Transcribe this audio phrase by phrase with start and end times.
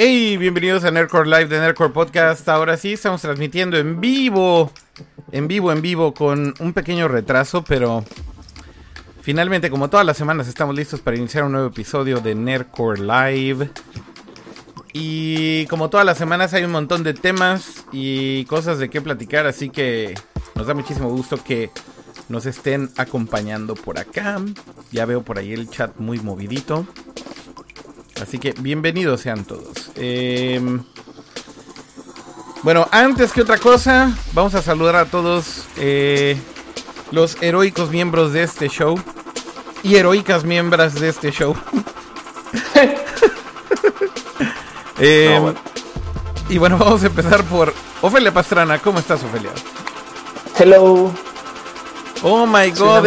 [0.00, 2.48] Hey, bienvenidos a Nerdcore Live de Nerdcore Podcast.
[2.48, 4.70] Ahora sí, estamos transmitiendo en vivo,
[5.32, 8.04] en vivo, en vivo, con un pequeño retraso, pero
[9.22, 13.70] finalmente, como todas las semanas, estamos listos para iniciar un nuevo episodio de Nerdcore Live.
[14.92, 19.48] Y como todas las semanas hay un montón de temas y cosas de qué platicar,
[19.48, 20.14] así que
[20.54, 21.72] nos da muchísimo gusto que
[22.28, 24.40] nos estén acompañando por acá.
[24.92, 26.86] Ya veo por ahí el chat muy movidito.
[28.22, 29.90] Así que bienvenidos sean todos.
[29.94, 30.82] Em,
[32.62, 36.36] bueno, antes que otra cosa, vamos a saludar a todos eh,
[37.12, 39.00] los heroicos miembros de este show
[39.82, 41.56] y heroicas miembros de este show.
[45.00, 45.54] Em,
[46.48, 47.72] y bueno, vamos a empezar por
[48.02, 48.80] Ofelia Pastrana.
[48.80, 49.52] ¿Cómo estás, Ofelia?
[50.58, 51.12] Hello.
[52.22, 53.06] Oh my god,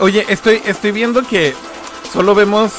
[0.00, 1.54] Oye, estoy, estoy viendo que
[2.12, 2.72] solo vemos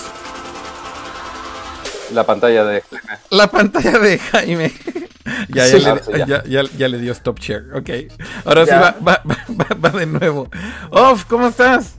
[2.13, 3.19] la pantalla de Jaime.
[3.29, 4.73] La pantalla de Jaime.
[5.49, 5.65] ya,
[6.45, 7.73] ya, le, dio stop share.
[7.75, 7.89] Ok.
[8.45, 9.21] Ahora sí va, va,
[9.83, 10.49] va, de nuevo.
[10.91, 11.95] Off, ¿cómo estás?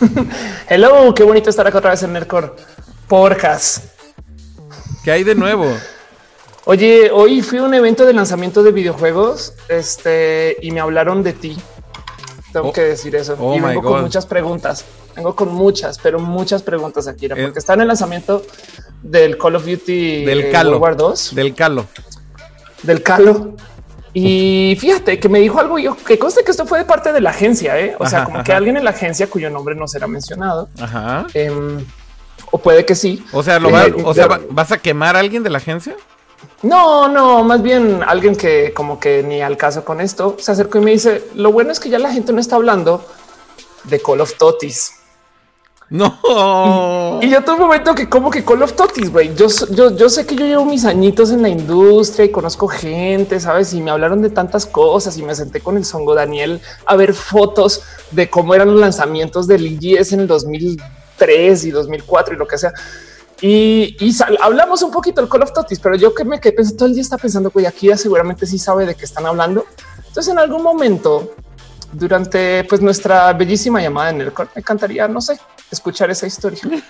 [0.68, 2.52] Hello, qué bonito estar acá otra vez en Nerdcore.
[3.08, 3.82] Porjas.
[5.04, 5.66] ¿Qué hay de nuevo?
[6.64, 11.32] Oye, hoy fui a un evento de lanzamiento de videojuegos este, y me hablaron de
[11.32, 11.56] ti.
[12.52, 12.72] Tengo oh.
[12.72, 13.36] que decir eso.
[13.40, 14.84] Oh y vengo con muchas preguntas.
[15.16, 18.42] Vengo con muchas, pero muchas preguntas, aquí eh, porque está en el lanzamiento
[19.02, 21.34] del Call of Duty del eh, Calo, World War 2.
[21.34, 21.86] Del Calo.
[22.82, 23.54] Del Calo.
[24.12, 27.20] Y fíjate que me dijo algo yo que conste que esto fue de parte de
[27.20, 27.94] la agencia, ¿eh?
[27.98, 30.68] o sea, como que alguien en la agencia cuyo nombre no será mencionado.
[30.80, 31.26] Ajá.
[31.32, 31.84] Em,
[32.50, 33.24] o puede que sí.
[33.32, 35.94] O sea, lo eh, o sea, ¿vas a quemar a alguien de la agencia?
[36.62, 40.78] No, no, más bien alguien que como que ni al caso con esto se acercó
[40.78, 43.06] y me dice, lo bueno es que ya la gente no está hablando
[43.84, 44.94] de Call of Totis.
[45.90, 47.18] No.
[47.20, 49.34] Y, yo tuve un momento que como que Call of Totis, güey.
[49.34, 53.40] Yo, yo, yo sé que yo llevo mis añitos en la industria y conozco gente,
[53.40, 53.74] sabes?
[53.74, 57.12] Y me hablaron de tantas cosas y me senté con el Songo Daniel a ver
[57.12, 62.46] fotos de cómo eran los lanzamientos del IGS en el 2003 y 2004 y lo
[62.46, 62.72] que sea.
[63.42, 63.96] Y,
[64.40, 66.94] hablamos un poquito del Call of Totis, pero yo que me quedé pensando todo el
[66.94, 69.66] día está pensando que aquí seguramente sí sabe de qué están hablando.
[70.06, 71.34] Entonces en algún momento
[71.92, 75.38] durante pues nuestra bellísima llamada en el me encantaría, no sé,
[75.70, 76.60] escuchar esa historia.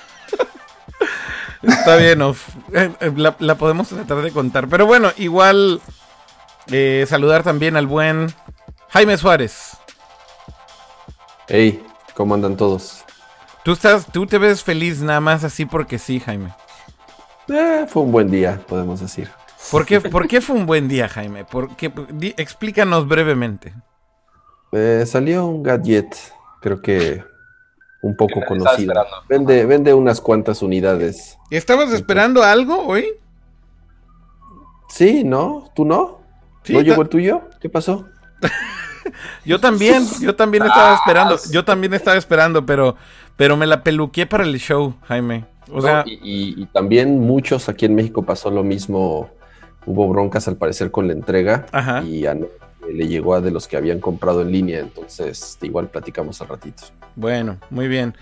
[1.62, 4.68] Está bien, eh, eh, la, podemos tratar de contar.
[4.68, 5.80] Pero bueno, igual
[6.70, 8.32] eh, saludar también al buen
[8.88, 9.76] Jaime Suárez.
[11.48, 11.82] Hey,
[12.14, 13.04] ¿cómo andan todos?
[13.62, 16.54] Tú estás, tú te ves feliz nada más así porque sí, Jaime.
[17.88, 19.30] fue un buen día, podemos decir.
[19.70, 21.44] ¿Por qué, ¿Por qué fue un buen día, Jaime?
[21.44, 21.92] Porque
[22.38, 23.74] explícanos brevemente.
[25.06, 26.14] Salió un gadget,
[26.60, 27.22] creo que
[28.02, 28.94] un poco conocido.
[29.28, 31.38] Vende, vende unas cuantas unidades.
[31.50, 33.06] ¿Estabas esperando algo hoy?
[34.88, 35.70] Sí, ¿no?
[35.74, 36.20] ¿Tú no?
[36.68, 37.42] ¿No llegó el tuyo?
[37.60, 38.08] ¿Qué pasó?
[39.44, 42.96] yo también, yo también estaba esperando, yo también estaba esperando, pero,
[43.36, 45.44] pero me la peluqué para el show, Jaime.
[45.72, 49.30] O sea, y, también muchos aquí en México pasó lo mismo.
[49.86, 51.64] Hubo broncas al parecer con la entrega
[52.04, 52.36] y a,
[52.92, 56.84] le llegó a de los que habían comprado en línea, entonces igual platicamos al ratito.
[57.16, 58.14] Bueno, muy bien.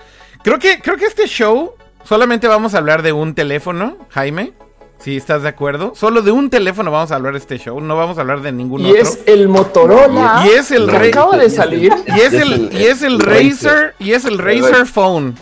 [0.43, 1.75] Creo que, creo que este show
[2.05, 4.53] solamente vamos a hablar de un teléfono, Jaime.
[4.99, 7.97] Si estás de acuerdo, solo de un teléfono vamos a hablar de este show, no
[7.97, 8.97] vamos a hablar de ningún otro.
[8.97, 10.45] Y es el Motorola.
[10.45, 11.93] Y es el acaba de salir.
[12.07, 15.35] Y es el y es el Razer y es el Razer Phone.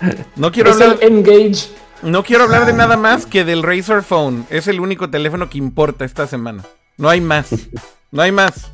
[0.36, 1.70] No quiero hablar Engage.
[2.02, 4.46] No quiero hablar de nada más que del Razer Phone.
[4.50, 6.64] Es el único teléfono que importa esta semana.
[6.96, 7.50] No hay más.
[8.10, 8.70] No hay más.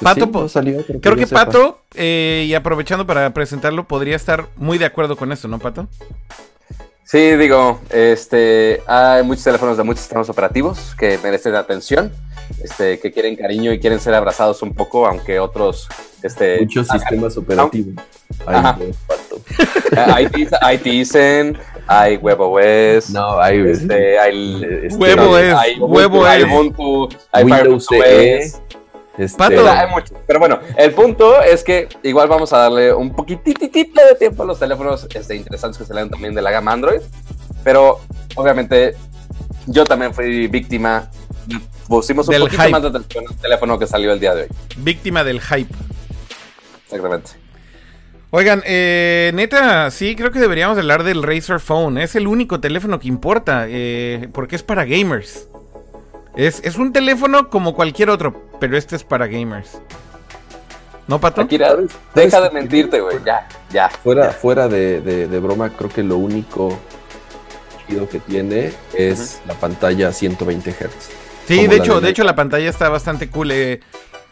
[0.00, 0.48] Pato,
[1.00, 5.46] creo que, Pato, eh, y aprovechando para presentarlo, podría estar muy de acuerdo con esto,
[5.46, 5.86] ¿no, Pato?
[7.04, 12.12] Sí, digo, este, hay muchos teléfonos de muchos sistemas operativos que merecen atención,
[12.62, 15.88] este, que quieren cariño y quieren ser abrazados un poco, aunque otros,
[16.22, 17.94] este, muchos sistemas operativos.
[18.46, 18.78] Hay,
[21.86, 27.86] hay hay WebOS, no, hay, este, hay, este, WebOS, hay, WebOS, hay Ubuntu, hay Windows
[27.88, 28.52] CE.
[29.18, 30.14] Este, hay mucho.
[30.26, 34.46] Pero bueno, el punto es que igual vamos a darle un poquitito de tiempo a
[34.46, 37.00] los teléfonos este, interesantes que salen también de la gama Android.
[37.62, 38.00] Pero
[38.36, 38.96] obviamente
[39.66, 41.10] yo también fui víctima.
[41.88, 44.48] Pusimos un poquito más de atención al teléfono que salió el día de hoy.
[44.78, 45.74] Víctima del hype.
[46.84, 47.41] Exactamente.
[48.34, 51.98] Oigan, eh, neta, sí, creo que deberíamos hablar del Razer Phone.
[51.98, 55.50] Es el único teléfono que importa, eh, porque es para gamers.
[56.34, 59.82] Es, es, un teléfono como cualquier otro, pero este es para gamers.
[61.06, 61.46] ¿No, Pato?
[62.14, 63.18] deja de mentirte, güey.
[63.22, 63.90] Ya, ya.
[63.90, 66.78] Fuera, fuera de, de, broma, creo que lo único
[67.86, 71.10] chido que tiene es la pantalla 120 Hz.
[71.46, 73.50] Sí, de hecho, de de hecho la pantalla está bastante cool.
[73.50, 73.80] eh,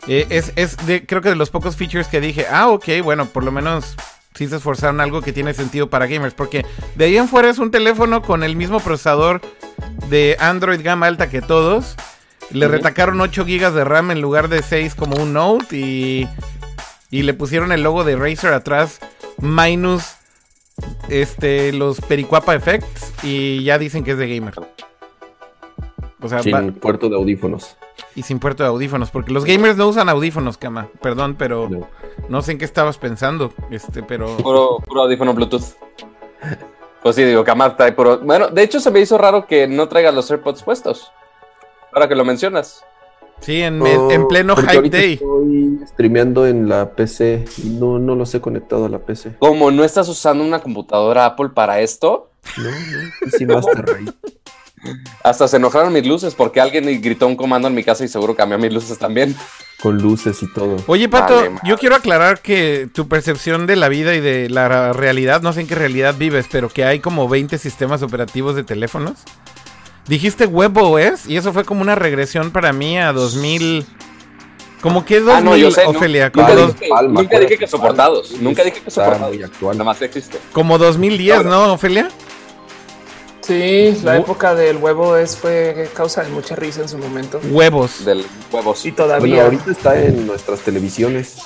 [0.06, 3.26] eh, es es de, creo que de los pocos features que dije, ah, ok, bueno,
[3.26, 3.96] por lo menos
[4.34, 6.34] sí se esforzaron algo que tiene sentido para gamers.
[6.34, 6.64] Porque
[6.94, 9.40] de ahí en fuera es un teléfono con el mismo procesador
[10.08, 11.96] de Android gama alta que todos.
[12.50, 16.28] Le retacaron 8 GB de RAM en lugar de 6 como un Note y,
[17.10, 18.98] y le pusieron el logo de Razer atrás
[19.38, 20.16] minus
[21.08, 24.54] este los Pericuapa Effects y ya dicen que es de gamer.
[26.20, 27.76] O sea, Sin puerto de audífonos.
[28.14, 30.88] Y sin puerto de audífonos, porque los gamers no usan audífonos, cama.
[31.00, 31.88] Perdón, pero No.
[32.28, 35.62] no sé en qué estabas pensando, este, pero Puro, puro audífono Bluetooth.
[37.02, 38.18] Pues sí, digo, Kamar trae puro.
[38.18, 41.10] Bueno, de hecho se me hizo raro que no traiga los AirPods puestos.
[41.92, 42.84] Ahora que lo mencionas.
[43.40, 45.14] sí, en, me- en pleno hype day.
[45.14, 49.36] Estoy streameando en la PC y no, no los he conectado a la PC.
[49.38, 52.28] Como no estás usando una computadora Apple para esto,
[52.58, 54.12] No, no, PC Master Race.
[55.22, 58.34] Hasta se enojaron mis luces porque alguien gritó un comando en mi casa y seguro
[58.34, 59.36] cambió mis luces también.
[59.82, 60.76] Con luces y todo.
[60.86, 64.92] Oye, Pato, Vale, yo quiero aclarar que tu percepción de la vida y de la
[64.92, 68.62] realidad, no sé en qué realidad vives, pero que hay como 20 sistemas operativos de
[68.64, 69.14] teléfonos.
[70.06, 73.86] Dijiste WebOS y eso fue como una regresión para mí a 2000.
[74.80, 75.84] ¿Como que 2000, Ah, no, yo sé.
[75.86, 76.32] Ofelia?
[76.32, 78.28] Como, Nunca dos- dije, Palma, nunca dije que soportados.
[78.28, 78.42] Palma.
[78.42, 79.36] Nunca dije que soportados.
[79.62, 80.38] Nada más existe.
[80.52, 82.08] como 2010, ¿no, Ofelia?
[83.50, 87.40] Sí, la época del huevo es fue causa de mucha risa en su momento.
[87.50, 88.04] Huevos.
[88.04, 88.78] Del huevos.
[88.78, 89.42] Y Sí, todavía.
[89.42, 91.38] Bueno, ahorita está en nuestras televisiones.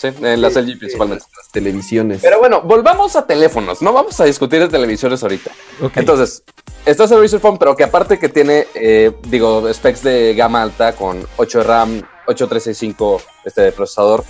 [0.00, 1.24] en las LG principalmente.
[1.24, 2.20] En nuestras televisiones.
[2.22, 3.82] Pero bueno, volvamos a teléfonos.
[3.82, 5.50] No vamos a discutir de televisiones ahorita.
[5.96, 6.44] Entonces,
[6.86, 10.94] está el Razer Phone, pero que aparte que tiene, eh, digo, specs de gama alta
[10.94, 14.24] con 8 de RAM, 8365 este procesador,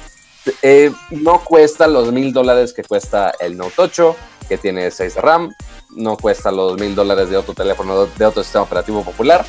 [0.62, 4.16] eh, no cuesta los mil dólares que cuesta el Note 8,
[4.48, 5.54] que tiene 6 de RAM,
[5.96, 9.44] no cuesta los mil dólares de otro teléfono, de otro sistema operativo popular.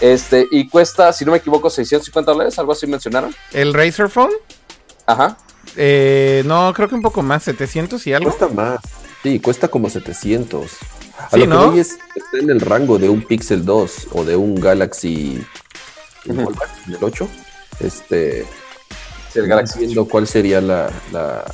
[0.00, 3.34] Este, y cuesta, si no me equivoco, 650 dólares, algo así mencionaron.
[3.52, 4.32] ¿El Razer Phone?
[5.06, 5.36] Ajá.
[5.76, 8.30] Eh, no, creo que un poco más, 700 y algo.
[8.30, 8.80] Cuesta más.
[9.22, 10.64] Sí, cuesta como 700.
[11.18, 11.70] A Sí, lo que ¿no?
[11.70, 15.44] voy es, está en el rango de un Pixel 2 o de un Galaxy
[16.26, 16.42] Ujú.
[16.42, 16.66] ¿cuál va?
[16.88, 17.28] ¿El 8.
[17.80, 18.44] Este,
[19.32, 19.78] Sí, el Galaxy.
[19.80, 21.44] viendo cuál sería la, la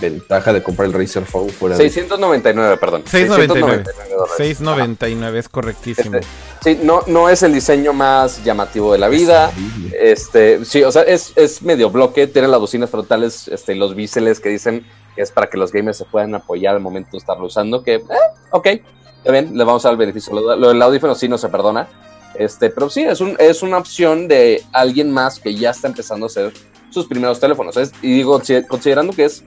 [0.00, 3.02] ventaja de comprar el Razer Phone fuera de 699, perdón.
[3.06, 3.84] 699.
[3.84, 4.34] dólares.
[4.36, 6.16] 699 es correctísimo.
[6.18, 6.28] Este,
[6.62, 9.50] sí, no, no es el diseño más llamativo de la vida.
[9.98, 14.40] Este, sí, o sea, es, es medio bloque, tiene las bocinas frontales, este, los biseles
[14.40, 14.84] que dicen
[15.14, 17.94] que es para que los gamers se puedan apoyar al momento de estarlo usando, que,
[17.94, 18.02] eh,
[18.50, 20.34] ok, está bien, le vamos a dar el beneficio.
[20.34, 21.88] Lo, lo del audífono sí no se perdona,
[22.34, 26.26] este, pero sí, es, un, es una opción de alguien más que ya está empezando
[26.26, 26.52] a hacer
[26.90, 27.76] sus primeros teléfonos.
[27.78, 29.42] Es- y digo, si- considerando que es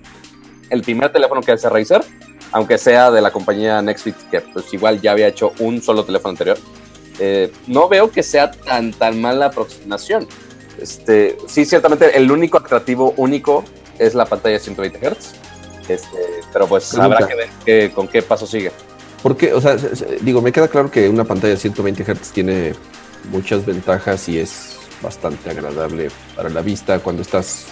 [0.69, 2.01] el primer teléfono que hace Razer,
[2.51, 6.31] aunque sea de la compañía Nextbit, que pues igual ya había hecho un solo teléfono
[6.31, 6.57] anterior,
[7.19, 10.27] eh, no veo que sea tan, tan mala aproximación.
[10.79, 13.63] Este, sí, ciertamente el único atractivo único
[13.97, 15.33] es la pantalla de 120 Hz.
[15.89, 16.17] Este,
[16.53, 17.15] pero pues Pregunta.
[17.17, 18.71] habrá que ver con qué paso sigue.
[19.21, 22.31] Porque, o sea, se- se- digo, me queda claro que una pantalla de 120 Hz
[22.31, 22.73] tiene
[23.31, 27.65] muchas ventajas y es bastante agradable para la vista cuando estás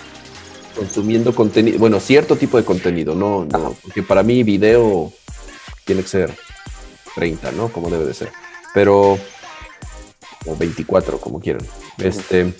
[0.77, 5.11] consumiendo contenido, bueno, cierto tipo de contenido, no, no, porque para mí video
[5.85, 6.33] tiene que ser
[7.15, 7.69] 30, ¿no?
[7.69, 8.31] Como debe de ser.
[8.73, 9.17] Pero
[10.45, 11.65] o 24, como quieran.
[11.97, 12.53] Este,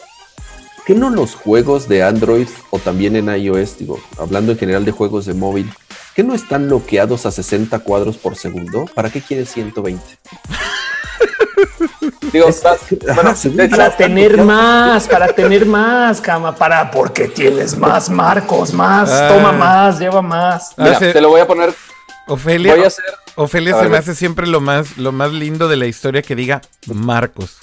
[0.86, 4.92] ¿qué no los juegos de Android o también en iOS, digo, hablando en general de
[4.92, 5.70] juegos de móvil,
[6.18, 8.86] ¿Qué no están bloqueados a 60 cuadros por segundo?
[8.96, 10.02] ¿Para qué quieres 120?
[12.32, 12.64] Digo, Es-
[13.16, 13.34] bueno,
[13.70, 19.28] Para tener más, para tener más, cama, para porque tienes más, Marcos, más, Ah.
[19.30, 20.72] toma más, lleva más.
[20.78, 21.74] Ah, mira, te lo voy a poner,
[22.28, 23.06] Ofelia, voy a hacer,
[23.36, 26.22] Ofelia A se ver, me hace siempre lo más, lo más lindo de la historia
[26.22, 27.58] que diga Marcos.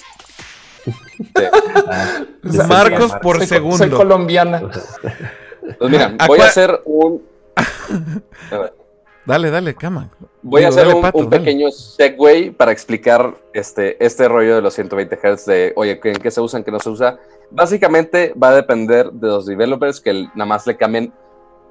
[2.67, 3.77] Marcos por Soy- segundo.
[3.77, 4.61] Soy colombiana.
[5.77, 7.21] pues mira, ¿A voy a hacer un,
[8.51, 8.73] a ver,
[9.25, 10.09] Dale, dale, cama.
[10.43, 11.43] Voy a hacer dale, un, Pato, un dale.
[11.43, 16.29] pequeño segue para explicar este, este rollo de los 120 Hz de, oye, ¿en qué
[16.29, 17.17] se usa, en qué no se usa?
[17.49, 21.11] Básicamente va a depender de los developers que nada más le cambien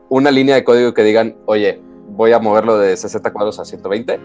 [0.09, 4.19] una línea de código que digan, oye, voy a moverlo de 60 cuadros a 120.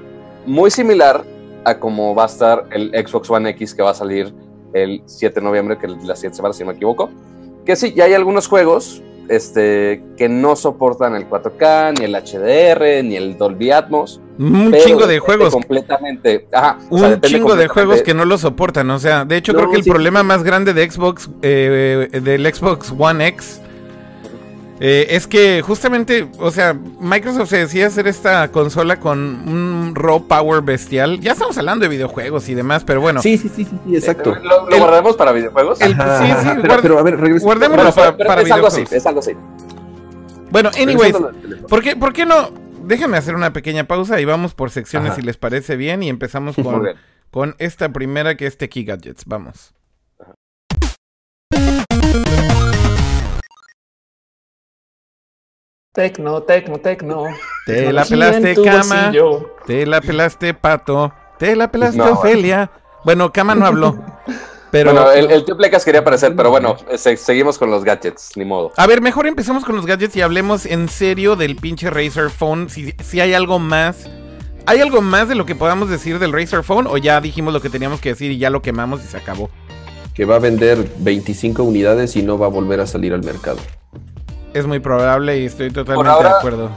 [0.45, 1.24] Muy similar
[1.65, 4.33] a cómo va a estar el Xbox One X que va a salir
[4.74, 7.09] el 7 de noviembre, que es la siguiente semana, si no me equivoco.
[7.65, 13.03] Que sí, ya hay algunos juegos este, que no soportan el 4K, ni el HDR,
[13.03, 14.21] ni el Dolby Atmos.
[14.38, 15.51] Un chingo de juegos.
[15.53, 16.48] Completamente.
[16.51, 18.89] Ajá, o Un sea, chingo de juegos que no lo soportan.
[18.91, 19.89] O sea, de hecho, No, creo que el sí.
[19.89, 23.62] problema más grande de Xbox, eh, del Xbox One X,
[24.81, 30.25] Eh, es que justamente, o sea, Microsoft se decía hacer esta consola con un raw
[30.25, 31.19] power bestial.
[31.19, 33.21] Ya estamos hablando de videojuegos y demás, pero bueno.
[33.21, 34.36] Sí, sí, sí, sí, sí, exacto.
[34.36, 35.81] Eh, ¿Lo, lo El- guardamos para videojuegos?
[35.81, 38.41] el- Ajá, sí, ajá, sí, pero, guarda- pero a ver, guardémoslo Bueno, para, pero para
[38.41, 39.01] es algo así, videojuegos.
[39.01, 39.31] es algo así.
[40.51, 41.15] Bueno, anyways.
[41.67, 42.51] ¿por qué, ¿por qué no?
[42.86, 45.19] Déjame hacer una pequeña pausa y vamos por secciones Ajá.
[45.19, 46.88] si les parece bien y empezamos con,
[47.29, 49.25] con esta primera que es Techie Gadgets.
[49.27, 49.74] Vamos.
[56.00, 57.25] Tecno, tecno, tecno.
[57.65, 59.01] Te la pelaste, cama.
[59.01, 59.53] bolsillo.
[59.68, 61.12] Te la pelaste, pato.
[61.38, 62.72] Te la pelaste, No, Ofelia.
[63.03, 64.00] Bueno, Cama no habló.
[64.72, 64.94] Pero.
[64.94, 68.46] Bueno, el, el tío Plecas quería aparecer, pero bueno, se- seguimos con los gadgets, ni
[68.46, 68.72] modo.
[68.77, 72.70] A ver, mejor empecemos con los gadgets y hablemos en serio del pinche Razer Phone.
[72.70, 74.10] Si, si hay algo más.
[74.68, 76.88] ¿Hay algo más de lo que podamos decir del Razer Phone?
[76.88, 79.50] ¿O ya dijimos lo que teníamos que decir y ya lo quemamos y se acabó?
[80.13, 83.58] Que va a vender 25 unidades y no va a volver a salir al mercado.
[84.53, 86.70] Es muy probable y estoy totalmente ahora- de acuerdo.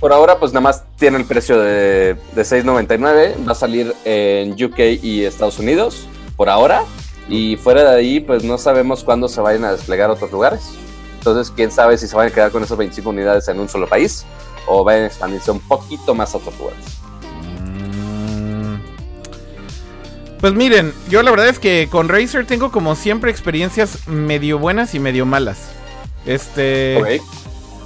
[0.00, 3.46] Por ahora, pues nada más tiene el precio de, de 6.99.
[3.46, 6.84] Va a salir en UK y Estados Unidos, por ahora.
[7.28, 10.62] Y fuera de ahí, pues no sabemos cuándo se vayan a desplegar a otros lugares.
[11.18, 13.86] Entonces, quién sabe si se van a quedar con esas 25 unidades en un solo
[13.86, 14.24] país
[14.66, 16.80] o van a expandirse un poquito más a otros lugares.
[17.62, 18.76] Mm.
[20.40, 24.94] Pues miren, yo la verdad es que con Razer tengo como siempre experiencias medio buenas
[24.94, 25.68] y medio malas.
[26.26, 27.20] Este.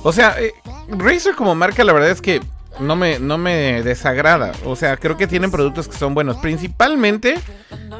[0.02, 0.52] O sea, eh,
[0.88, 2.42] Razer como marca, la verdad es que
[2.80, 4.52] no me, no me desagrada.
[4.64, 6.36] O sea, creo que tienen productos que son buenos.
[6.38, 7.36] Principalmente,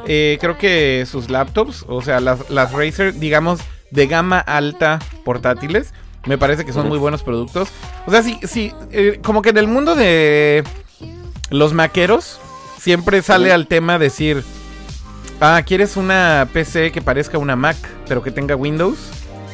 [0.07, 3.61] eh, creo que sus laptops, o sea, las, las Razer, digamos,
[3.91, 5.95] de gama alta portátiles,
[6.27, 7.69] me parece que son muy buenos productos.
[8.07, 10.65] O sea, sí, sí, eh, como que en el mundo de
[11.51, 12.41] los maqueros,
[12.79, 14.43] siempre sale al tema decir,
[15.41, 17.77] ah, ¿quieres una PC que parezca una Mac,
[18.09, 18.99] pero que tenga Windows?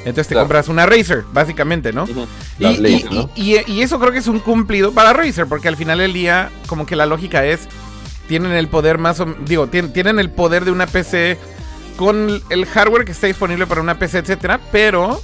[0.00, 0.47] Entonces te Claro.
[0.47, 2.07] compras una Razer, básicamente, ¿no?
[2.09, 2.12] Y,
[2.59, 3.30] Blade, y- ¿no?
[3.37, 6.12] y- y- y eso creo que es un cumplido para Razer, porque al final del
[6.12, 7.61] día, como que la lógica es,
[8.28, 11.37] tienen el poder más o digo, tien- tienen el poder de una PC
[11.97, 15.21] con el hardware que está disponible para una PC, etcétera, pero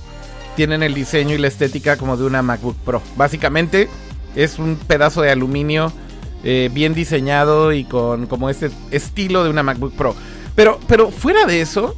[0.57, 3.01] tienen el diseño y la estética como de una MacBook Pro.
[3.17, 3.89] Básicamente
[4.35, 5.93] es un pedazo de aluminio
[6.45, 10.15] eh, bien diseñado y con como este estilo de una MacBook Pro.
[10.55, 11.97] Pero, pero fuera de eso,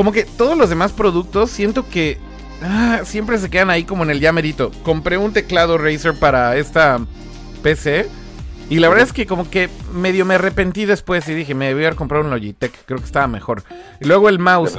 [0.00, 2.16] como que todos los demás productos siento que
[2.62, 4.70] ah, siempre se quedan ahí como en el llamerito.
[4.82, 6.98] Compré un teclado Razer para esta
[7.62, 8.08] PC.
[8.70, 11.84] Y la verdad es que como que medio me arrepentí después y dije, me voy
[11.84, 13.62] a haber comprado un Logitech, creo que estaba mejor.
[14.00, 14.78] Y luego el mouse,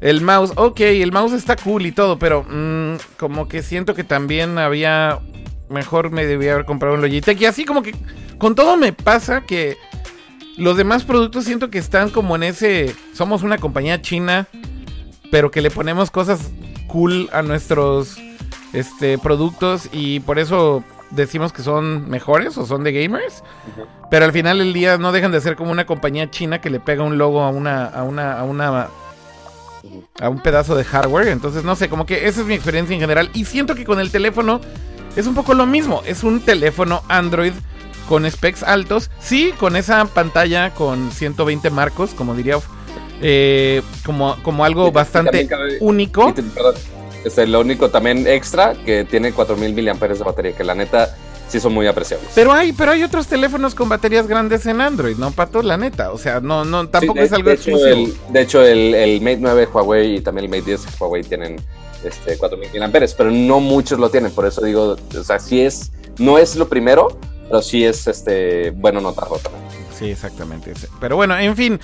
[0.00, 4.04] el mouse, ok, el mouse está cool y todo, pero mm, como que siento que
[4.04, 5.18] también había,
[5.68, 7.38] mejor me debía haber comprado un Logitech.
[7.42, 7.94] Y así como que
[8.38, 9.76] con todo me pasa que
[10.56, 14.48] los demás productos siento que están como en ese, somos una compañía china,
[15.30, 16.50] pero que le ponemos cosas
[16.88, 18.18] cool a nuestros
[18.72, 23.42] este, productos y por eso decimos que son mejores o son de gamers.
[24.10, 26.80] Pero al final del día no dejan de ser como una compañía china que le
[26.80, 28.88] pega un logo a una, a una, a una,
[30.20, 31.28] a un pedazo de hardware.
[31.28, 33.30] Entonces, no sé, como que esa es mi experiencia en general.
[33.32, 34.60] Y siento que con el teléfono
[35.16, 36.02] es un poco lo mismo.
[36.04, 37.52] Es un teléfono Android
[38.08, 39.10] con specs altos.
[39.20, 42.56] Sí, con esa pantalla con 120 marcos, como diría,
[43.20, 46.28] eh, como, como algo Y- bastante cabe- único.
[46.28, 46.74] Y te- perdón,
[47.24, 51.16] este, lo único también extra que tiene 4000 miliamperes de batería, que la neta
[51.48, 52.30] sí son muy apreciables.
[52.34, 55.62] Pero hay, pero hay otros teléfonos con baterías grandes en Android, ¿no, Pato?
[55.62, 56.10] La neta.
[56.12, 58.94] O sea, no, no, tampoco Sí, de- es algo de hecho, el, de hecho, el,
[58.94, 61.56] el Mate 9 Huawei y también el Mate 10 Huawei tienen
[62.04, 64.32] este, 4000 miliamperes, pero no muchos lo tienen.
[64.32, 67.16] Por eso digo, o sea, sí es, no es lo primero,
[67.48, 69.64] pero sí es este, bueno notarlo también.
[69.98, 70.72] Sí, exactamente.
[71.00, 71.80] Pero bueno, en fin.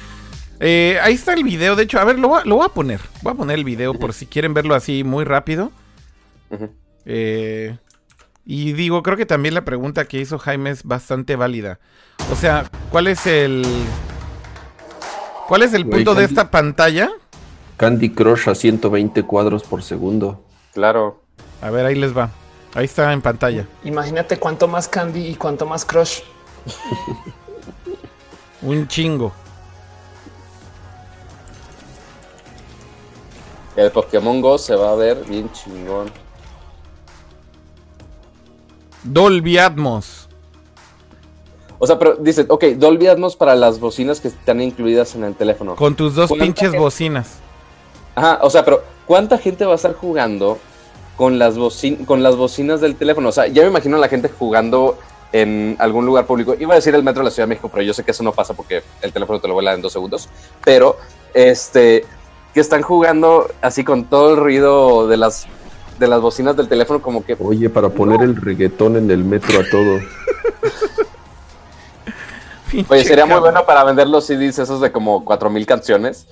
[0.61, 1.77] eh, ahí está el video.
[1.77, 3.01] De hecho, a ver, lo, voy a- lo voy a poner.
[3.23, 5.71] Voy a poner el video por si quieren verlo así muy rápido.
[7.05, 7.77] Eh,
[8.45, 11.79] y digo, creo que también la pregunta que hizo Jaime es bastante válida.
[12.33, 13.65] O sea, ¿cuál es el.
[15.47, 17.11] ¿Cuál es el punto de esta pantalla?
[17.77, 20.45] Candy Crush a 120 cuadros por segundo.
[20.75, 21.23] Claro.
[21.63, 22.31] A ver, ahí les va.
[22.75, 23.67] Ahí está en pantalla.
[23.85, 26.21] Imagínate cuánto más Candy y cuánto más Crush.
[28.63, 29.33] Un chingo.
[33.77, 36.11] El Pokémon Go se va a ver bien chingón.
[39.05, 40.29] Dolby Atmos.
[41.79, 45.35] O sea, pero dices, ok, Dolby Atmos para las bocinas que están incluidas en el
[45.37, 45.77] teléfono.
[45.77, 46.79] Con tus dos ¿Cuánta pinches gente?
[46.79, 47.39] bocinas.
[48.17, 50.59] Ajá, o sea, pero ¿cuánta gente va a estar jugando
[51.19, 53.29] con las, bocin con las bocinas del teléfono?
[53.29, 54.97] O sea, ya me imagino a la gente jugando
[55.33, 56.55] en algún lugar público.
[56.59, 58.23] Iba a decir el metro de la Ciudad de México, pero yo sé que eso
[58.23, 60.31] no pasa porque el teléfono te lo vuela en dos segundos.
[60.65, 60.97] Pero,
[61.35, 62.07] este,
[62.55, 65.47] que están jugando así con todo el ruido de las
[65.99, 67.37] de las bocinas del teléfono como que...
[67.41, 69.99] Oye, para poner el reggaetón en el metro a todo.
[72.89, 76.29] Oye, sería muy bueno para vender los CDs esos de como 4000 canciones,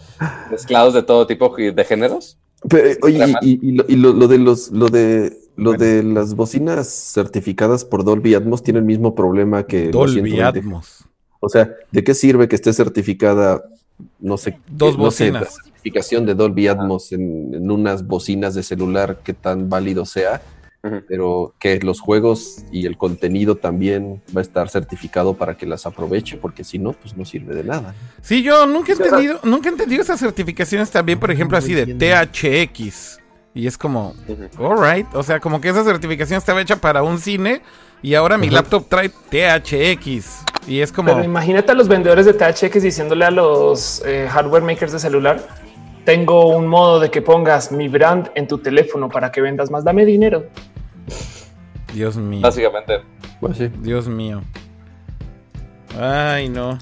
[0.51, 2.39] mezclados de todo tipo de géneros.
[2.69, 7.85] Pero, oye, y, y, lo, lo, de los, lo de lo de las bocinas certificadas
[7.85, 11.05] por Dolby Atmos tiene el mismo problema que Dolby Atmos.
[11.41, 13.65] O sea, ¿de qué sirve que esté certificada,
[14.21, 15.43] no sé, dos bocinas?
[15.43, 20.43] la certificación de Dolby Atmos en, en, unas bocinas de celular que tan válido sea,
[21.09, 25.87] pero que los juegos y el contenido también va a estar certificado para que las
[25.87, 27.95] aproveche, porque si no, pues no sirve de nada.
[28.23, 31.87] Sí, yo nunca he entendido, nunca he entendido esas certificaciones también, por ejemplo, así de
[31.95, 33.21] THX.
[33.55, 34.15] Y es como,
[34.59, 37.63] alright, o sea, como que esa certificación estaba hecha para un cine
[38.03, 40.45] y ahora mi laptop trae THX.
[40.69, 41.13] Y es como...
[41.13, 45.41] Pero imagínate a los vendedores de THX diciéndole a los eh, hardware makers de celular,
[46.07, 49.85] tengo un modo de que pongas mi brand en tu teléfono para que vendas más,
[49.85, 50.47] dame dinero.
[51.93, 52.41] Dios mío.
[52.43, 53.01] Básicamente.
[53.41, 53.69] Pues sí.
[53.81, 54.41] Dios mío.
[56.01, 56.79] Ay, no.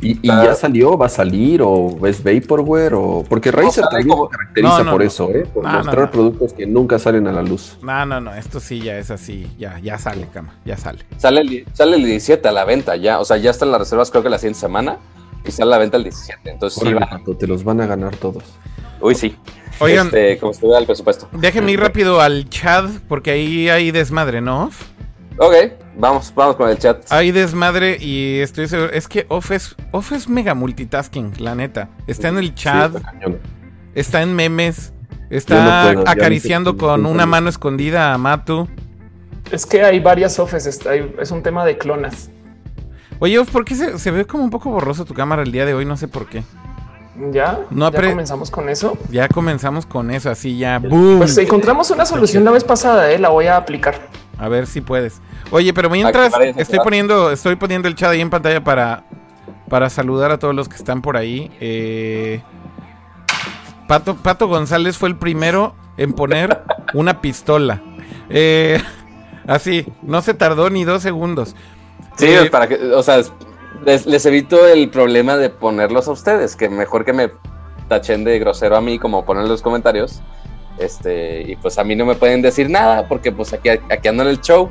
[0.00, 0.96] ¿Y, y ya salió?
[0.96, 1.60] ¿Va a salir?
[1.62, 2.94] ¿O es Vaporware?
[2.94, 3.24] O...
[3.28, 5.46] Porque Razer no, también se caracteriza no, no, por eso, ¿eh?
[5.52, 7.78] Por mostrar productos que nunca salen a la luz.
[7.82, 8.32] No, no, no.
[8.32, 9.50] Esto sí ya es así.
[9.58, 10.54] Ya, ya sale, cama.
[10.64, 11.00] Ya sale.
[11.16, 13.18] Sale el, sale el 17 a la venta ya.
[13.18, 14.98] O sea, ya están las reservas creo que la siguiente semana.
[15.44, 16.50] Y sale a la venta el 17.
[16.50, 17.20] Entonces sí va.
[17.38, 18.44] Te los van a ganar todos.
[19.00, 19.36] Uy, sí.
[19.78, 21.28] Oigan, este, como se el presupuesto.
[21.32, 24.70] Déjenme ir rápido al chat porque ahí hay desmadre, ¿no?
[25.38, 25.54] Ok,
[25.96, 27.10] vamos, vamos con el chat.
[27.10, 28.92] Hay desmadre y estoy seguro.
[28.92, 31.88] Es que Off es, Off es mega multitasking, la neta.
[32.06, 33.36] Está en el chat, sí,
[33.94, 34.92] está en memes,
[35.30, 38.68] está no puedo, acariciando con una mano escondida a Matu.
[39.50, 42.30] Es que hay varias Offes, es un tema de clonas.
[43.20, 45.74] Oye, ¿por qué se, se, ve como un poco borroso tu cámara el día de
[45.74, 45.84] hoy?
[45.84, 46.42] No sé por qué.
[47.30, 47.60] ¿Ya?
[47.70, 48.96] No ¿Ya comenzamos con eso?
[49.10, 50.78] Ya comenzamos con eso, así ya.
[50.78, 51.18] ¡Boom!
[51.18, 53.18] Pues encontramos una solución la vez pasada, ¿eh?
[53.18, 54.00] La voy a aplicar.
[54.38, 55.20] A ver si puedes.
[55.50, 59.04] Oye, pero mientras estoy poniendo, estoy poniendo el chat ahí en pantalla para,
[59.68, 61.50] para saludar a todos los que están por ahí.
[61.60, 62.40] Eh,
[63.86, 66.62] Pato, Pato González fue el primero en poner
[66.94, 67.82] una pistola.
[68.30, 68.82] Eh,
[69.46, 71.54] así, no se tardó ni dos segundos.
[72.16, 73.20] Sí, eh, para que, o sea,
[73.84, 77.30] les, les, evito el problema de ponerlos a ustedes, que mejor que me
[77.88, 80.22] tachen de grosero a mí como ponen los comentarios.
[80.78, 84.22] Este, y pues a mí no me pueden decir nada porque pues aquí, aquí ando
[84.22, 84.70] en el show.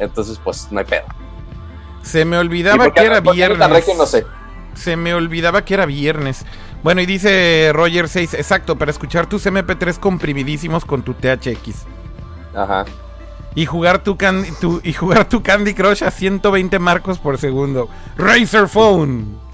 [0.00, 1.04] Entonces, pues no hay pedo.
[2.02, 3.96] Se me olvidaba que era viernes.
[3.96, 4.26] no sé.
[4.74, 6.44] Se me olvidaba que era viernes.
[6.82, 11.86] Bueno, y dice Roger 6, exacto, para escuchar tus MP3 comprimidísimos con tu THX.
[12.54, 12.84] Ajá.
[13.54, 17.88] Y jugar tu, candy, tu, y jugar tu Candy Crush a 120 marcos por segundo.
[18.16, 19.44] Razer Phone.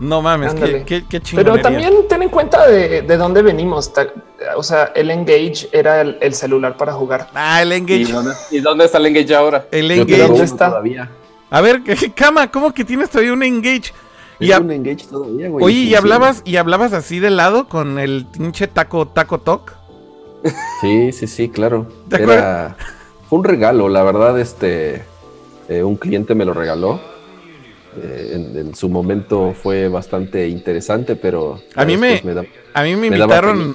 [0.00, 3.92] No mames, qué, qué, qué Pero también ten en cuenta de, de, dónde venimos.
[4.56, 7.28] O sea, el Engage era el, el, celular para jugar.
[7.32, 8.00] Ah, el Engage.
[8.00, 9.66] ¿Y dónde, ¿Y dónde está el Engage ahora?
[9.70, 10.26] El Engage.
[10.26, 10.68] ¿Dónde está?
[10.68, 11.10] Todavía.
[11.48, 11.82] A ver,
[12.14, 13.92] Cama, ¿cómo que tienes todavía un Engage?
[14.40, 14.58] Y a...
[14.58, 15.64] un Engage todavía, güey.
[15.64, 19.74] Oye, ¿y hablabas, ¿y hablabas así de lado con el pinche taco, taco talk?
[20.80, 21.86] Sí, sí, sí, claro.
[22.10, 22.76] Era...
[23.28, 25.04] Fue un regalo, la verdad, este...
[25.68, 27.00] Eh, un cliente me lo regaló
[27.96, 32.82] eh, en, en, su momento fue bastante interesante, pero a mí me, me da, a
[32.82, 33.72] mí me invitaron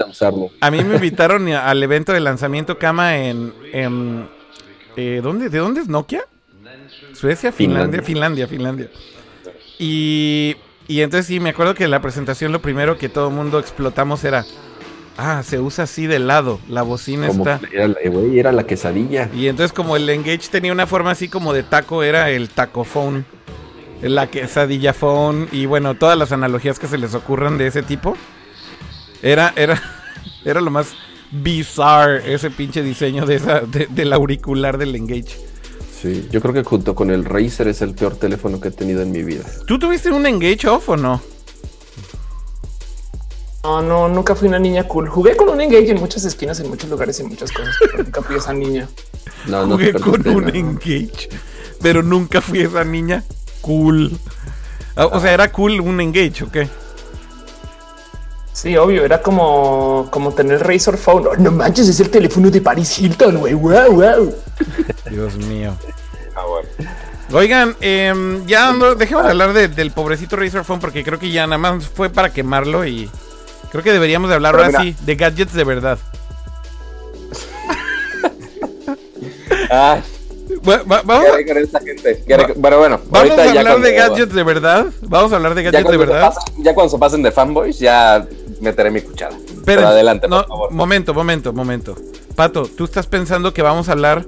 [0.59, 4.27] a mí me invitaron al evento de lanzamiento Kama en, en
[4.97, 5.49] eh, ¿dónde?
[5.49, 6.25] ¿De dónde es Nokia?
[7.13, 8.89] Suecia, Finlandia, Finlandia, Finlandia.
[9.77, 10.57] Y,
[10.87, 13.57] y entonces sí, me acuerdo que en la presentación lo primero que todo el mundo
[13.57, 14.45] explotamos era
[15.21, 16.59] Ah, se usa así de lado.
[16.69, 17.59] La bocina como está.
[17.71, 19.29] Era, wey, era la quesadilla.
[19.33, 23.25] Y entonces, como el Engage tenía una forma así como de taco, era el tacophone
[24.01, 28.15] la quesadilla phone y bueno, todas las analogías que se les ocurran de ese tipo.
[29.21, 29.81] Era, era,
[30.45, 30.93] era lo más
[31.31, 35.37] bizarre ese pinche diseño de esa, de, del auricular del Engage.
[36.01, 39.01] Sí, yo creo que junto con el Razer es el peor teléfono que he tenido
[39.01, 39.43] en mi vida.
[39.67, 41.21] ¿Tú tuviste un Engage off o no?
[43.63, 45.09] No, no, nunca fui una niña cool.
[45.09, 48.21] Jugué con un Engage en muchas esquinas, en muchos lugares, en muchas cosas, pero nunca
[48.21, 48.87] fui esa niña.
[49.47, 50.55] No, no Jugué con un.
[50.55, 51.29] Engage,
[51.81, 53.23] pero nunca fui esa niña
[53.61, 54.17] cool.
[54.95, 56.69] O sea, ¿era cool un Engage o qué?
[58.53, 61.27] Sí, obvio, era como, como tener Razor Phone.
[61.27, 63.53] Oh, no manches, es el teléfono de Paris Hilton, güey.
[63.53, 64.35] Wow, wow.
[65.09, 65.73] Dios mío.
[66.35, 66.69] Ah, bueno.
[67.31, 71.31] Oigan, eh, ya no, dejemos de hablar de, del pobrecito Razor Phone porque creo que
[71.31, 73.09] ya nada más fue para quemarlo y
[73.71, 74.95] creo que deberíamos de hablar Pero ahora mira.
[74.97, 75.99] sí de gadgets de verdad.
[79.69, 80.01] Ay.
[80.63, 81.39] Bueno, vamos a...
[81.39, 82.23] esta gente?
[82.27, 84.85] Pero bueno, vamos a hablar de gadgets de verdad.
[85.01, 86.33] Vamos a hablar de gadgets de verdad.
[86.33, 88.27] Pasen, ya cuando se pasen de fanboys, ya
[88.59, 89.35] meteré mi cuchara.
[89.47, 90.71] Pero, Pero adelante, no, por favor.
[90.71, 91.95] Momento, momento, momento.
[92.35, 94.25] Pato, tú estás pensando que vamos a hablar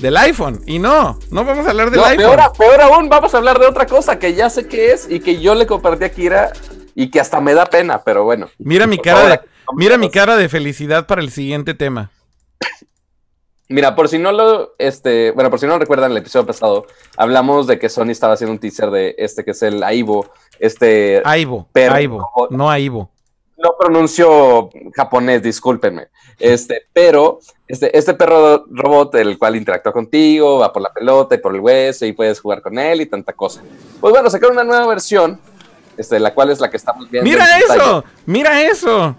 [0.00, 0.60] del iPhone.
[0.66, 2.36] Y no, no vamos a hablar del No, iPhone.
[2.36, 5.20] peor, peor aún, vamos a hablar de otra cosa que ya sé qué es y
[5.20, 6.52] que yo le compartí a Kira
[6.96, 8.48] y que hasta me da pena, pero bueno.
[8.58, 9.40] Mira mi cara favor, de,
[9.76, 12.10] mira mi cara de felicidad para el siguiente tema.
[13.68, 16.86] Mira, por si no lo, este, bueno, por si no lo recuerdan el episodio pasado,
[17.16, 20.30] hablamos de que Sony estaba haciendo un teaser de este que es el Aibo,
[20.60, 23.10] este, Aibo, Pero- Aibo, no Aibo.
[23.58, 26.06] no pronuncio japonés, discúlpenme,
[26.38, 31.38] este, pero este, este perro robot, el cual interactúa contigo, va por la pelota y
[31.38, 33.62] por el hueso y puedes jugar con él y tanta cosa.
[34.00, 35.40] Pues bueno, sacaron una nueva versión,
[35.96, 37.28] este, la cual es la que estamos viendo.
[37.28, 39.16] Mira eso, mira eso.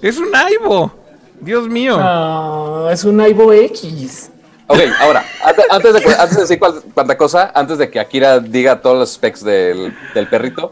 [0.00, 0.92] Es un Aibo.
[1.40, 1.96] Dios mío.
[1.98, 4.30] Ah, es un Ivo X.
[4.68, 5.24] Ok, ahora,
[5.70, 9.12] antes, de, antes de decir cual- cuánta cosa, antes de que Akira diga todos los
[9.12, 10.70] specs del, del perrito,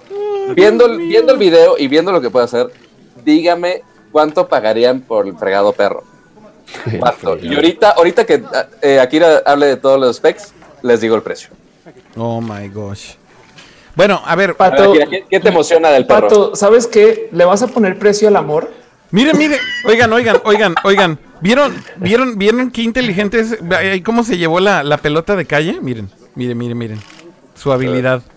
[0.55, 2.69] viendo, el- viendo el video y viendo lo que puede hacer,
[3.25, 6.05] dígame cuánto pagarían por el fregado perro.
[7.01, 7.37] ¿Cuánto?
[7.37, 8.43] Y ahorita, ahorita que
[8.81, 10.53] eh, Akira hable de todos los specs,
[10.83, 11.51] les digo el precio.
[12.17, 13.15] Oh my gosh.
[13.95, 16.29] Bueno, a ver, A ver, Pato, ¿qué, qué te emociona del perro?
[16.29, 17.29] Pato, ¿sabes qué?
[17.33, 18.71] ¿Le vas a poner precio al amor?
[19.11, 21.19] miren, miren, oigan, oigan, oigan, oigan.
[21.41, 23.59] ¿Vieron, vieron, vieron qué inteligente es?
[24.05, 25.79] ¿Cómo se llevó la, la pelota de calle?
[25.81, 27.01] Miren, miren, miren, miren.
[27.55, 28.23] Su habilidad.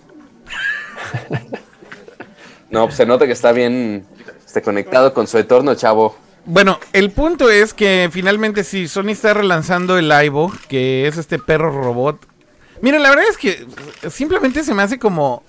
[2.70, 4.04] No, pues se nota que está bien
[4.44, 6.16] este, conectado con su entorno, chavo.
[6.44, 11.38] Bueno, el punto es que finalmente sí, Sony está relanzando el Aibo, que es este
[11.38, 12.26] perro robot.
[12.80, 13.66] Miren, la verdad es que
[14.10, 15.42] simplemente se me hace como...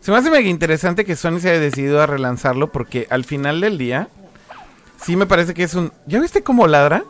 [0.00, 3.60] Se me hace mega interesante que Sony se haya decidido a relanzarlo porque al final
[3.62, 4.08] del día
[5.02, 5.92] sí me parece que es un...
[6.06, 7.04] ¿Ya viste cómo ladra?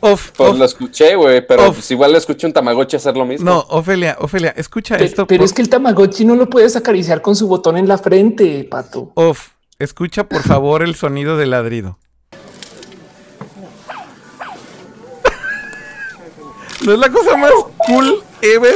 [0.00, 1.76] Of, Pues of- lo escuché, güey, pero Of.
[1.76, 3.44] pues igual le escuché un Tamagotchi hacer lo mismo.
[3.48, 5.26] no, Ofelia, Ofelia, escucha Pe- esto.
[5.26, 7.96] pero por- es que el Tamagotchi no lo puedes acariciar con su botón en la
[7.96, 9.12] frente, Pato.
[9.14, 11.98] Off, escucha por favor el sonido del ladrido.
[16.84, 17.52] ¿No es la cosa más
[17.86, 18.74] cool ever?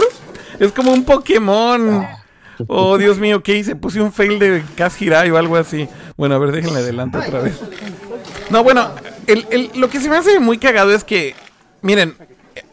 [0.58, 2.06] Es como un Pokémon.
[2.66, 3.76] Oh, Dios mío, ¿qué hice?
[3.76, 5.88] Puse un fail de Cas Hirai o algo así.
[6.16, 7.60] Bueno, a ver, déjenle adelante otra vez.
[8.50, 8.90] No, bueno,
[9.26, 11.34] el- el- lo que se me hace muy cagado es que,
[11.82, 12.16] miren,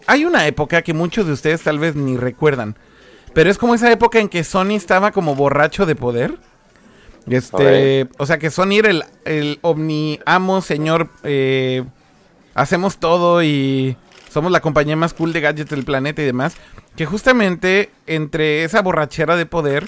[0.07, 2.75] hay una época que muchos de ustedes tal vez ni recuerdan,
[3.33, 6.35] pero es como esa época en que Sony estaba como borracho de poder.
[7.27, 11.83] Este, o sea que Sony era el, el omni amo, señor, eh,
[12.53, 13.97] hacemos todo y
[14.35, 16.57] somos la compañía más cool de gadgets del planeta y demás.
[16.97, 19.87] Que justamente entre esa borrachera de poder,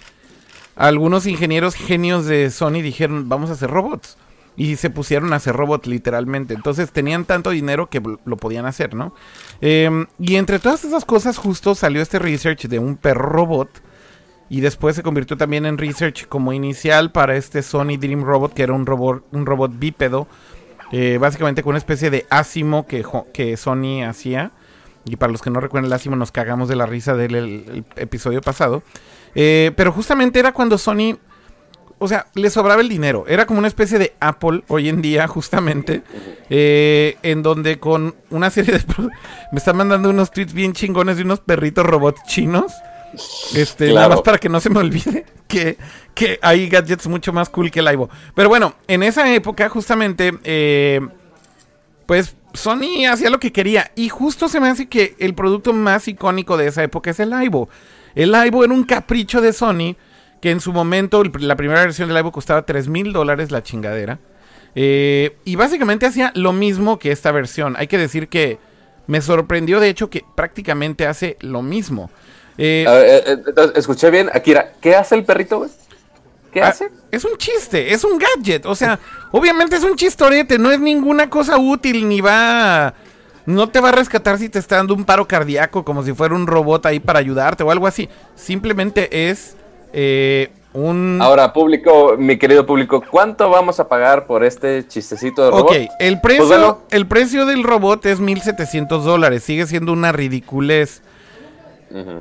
[0.77, 4.17] algunos ingenieros genios de Sony dijeron, vamos a hacer robots.
[4.55, 6.53] Y se pusieron a hacer robots literalmente.
[6.53, 9.13] Entonces tenían tanto dinero que lo podían hacer, ¿no?
[9.59, 13.69] Eh, y entre todas esas cosas justo salió este research de un perro robot.
[14.49, 18.63] Y después se convirtió también en research como inicial para este Sony Dream Robot, que
[18.63, 20.25] era un robot, un robot bípedo,
[20.91, 24.51] eh, básicamente con una especie de ácimo que, que Sony hacía.
[25.05, 27.65] Y para los que no recuerdan el ácimo, nos cagamos de la risa del el-
[27.69, 28.83] el episodio pasado.
[29.35, 31.17] Eh, pero justamente era cuando Sony,
[31.99, 33.23] o sea, le sobraba el dinero.
[33.27, 36.01] Era como una especie de Apple hoy en día, justamente,
[36.49, 38.83] eh, en donde con una serie de...
[39.53, 42.73] Me están mandando unos tweets bien chingones de unos perritos robots chinos.
[43.55, 45.77] Este, nada más para que no se me olvide que,
[46.13, 48.09] que hay gadgets mucho más cool que el Aibo.
[48.35, 50.99] Pero bueno, en esa época, justamente, eh,
[52.05, 53.91] pues Sony hacía lo que quería.
[53.95, 57.33] Y justo se me hace que el producto más icónico de esa época es el
[57.33, 57.69] Aibo.
[58.15, 59.95] El Aibo era un capricho de Sony
[60.41, 64.19] que en su momento, la primera versión del Aibo costaba 3 mil dólares la chingadera.
[64.75, 67.75] Eh, y básicamente hacía lo mismo que esta versión.
[67.77, 68.59] Hay que decir que
[69.07, 72.11] me sorprendió, de hecho, que prácticamente hace lo mismo.
[72.57, 75.69] Eh, ver, eh, eh, escuché bien, Akira, ¿qué hace el perrito, güey?
[76.51, 76.89] ¿Qué Ah, hace?
[77.11, 78.65] Es un chiste, es un gadget.
[78.65, 78.99] O sea,
[79.31, 82.93] obviamente es un chistorete, no es ninguna cosa útil, ni va.
[83.45, 86.35] No te va a rescatar si te está dando un paro cardíaco, como si fuera
[86.35, 88.09] un robot ahí para ayudarte o algo así.
[88.35, 89.55] Simplemente es
[89.93, 91.19] eh, un.
[91.21, 95.69] Ahora, público, mi querido público, ¿cuánto vamos a pagar por este chistecito de robot?
[95.69, 96.81] Ok, el precio, Pues bueno.
[96.91, 99.43] el precio del robot es 1700 dólares.
[99.43, 101.01] Sigue siendo una ridiculez.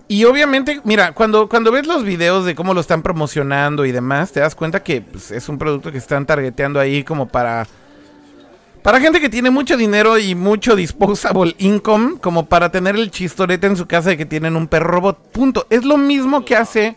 [0.08, 4.32] Y obviamente, mira, cuando, cuando ves los videos de cómo lo están promocionando y demás,
[4.32, 7.66] te das cuenta que pues, es un producto que están targeteando ahí como para.
[8.82, 13.66] Para gente que tiene mucho dinero y mucho disposable income, como para tener el chistorete
[13.66, 15.32] en su casa de que tienen un perro robot.
[15.32, 15.66] Punto.
[15.70, 16.96] Es lo mismo que hace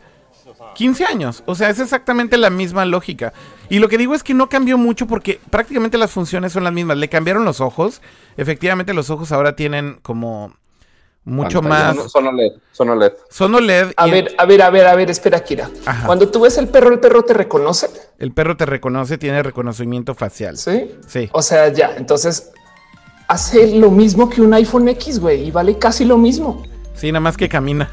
[0.75, 1.43] 15 años.
[1.47, 3.33] O sea, es exactamente la misma lógica.
[3.69, 6.73] Y lo que digo es que no cambió mucho porque prácticamente las funciones son las
[6.73, 6.97] mismas.
[6.97, 8.03] Le cambiaron los ojos.
[8.37, 10.53] Efectivamente, los ojos ahora tienen como
[11.25, 11.93] mucho Pantalla.
[12.01, 12.11] más.
[12.11, 13.13] Son OLED, son OLED.
[13.29, 13.91] Son OLED.
[13.97, 15.69] A ver, a ver, a ver, a ver, espera, Kira.
[15.85, 16.05] Ajá.
[16.07, 17.87] Cuando tú ves el perro, el perro te reconoce.
[18.17, 20.57] El perro te reconoce, tiene reconocimiento facial.
[20.57, 20.91] Sí.
[21.07, 21.29] Sí.
[21.31, 22.51] O sea, ya, entonces
[23.27, 26.63] hace lo mismo que un iPhone X, güey, y vale casi lo mismo.
[26.95, 27.89] Sí, nada más que camina.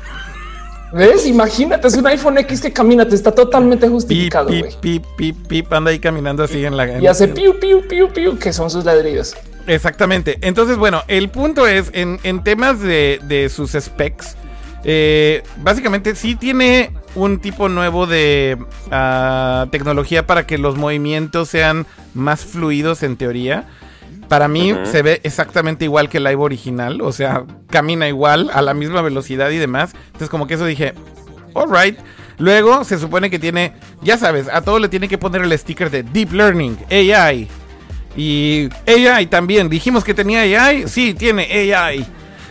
[0.93, 1.27] ¿Ves?
[1.27, 4.77] Imagínate, es un iPhone X que camina, te está totalmente justificado, pip, güey.
[4.81, 6.85] pip, pip, pip, anda ahí caminando así en la.
[6.91, 9.35] en- Y hace piu, piu, piu, piu, que son sus ladrillos.
[9.67, 10.39] Exactamente.
[10.43, 14.37] Entonces, bueno, el punto es, en, en temas de, de sus specs,
[14.89, 18.57] eh, básicamente sí tiene un tipo nuevo de
[18.93, 23.67] ah, tecnología para que los movimientos sean más fluidos en teoría.
[24.29, 28.63] Para mí se ve exactamente igual que el live original, o sea, camina igual, a
[28.63, 29.93] la misma velocidad y demás.
[30.07, 30.95] Entonces como que eso dije,
[31.55, 31.99] alright.
[32.39, 35.91] Luego se supone que tiene, ya sabes, a todo le tiene que poner el sticker
[35.91, 37.49] de Deep Learning, AI.
[38.17, 41.43] Y AI también, dijimos que tenía AI, sí, tiene
[41.75, 42.07] AI.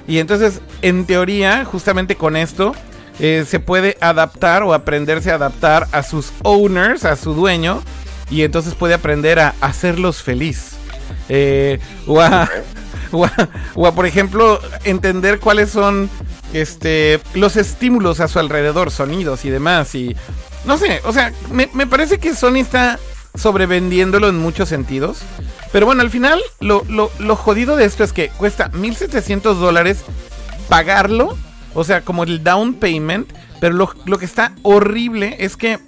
[0.08, 2.76] Y entonces, en teoría, justamente con esto,
[3.20, 7.82] eh, se puede adaptar o aprenderse a adaptar a sus owners, a su dueño,
[8.30, 10.74] y entonces puede aprender a hacerlos feliz.
[11.30, 12.48] Eh, o, a,
[13.12, 16.10] o, a- por ejemplo, entender cuáles son
[16.54, 19.96] este, los estímulos a su alrededor, sonidos y demás.
[19.96, 20.16] Y
[20.66, 23.00] no sé, o sea, me, me parece que Sony está
[23.36, 25.20] sobrevendiéndolo en muchos sentidos.
[25.72, 30.04] Pero bueno, al final, lo, lo- lo jodido de esto es que cuesta 1.700 dólares
[30.70, 31.38] pagarlo,
[31.74, 35.80] o sea, como el down payment, pero lo, lo que está horrible es que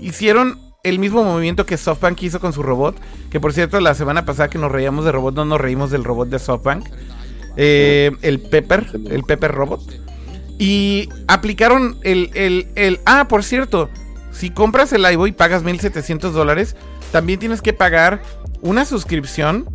[0.00, 2.96] hicieron el mismo movimiento que SoftBank hizo con su robot,
[3.30, 6.02] que por cierto, la semana pasada que nos reíamos de robot, no nos reímos del
[6.04, 6.86] robot de SoftBank,
[7.56, 9.80] eh, el Pepper, el Pepper Robot,
[10.58, 13.00] y aplicaron el, el, el...
[13.04, 13.90] Ah, por cierto,
[14.32, 16.74] si compras el iBoy y pagas 1.700 dólares,
[17.12, 18.22] también tienes que pagar
[18.62, 19.68] una suscripción,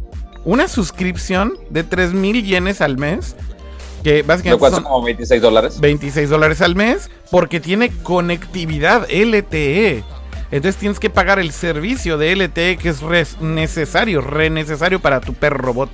[0.44, 3.36] una suscripción de 3.000 yenes al mes,
[4.04, 5.80] que Lo básicamente cual son son como 26 dólares.
[5.80, 10.04] 26 dólares al mes, porque tiene conectividad LTE.
[10.50, 13.02] Entonces tienes que pagar el servicio de LTE que es
[13.42, 15.90] necesario, re necesario para tu perro robot.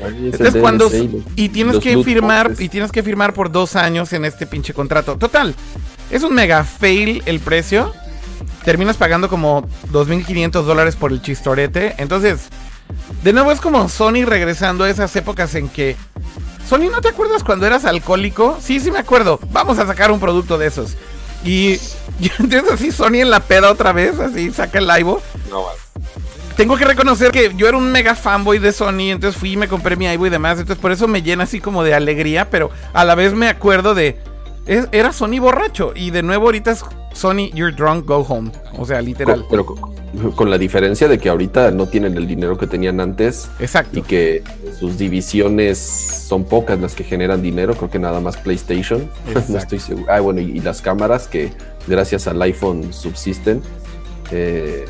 [0.00, 0.90] Entonces cuando
[1.36, 5.16] y tienes que firmar y tienes que firmar por dos años en este pinche contrato.
[5.16, 5.54] Total,
[6.10, 7.92] es un mega fail el precio.
[8.66, 11.94] Terminas pagando como 2.500 dólares por el chistorete.
[11.98, 12.48] Entonces,
[13.22, 15.96] de nuevo es como Sony regresando a esas épocas en que
[16.68, 18.58] Sony, ¿no te acuerdas cuando eras alcohólico?
[18.60, 19.38] Sí, sí me acuerdo.
[19.52, 20.96] Vamos a sacar un producto de esos.
[21.44, 21.74] Y,
[22.20, 25.14] y entonces así Sony en la peda otra vez, así saca el live.
[25.48, 25.78] No, vale.
[26.56, 29.68] Tengo que reconocer que yo era un mega fanboy de Sony, entonces fui y me
[29.68, 32.70] compré mi iBoy y demás, entonces por eso me llena así como de alegría, pero
[32.94, 34.18] a la vez me acuerdo de...
[34.66, 36.82] es- era Sony borracho y de nuevo ahorita es
[37.16, 38.50] Sony You're Drunk, Go Home.
[38.78, 39.40] O sea, literal.
[39.40, 43.00] Con, pero con, con la diferencia de que ahorita no tienen el dinero que tenían
[43.00, 43.98] antes Exacto.
[43.98, 44.42] y que
[44.78, 49.52] sus divisiones son pocas las que generan dinero, creo que nada más PlayStation, Exacto.
[49.52, 50.06] no estoy seguro.
[50.12, 51.52] Ah, bueno, y, y las cámaras que
[51.86, 53.62] gracias al iPhone subsisten.
[54.30, 54.84] Eh,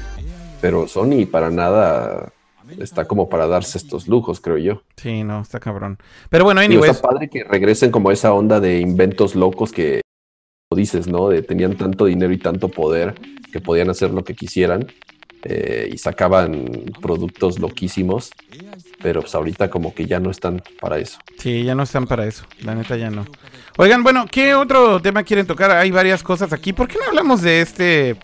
[0.61, 2.33] pero Sony para nada
[2.81, 4.83] está como para darse estos lujos, creo yo.
[4.97, 5.99] Sí, no, está cabrón.
[6.31, 6.97] Pero bueno, Digo, anyways.
[6.97, 10.01] está padre que regresen como esa onda de inventos locos que
[10.74, 11.29] dices, ¿no?
[11.29, 13.14] De tenían tanto dinero y tanto poder
[13.52, 14.92] que podían hacer lo que quisieran
[15.44, 16.64] eh, y sacaban
[17.00, 18.33] productos loquísimos,
[19.00, 21.18] pero pues ahorita como que ya no están para eso.
[21.38, 22.44] Sí, ya no están para eso.
[22.62, 23.26] La neta ya no.
[23.76, 25.70] Oigan, bueno, ¿qué otro tema quieren tocar?
[25.70, 26.72] Hay varias cosas aquí.
[26.72, 28.16] ¿Por qué no hablamos de este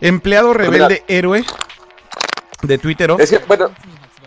[0.00, 1.44] empleado rebelde héroe
[2.62, 3.10] de Twitter?
[3.18, 3.70] Es que, bueno,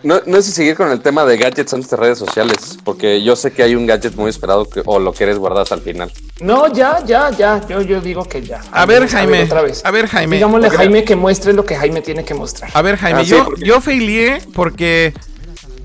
[0.03, 3.23] no, no sé si seguir con el tema de gadgets antes de redes sociales, porque
[3.23, 5.81] yo sé que hay un gadget muy esperado que, o lo quieres guardar hasta el
[5.81, 6.11] final.
[6.41, 7.65] No, ya, ya, ya.
[7.67, 8.61] Yo, yo digo que ya.
[8.71, 9.43] A ver, Jaime.
[9.43, 9.81] otra vez.
[9.83, 10.37] A ver, Jaime.
[10.37, 10.71] Digámosle a.
[10.71, 12.71] Jaime que muestre lo que Jaime tiene que mostrar.
[12.73, 15.13] A ver, Jaime, Ah, sí, yo, yo failié porque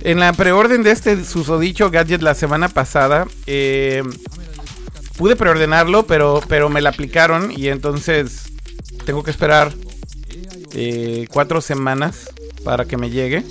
[0.02, 4.02] en la preorden de este susodicho gadget la semana pasada, eh,
[5.16, 8.42] pude preordenarlo, pero, pero me la aplicaron y entonces
[9.06, 9.72] tengo que esperar
[10.74, 12.28] eh, cuatro semanas
[12.64, 13.44] para que me llegue.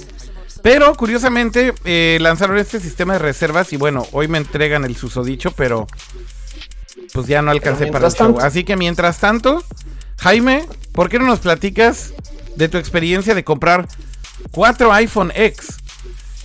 [0.64, 5.52] Pero curiosamente eh, lanzaron este sistema de reservas y bueno, hoy me entregan el susodicho,
[5.52, 5.86] pero
[7.14, 8.40] pues ya no alcancé para el show.
[8.40, 9.64] Así que mientras tanto,
[10.18, 12.14] Jaime, ¿por qué no nos platicas
[12.56, 13.88] de tu experiencia de comprar
[14.52, 15.78] cuatro iPhone X?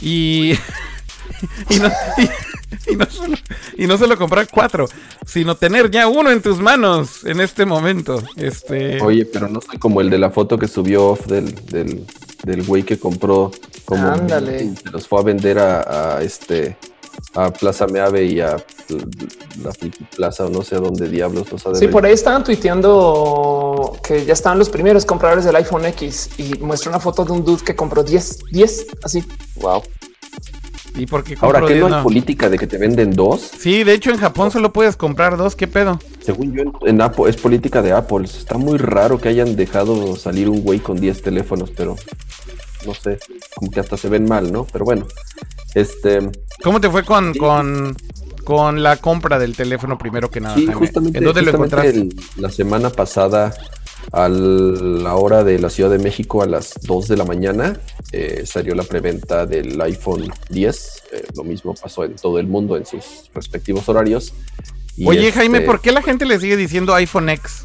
[0.01, 0.53] Y,
[1.71, 3.37] y, no, y- y no solo,
[3.77, 4.89] y no solo comprar cuatro,
[5.27, 8.23] sino tener ya uno en tus manos en este momento.
[8.37, 12.05] Este, Oye, pero no soy como el de la foto que subió off del, del,
[12.45, 13.51] del güey que compró
[13.89, 14.65] como Ándale.
[14.65, 16.77] y se los fue a vender a, a este
[17.35, 18.57] a Plaza Meave y a
[19.65, 21.93] la Friki Plaza o no sé a dónde diablos los ha de Sí, ver.
[21.93, 26.91] por ahí estaban tuiteando que ya estaban los primeros compradores del iPhone X y muestra
[26.91, 29.25] una foto de un dude que compró 10, 10, así.
[29.57, 29.83] Wow.
[30.97, 31.89] ¿Y por qué Ahora, ¿qué 10?
[31.89, 33.41] no hay política de que te venden dos?
[33.59, 35.99] Sí, de hecho en Japón solo puedes comprar dos, ¿qué pedo?
[36.21, 38.25] Según yo, en, en Apple, es política de Apple.
[38.27, 41.97] Está muy raro que hayan dejado salir un güey con 10 teléfonos, pero
[42.87, 43.19] no sé,
[43.55, 44.67] como que hasta se ven mal, ¿no?
[44.67, 45.07] Pero bueno,
[45.75, 46.31] este,
[46.63, 47.97] ¿Cómo te fue con, con,
[48.45, 50.57] con la compra del teléfono primero que nada?
[50.57, 52.31] sí, justamente, ¿En dónde lo justamente encontraste?
[52.37, 53.55] el- la semana pasada,
[54.13, 57.79] a la hora de la Ciudad de México, a las 2 de la mañana,
[58.13, 61.03] eh, salió la preventa del iPhone 10.
[61.13, 64.33] Eh, lo mismo pasó en todo el mundo en sus respectivos horarios.
[64.97, 67.65] Y Oye, Jaime, este, ¿por qué la gente le sigue diciendo iPhone X?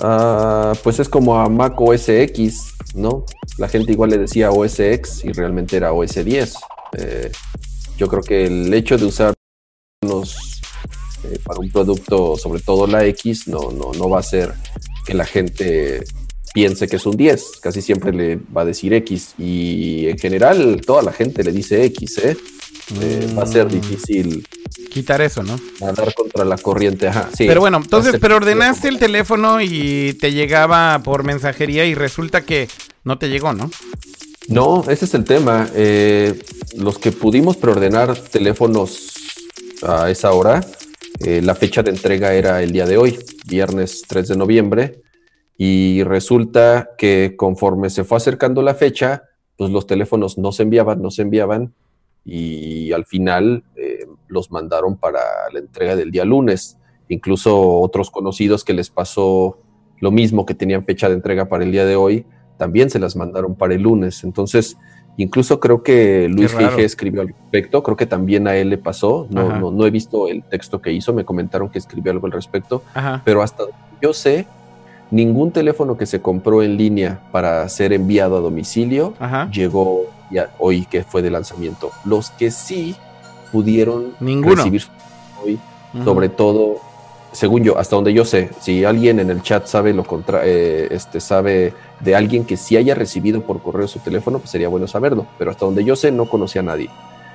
[0.00, 3.24] Ah, pues es como a Mac OS X, ¿no?
[3.58, 6.54] La gente igual le decía OS X y realmente era OS 10.
[6.98, 7.32] Eh,
[7.96, 9.34] yo creo que el hecho de usar
[10.02, 10.60] unos,
[11.24, 14.52] eh, para un producto, sobre todo la X, no, no, no va a hacer
[15.06, 16.04] que la gente
[16.52, 17.60] piense que es un 10.
[17.62, 19.34] Casi siempre le va a decir X.
[19.38, 22.36] Y en general, toda la gente le dice X, ¿eh?
[23.00, 23.70] Eh, va a ser Mm.
[23.70, 24.46] difícil
[24.90, 25.58] Quitar eso, ¿no?
[25.80, 27.08] nadar contra la corriente.
[27.08, 27.46] Ajá, sí.
[27.46, 32.68] Pero bueno, entonces, pero ordenaste el teléfono y te llegaba por mensajería y resulta que
[33.04, 33.70] no te llegó, ¿no?
[34.48, 35.68] No, ese es el tema.
[35.74, 36.40] Eh,
[36.76, 39.12] los que pudimos preordenar teléfonos
[39.82, 40.64] a esa hora,
[41.20, 45.02] eh, la fecha de entrega era el día de hoy, viernes 3 de noviembre,
[45.58, 49.24] y resulta que conforme se fue acercando la fecha,
[49.56, 51.74] pues los teléfonos no se enviaban, no se enviaban,
[52.26, 55.20] y al final eh, los mandaron para
[55.52, 56.76] la entrega del día lunes.
[57.08, 59.58] Incluso otros conocidos que les pasó
[60.00, 62.26] lo mismo que tenían fecha de entrega para el día de hoy,
[62.58, 64.24] también se las mandaron para el lunes.
[64.24, 64.76] Entonces,
[65.16, 66.52] incluso creo que Luis.
[66.52, 66.80] G.
[66.80, 70.26] escribió al respecto, creo que también a él le pasó, no, no, no he visto
[70.26, 73.22] el texto que hizo, me comentaron que escribió algo al respecto, Ajá.
[73.24, 74.46] pero hasta donde yo sé,
[75.10, 79.48] ningún teléfono que se compró en línea para ser enviado a domicilio Ajá.
[79.50, 81.90] llegó ya hoy que fue de lanzamiento.
[82.04, 82.96] Los que sí
[83.52, 84.56] pudieron Ninguno.
[84.56, 84.84] recibir
[85.44, 85.58] hoy,
[85.94, 86.04] Ujú.
[86.04, 86.76] sobre todo,
[87.32, 90.88] según yo, hasta donde yo sé, si alguien en el chat sabe lo contra, eh,
[90.90, 94.86] este sabe de alguien que sí haya recibido por correo su teléfono, pues sería bueno
[94.86, 95.26] saberlo.
[95.38, 96.90] Pero hasta donde yo sé, no conocía a nadie.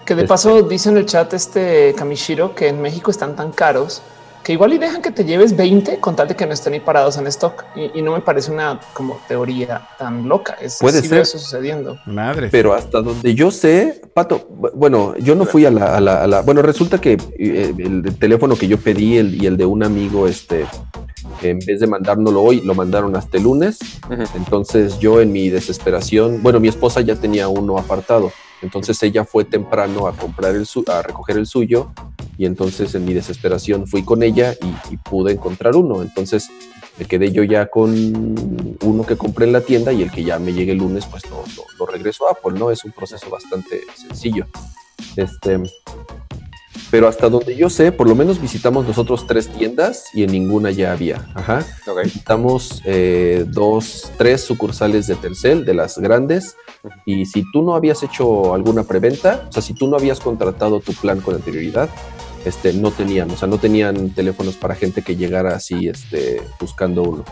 [0.06, 3.52] Que de Este- paso dice en el chat este Kamishiro que en México están tan
[3.52, 4.02] caros
[4.44, 6.80] que igual y dejan que te lleves 20 con tal de que no estén ahí
[6.80, 7.64] parados en stock.
[7.76, 10.58] Y, y no me parece una como teoría tan loca.
[10.62, 11.20] Es, Puede sí ser.
[11.22, 11.98] eso sucediendo.
[12.06, 12.50] Madre.
[12.52, 16.24] Pero hasta donde yo sé, Pato, bu- bueno, yo no fui a la, a la-
[16.24, 19.66] a la- bueno, resulta que eh, el, teléfono que yo pedí el, y el de
[19.66, 20.66] un amigo, este,
[21.44, 23.80] en vez de mandárnoslo hoy, lo mandaron hasta el lunes.
[24.36, 29.46] Entonces yo en mi desesperación, bueno, mi esposa ya tenía uno apartado, entonces ella fue
[29.46, 31.92] temprano a comprar el su- a recoger el suyo
[32.38, 34.54] y entonces en mi desesperación fui con ella
[34.90, 36.02] y, pude encontrar uno.
[36.02, 36.50] Entonces
[36.98, 40.40] me quedé yo ya con uno que compré en la tienda y el que ya
[40.40, 42.72] me llegue el lunes, pues lo, lo, lo regreso a Apple, ¿no?
[42.72, 44.46] Es un proceso bastante sencillo.
[45.16, 45.60] Este,
[46.92, 50.72] pero hasta donde yo sé, por lo menos visitamos nosotros tres tiendas y en ninguna
[50.72, 51.26] ya había.
[51.34, 51.66] Ajá.
[51.88, 52.04] Ok.
[52.04, 56.58] Visitamos eh, dos, tres sucursales de Telcel, de las grandes.
[57.06, 60.82] Y si tú no habías hecho alguna preventa, o sea, si tú no habías contratado
[60.82, 61.90] tu plan con anterioridad,
[62.44, 67.04] este, no tenían, o sea, no tenían teléfonos para gente que llegara así, este, buscando
[67.04, 67.24] uno.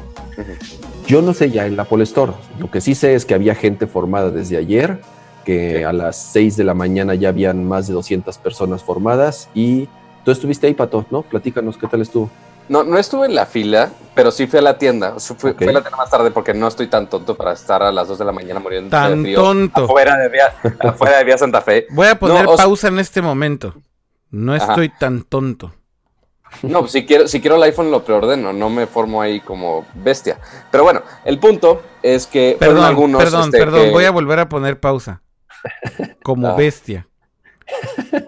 [1.05, 2.33] Yo no sé ya en la Apple Store.
[2.59, 5.01] Lo que sí sé es que había gente formada desde ayer,
[5.49, 9.87] que a las 6 de la mañana ya habían más de 200 personas formadas y
[10.23, 11.23] tú estuviste ahí, Pato, ¿no?
[11.23, 12.29] Platícanos, ¿qué tal estuvo?
[12.67, 15.15] No, no estuve en la fila, pero sí fui a la tienda.
[15.19, 18.07] Fui, a la tienda más tarde porque no estoy tan tonto para estar a las
[18.07, 19.41] 2 de la mañana muriendo de Tan frío.
[19.41, 19.85] tonto.
[19.85, 21.87] Afuera de Vía, afuera de Vía Santa Fe.
[21.89, 23.73] Voy a poner No, pausa en este momento.
[24.29, 24.65] No Ajá.
[24.67, 25.73] estoy tan tonto.
[26.61, 29.85] No, pues si quiero, si quiero el iPhone lo preordeno, no me formo ahí como
[29.95, 30.37] bestia.
[30.71, 33.23] Pero bueno, el punto es que fueron Perdón, algunos.
[33.23, 33.85] perdón, este, perdón.
[33.85, 35.21] que- Voy a volver a poner pausa.
[36.23, 37.07] Como bestia.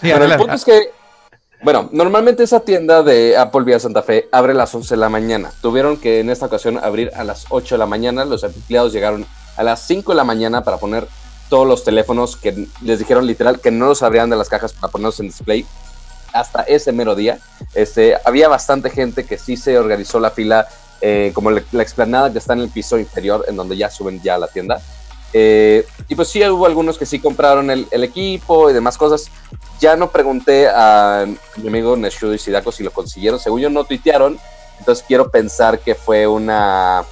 [0.00, 0.90] Sí, el punto es que,
[1.62, 5.08] bueno, normalmente esa tienda de Apple Vía Santa Fe abre a las 11 de la
[5.08, 5.50] mañana.
[5.62, 8.24] Tuvieron que en esta ocasión abrir a las 8 de la mañana.
[8.24, 9.24] Los empleados llegaron
[9.56, 11.06] a las 5 de la mañana para poner
[11.48, 14.90] todos los teléfonos que les dijeron literal que no los abrían de las cajas para
[14.90, 15.64] ponerlos en display
[16.34, 17.38] hasta ese mero día.
[17.74, 20.66] Este, había bastante gente que sí se organizó la fila,
[21.06, 24.22] eh, como la, la explanada que está en el piso inferior, en donde ya suben
[24.22, 24.80] ya a la tienda.
[25.34, 29.26] Eh, y pues sí, hubo algunos que sí compraron el, el equipo y demás cosas.
[29.80, 31.26] Ya no pregunté a
[31.56, 33.38] mi amigo Neshu y Sidako si lo consiguieron.
[33.38, 34.38] Según yo, no tuitearon.
[34.78, 37.04] Entonces quiero pensar que fue una,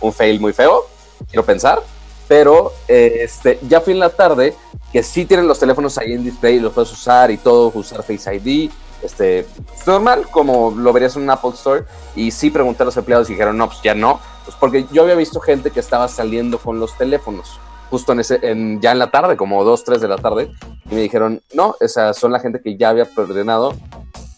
[0.00, 0.88] un fail muy feo.
[1.30, 1.84] Quiero pensar.
[2.26, 4.56] Pero eh, este, ya fui en la tarde
[4.92, 8.34] que sí tienen los teléfonos ahí en display, los puedes usar y todo, usar Face
[8.34, 8.72] ID.
[9.02, 11.84] Este, es normal, como lo verías en un Apple Store.
[12.14, 14.20] Y sí pregunté a los empleados y dijeron, no, pues ya no.
[14.44, 17.58] Pues porque yo había visto gente que estaba saliendo con los teléfonos.
[17.90, 20.50] justo en ese, en, ya en la tarde, como 2, 3 de la tarde,
[20.90, 23.74] y me dijeron, no, o sea, son la gente que ya había preordenado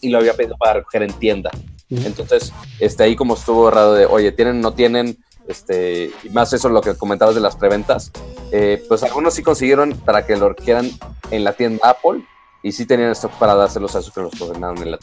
[0.00, 1.50] y lo había pedido para recoger en tienda.
[1.90, 6.68] Entonces, este, ahí como estuvo errado de, oye, tienen, no tienen, este, y más eso
[6.68, 8.12] lo que comentabas de las preventas,
[8.52, 10.90] eh, pues algunos sí consiguieron para que lo requieran
[11.30, 12.22] en la tienda Apple
[12.62, 14.98] y sí tenían stock para dárselos a esos que los ordenaron en la.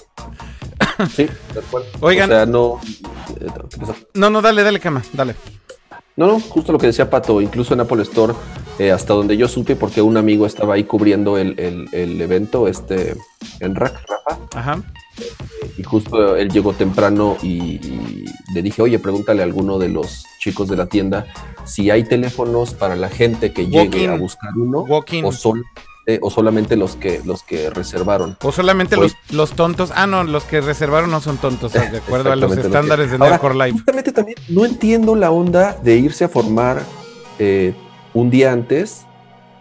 [1.16, 1.28] Sí,
[2.00, 2.30] Oigan.
[2.32, 2.80] O sea, no.
[4.14, 5.36] No, no, dale, dale, cama, dale.
[6.16, 8.34] No, no, justo lo que decía Pato, incluso en Apple Store,
[8.80, 12.70] eh, hasta donde yo supe, porque un amigo estaba ahí cubriendo el, el, el evento,
[12.70, 13.16] este,
[13.60, 14.40] en Rack, Rafa.
[14.58, 14.84] Ajá.
[15.78, 20.24] Y justo él llegó temprano y, y, le dije, oye, pregúntale a alguno de los
[20.40, 21.26] chicos de la tienda
[21.66, 25.66] si hay teléfonos para la gente que llegue a buscar uno o, sol,
[26.22, 28.38] o solamente los que los que reservaron.
[28.44, 29.92] O solamente Hoy- los, los tontos.
[29.96, 33.06] Ah, no, los que reservaron no son tontos, de acuerdo a los Exactamente lo estándares
[33.08, 33.72] que- de Nerdcore Live.
[33.72, 36.82] Justamente también no entiendo la onda de irse a formar
[37.40, 37.74] eh,
[38.14, 39.06] un día antes.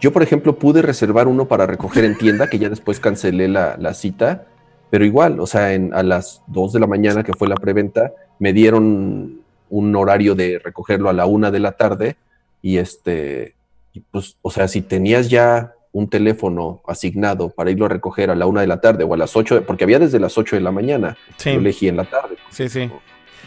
[0.01, 3.75] Yo, por ejemplo, pude reservar uno para recoger en tienda, que ya después cancelé la,
[3.79, 4.45] la cita,
[4.91, 8.11] pero igual, o sea, en, a las 2 de la mañana, que fue la preventa,
[8.37, 9.39] me dieron
[9.69, 12.17] un horario de recogerlo a la una de la tarde
[12.61, 13.55] y este,
[13.93, 18.35] y pues, o sea, si tenías ya un teléfono asignado para irlo a recoger a
[18.35, 20.61] la una de la tarde o a las 8, porque había desde las 8 de
[20.61, 21.53] la mañana, Sí.
[21.53, 22.35] yo elegí en la tarde.
[22.49, 22.91] Sí, sí.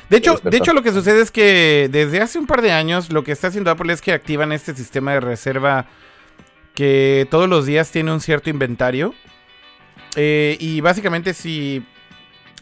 [0.08, 3.12] De hecho, de hecho, lo que sucede es que desde hace un par de años
[3.12, 5.84] lo que está haciendo Apple es que activan este sistema de reserva
[6.74, 9.14] que todos los días tiene un cierto inventario.
[10.16, 11.84] Eh, y básicamente si,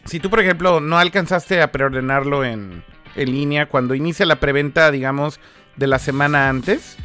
[0.04, 2.82] si tú, por ejemplo, no alcanzaste a preordenarlo en,
[3.14, 5.38] en línea cuando inicia la preventa, digamos,
[5.76, 6.96] de la semana antes,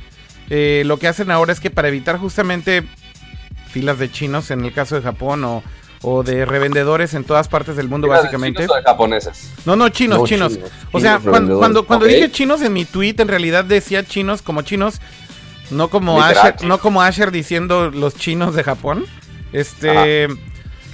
[0.54, 2.84] eh, lo que hacen ahora es que para evitar justamente
[3.70, 5.64] filas de chinos en el caso de Japón o,
[6.02, 8.64] o de revendedores en todas partes del mundo, de básicamente.
[8.64, 9.52] chinos o de japoneses.
[9.66, 10.54] No, no, chinos, No, chinos.
[10.54, 14.42] chinos, O sea, chinos cuando, cuando, dije chinos en mi tweet, en realidad decía chinos
[14.42, 15.00] como chinos,
[15.70, 16.70] no como Literal, Asher, chinos.
[16.70, 19.06] no como Asher diciendo los chinos de Japón.
[19.54, 20.28] Este,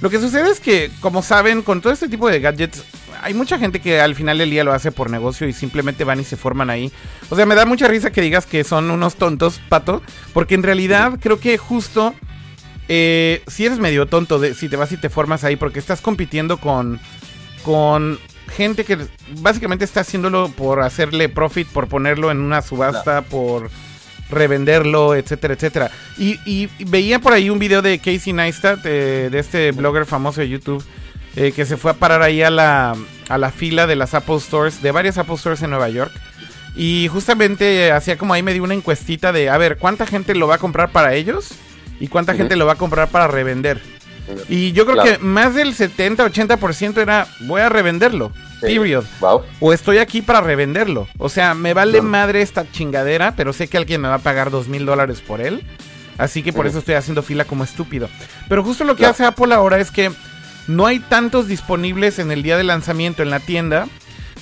[0.00, 2.84] lo que sucede es que, como saben, con todo este tipo de gadgets,
[3.20, 6.20] hay mucha gente que al final del día lo hace por negocio y simplemente van
[6.20, 6.92] y se forman ahí.
[7.30, 10.62] O sea, me da mucha risa que digas que son unos tontos, pato, porque en
[10.62, 12.14] realidad creo que justo
[12.88, 16.00] eh, si eres medio tonto de, si te vas y te formas ahí porque estás
[16.00, 16.98] compitiendo con
[17.62, 18.18] con
[18.48, 18.96] gente que
[19.40, 23.70] básicamente está haciéndolo por hacerle profit, por ponerlo en una subasta, por
[24.30, 25.90] revenderlo, etcétera, etcétera.
[26.18, 30.06] Y, y- y veía por ahí un video de Casey Neistat, eh, de este blogger
[30.06, 30.84] famoso de YouTube,
[31.36, 32.94] eh, que se fue a parar ahí a la,
[33.28, 36.12] a la fila de las Apple Stores, de varias Apple Stores en Nueva York.
[36.76, 40.34] Y justamente eh, hacía como ahí me dio una encuestita de, a ver, ¿cuánta gente
[40.34, 41.50] lo va a comprar para ellos?
[42.00, 43.80] ¿Y cuánta gente lo va a comprar para revender?
[44.48, 45.18] Y yo creo Claro.
[45.18, 48.32] que más del 70-80% era, voy a revenderlo.
[48.60, 48.66] Sí.
[48.66, 49.04] Period.
[49.20, 49.42] Wow.
[49.60, 51.06] O estoy aquí para revenderlo.
[51.18, 54.50] O sea, me vale madre esta chingadera, pero sé que alguien me va a pagar
[54.50, 55.62] dos mil dólares por él.
[56.18, 58.08] Así que por eso estoy haciendo fila como estúpido.
[58.48, 59.12] Pero justo lo que Claro.
[59.12, 60.10] hace Apple ahora es que
[60.66, 63.86] no hay tantos disponibles en el día de lanzamiento en la tienda.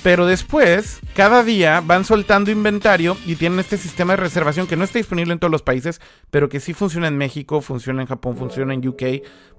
[0.03, 4.83] Pero después, cada día van soltando inventario y tienen este sistema de reservación que no
[4.83, 5.99] está disponible en todos los países,
[6.31, 9.03] pero que sí funciona en México, funciona en Japón, funciona en UK.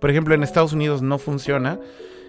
[0.00, 1.78] Por ejemplo, en Estados Unidos no funciona.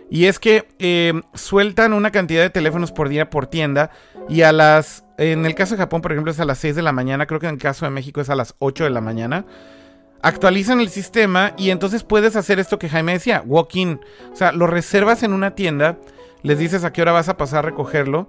[0.10, 3.92] Y es que eh, sueltan una cantidad de teléfonos por día por tienda
[4.28, 5.06] y a las...
[5.18, 7.40] En el caso de Japón, por ejemplo, es a las 6 de la mañana, creo
[7.40, 9.46] que en el caso de México es a las 8 de la mañana.
[10.22, 14.00] Actualizan el sistema y entonces puedes hacer esto que Jaime decía, walk-in.
[14.32, 15.98] O sea, lo reservas en una tienda,
[16.44, 18.28] les dices a qué hora vas a pasar a recogerlo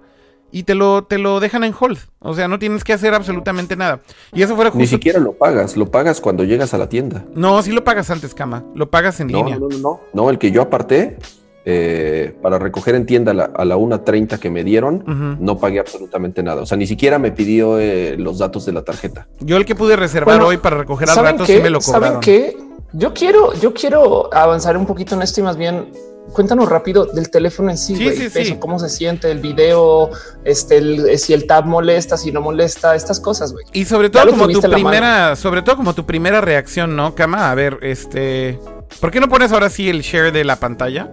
[0.53, 1.97] y te lo, te lo dejan en hold.
[2.19, 4.01] O sea, no tienes que hacer absolutamente nada.
[4.33, 4.97] Y eso fuera Ni justo...
[4.97, 7.23] siquiera lo pagas, lo pagas cuando llegas a la tienda.
[7.35, 8.63] No, sí lo pagas antes, cama.
[8.75, 9.57] Lo pagas en No, línea.
[9.57, 9.99] no, no, no.
[10.13, 11.17] No, el que yo aparté
[11.63, 15.79] eh, para recoger en tienda a la, a la 1.30 que me dieron, no pagué
[15.79, 16.63] absolutamente nada.
[16.63, 19.27] O sea, ni siquiera me pidió eh, los datos de la tarjeta.
[19.39, 21.57] Yo el que pude reservar Bueno, hoy para recoger al ¿Saben rato qué?
[21.57, 22.19] sí me lo ¿Saben cobraron.
[22.21, 22.57] qué?
[22.93, 25.85] Yo quiero, yo quiero avanzar un poquito en esto y más bien
[26.33, 28.59] cuéntanos rápido del teléfono en sí, Sí, güey, sí, peso, sí.
[28.59, 30.09] cómo se siente el video,
[30.45, 33.65] este, el- si el tab molesta, si no molesta, estas cosas, güey.
[33.73, 37.51] Y sobre todo como tu primera, sobre todo como tu primera reacción, ¿no, Cama?
[37.51, 38.59] A ver, este,
[38.99, 41.09] ¿por qué no pones ahora sí el share de la pantalla?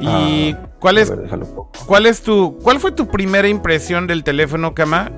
[0.00, 1.72] Y Ah, cuál es, ver, déjalo un poco.
[1.86, 5.10] cuál es tu, cuál fue tu primera impresión del teléfono, Cama?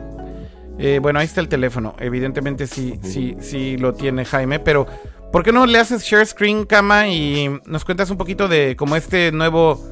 [0.79, 1.95] Eh, bueno, ahí está el teléfono.
[2.01, 4.87] Evidentemente sí, sí, sí lo tiene Jaime, pero
[5.35, 7.09] ¿por qué no le haces share screen, Cama?
[7.09, 9.85] Y nos cuentas un poquito de como este nuevo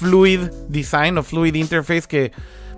[0.00, 2.32] Fluid Design o Fluid Interface que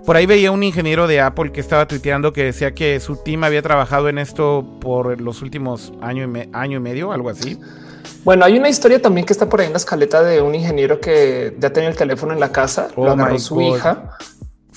[0.05, 3.43] por ahí veía un ingeniero de Apple que estaba tuiteando que decía que su team
[3.43, 7.57] había trabajado en esto por los últimos año y, me- año y medio, algo así.
[8.23, 10.99] Bueno, hay una historia también que está por ahí en la escaleta de un ingeniero
[10.99, 13.77] que ya tenía el teléfono en la casa, Oh lo agarró su God.
[13.77, 14.17] hija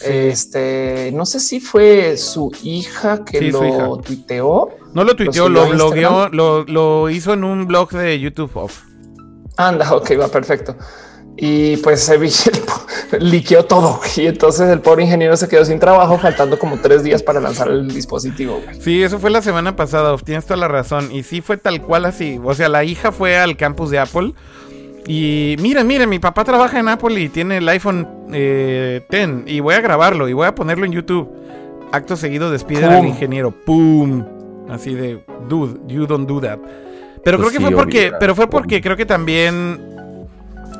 [0.02, 4.70] Este, no sé si fue su hija que lo tuiteó.
[4.94, 8.82] No lo tuiteó, lo, blogueó, lo, lo, hizo en un blog de YouTube off.
[9.56, 10.76] Anda, ok, va perfecto.
[11.36, 12.16] Y pues se
[13.18, 14.00] liqueó todo.
[14.16, 17.68] Y entonces el pobre ingeniero se quedó sin trabajo, faltando como tres días para lanzar
[17.68, 18.60] el dispositivo.
[18.80, 20.16] Sí, eso fue la semana pasada.
[20.18, 21.10] Tienes toda la razón.
[21.10, 22.40] Y sí fue tal cual así.
[22.42, 24.32] O sea, la hija fue al campus de Apple.
[25.08, 29.60] Y miren, miren, mi papá trabaja en Apple y tiene el iPhone eh, 10 y
[29.60, 31.28] voy a grabarlo y voy a ponerlo en YouTube.
[31.92, 33.50] Acto seguido despiden al ingeniero.
[33.50, 34.24] ¡Pum!
[34.68, 36.58] Así de, dude, you don't do that.
[37.24, 39.94] Pero pues creo que fue porque, pero fue porque creo que también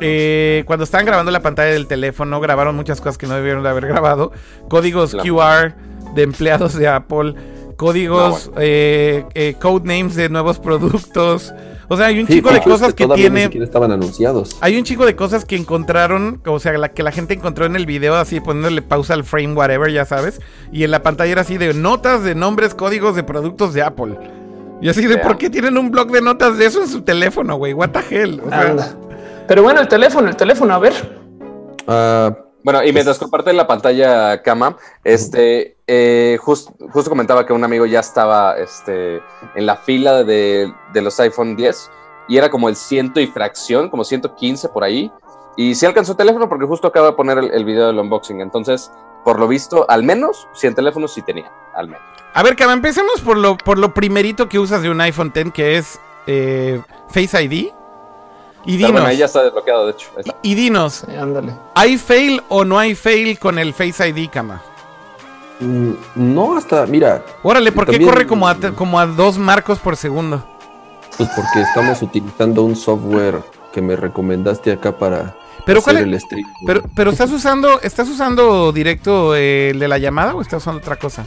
[0.00, 3.68] eh, cuando estaban grabando la pantalla del teléfono, grabaron muchas cosas que no debieron de
[3.68, 4.32] haber grabado.
[4.68, 5.74] Códigos QR
[6.14, 7.34] de empleados de Apple,
[7.76, 11.52] códigos, eh, eh, code names de nuevos productos.
[11.88, 13.50] O sea, hay un chico de cosas que, tiene.
[13.52, 14.56] estaban anunciados.
[14.60, 17.76] Hay un chico de cosas que encontraron, o sea, la que la gente encontró en
[17.76, 20.40] el video, así poniéndole pausa al frame, whatever, ya sabes.
[20.72, 24.16] Y en la pantalla era así de notas de nombres, códigos de productos de Apple.
[24.80, 27.56] Y así de, ¿por qué tienen un blog de notas de eso en su teléfono,
[27.56, 27.72] güey?
[27.72, 28.40] What the hell?
[28.44, 28.96] O sea,
[29.46, 30.92] pero bueno, el teléfono, el teléfono, a ver.
[31.86, 36.72] Ah, bueno, y mientras comparte la pantalla cama, este, eh, justo
[37.10, 39.20] comentaba que un amigo ya estaba este,
[39.54, 41.90] en la fila de, los iPhone 10
[42.26, 45.12] y era como el ciento y fracción, como 115 por ahí.
[45.58, 48.40] Y sí alcanzó el teléfono porque justo acaba de poner el, video del unboxing.
[48.40, 48.90] Entonces,
[49.24, 52.02] por lo visto, al menos 100 teléfonos sí tenía, al menos.
[52.32, 55.52] A ver, Cama, empecemos por lo, por lo primerito que usas de un iPhone 10,
[55.52, 57.72] que es eh, Face ID.
[58.66, 58.92] Y dinos.
[58.92, 60.08] Bueno, ahí ya está desbloqueado, de hecho.
[60.42, 61.04] Y, dinos.
[61.74, 64.62] ¿Hay fail o no hay fail con el Face ID, cama?
[65.60, 67.24] Mm, no, hasta, mira.
[67.42, 70.44] Órale, ¿por qué corre como a, como a dos marcos por segundo?
[71.16, 73.40] Pues porque estamos utilizando un software
[73.72, 76.46] que me recomendaste acá para pero hacer el stream.
[76.66, 80.96] Pero, pero estás usando, ¿estás usando directo el de la llamada o estás usando otra
[80.96, 81.26] cosa?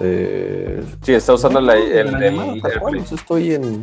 [0.00, 2.62] Eh, sí, está usando el, el,
[3.12, 3.82] estoy en,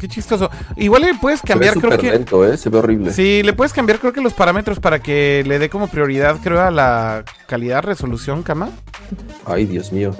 [0.00, 0.50] Qué chistoso.
[0.76, 2.10] Igual le puedes cambiar, creo que.
[2.10, 2.56] Lento, ¿eh?
[2.56, 3.12] Se ve horrible.
[3.12, 6.62] Sí, le puedes cambiar, creo que los parámetros para que le dé como prioridad, creo,
[6.62, 8.70] a la calidad, resolución, cama.
[9.44, 10.14] Ay, Dios mío.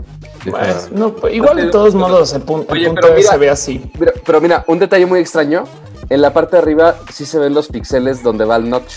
[0.45, 3.91] Pues, no, pues, igual de todos modos, el punto, se ve así.
[4.27, 5.65] Pero, mira, un detalle muy extraño.
[6.11, 8.97] En la parte de arriba sí se ven los píxeles donde va el notch.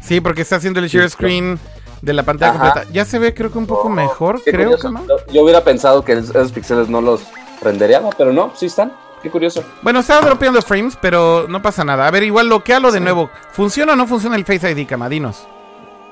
[0.00, 1.58] Sí, porque está haciendo el share screen
[2.00, 2.84] de la pantalla completa.
[2.92, 5.02] Ya se ve, creo que un poco mejor, creo, Cama.
[5.32, 7.24] Yo hubiera pensado que esos píxeles no los
[7.60, 8.92] rendereaba, pero no, sí están.
[9.22, 9.64] Qué curioso.
[9.82, 12.06] Bueno, estaba dropeando frames, pero no pasa nada.
[12.06, 13.30] A ver, igual lo que hablo de nuevo.
[13.52, 15.46] ¿Funciona o no funciona el Face ID, Camadinos?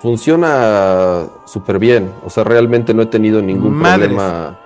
[0.01, 2.13] Funciona súper bien.
[2.25, 4.59] O sea, realmente no he tenido ningún problema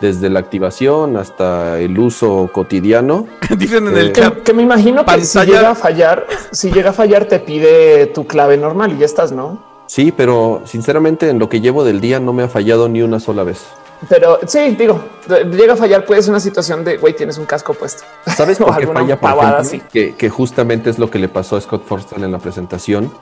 [0.00, 3.26] desde la activación hasta el uso cotidiano.
[3.56, 4.42] Dicen en el eh, chat.
[4.42, 8.26] Que, me imagino que si llega a fallar, si llega a fallar, te pide tu
[8.26, 9.73] clave normal y ya estás, ¿no?
[9.94, 13.20] Sí, pero sinceramente en lo que llevo del día no me ha fallado ni una
[13.20, 13.64] sola vez.
[14.08, 17.74] Pero sí, digo, llega a fallar, puede ser una situación de, güey, tienes un casco
[17.74, 18.02] puesto.
[18.36, 19.20] ¿Sabes por qué falla?
[19.20, 23.12] Por que, justamente es lo que le pasó a Scott Forstall en la presentación.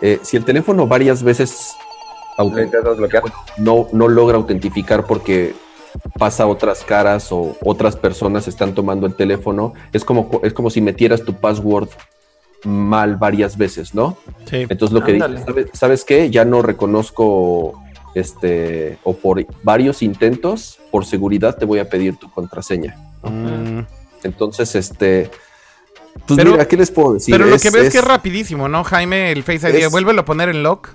[0.00, 1.74] Eh, si el teléfono varias veces
[3.58, 5.56] no, no logra autentificar porque
[6.20, 10.80] pasa otras caras o otras personas están tomando el teléfono, es como, es como si
[10.80, 11.88] metieras tu password
[12.64, 14.16] mal varias veces, ¿no?
[14.44, 14.66] Sí.
[14.68, 16.30] Entonces lo que dices, ¿sabes, ¿sabes qué?
[16.30, 17.82] Ya no reconozco
[18.14, 22.96] este, o por varios intentos, por seguridad te voy a pedir tu contraseña.
[23.22, 23.80] Mm.
[24.24, 25.30] Entonces, este,
[26.26, 27.34] pues pero, mira, ¿qué les puedo decir?
[27.34, 29.32] Pero lo que ves es que es rapidísimo, ¿no, Jaime?
[29.32, 30.90] El Face ID, vuélvelo a poner en lock.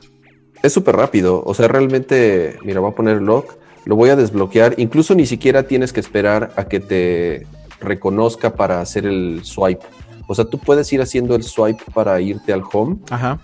[0.63, 3.55] Es súper rápido, o sea, realmente, mira, voy a poner lock,
[3.85, 7.47] lo voy a desbloquear, incluso ni siquiera tienes que esperar a que te
[7.79, 9.85] reconozca para hacer el swipe.
[10.27, 12.97] O sea, tú puedes ir haciendo el swipe para irte al home.
[13.09, 13.39] Ajá.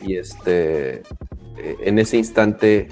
[0.00, 1.02] Y este,
[1.56, 2.88] eh, en ese instante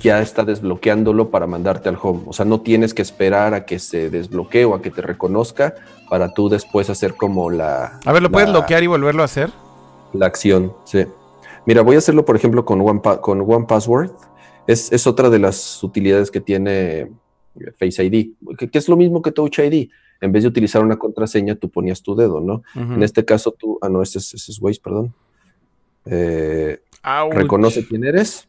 [0.00, 2.22] ya está desbloqueándolo para mandarte al home.
[2.26, 5.74] O sea, no tienes que esperar a que se desbloquee o a que te reconozca
[6.08, 7.98] para tú después hacer como la...
[8.04, 9.50] A ver, ¿lo puedes bloquear y volverlo a hacer?
[10.12, 11.04] La acción, sí.
[11.66, 14.12] Mira, voy a hacerlo, por ejemplo, con One, con One Password.
[14.66, 17.10] Es, es, otra de las utilidades que tiene
[17.78, 19.90] Face ID, que, es lo mismo que Touch ID.
[20.20, 22.62] En vez de utilizar una contraseña, tú ponías tu dedo, ¿no?
[22.74, 23.78] En este caso, tú...
[23.80, 25.14] Ah, no, ese es, ese es Waze, perdón.
[26.06, 26.80] Eh,
[27.32, 28.48] reconoce quién eres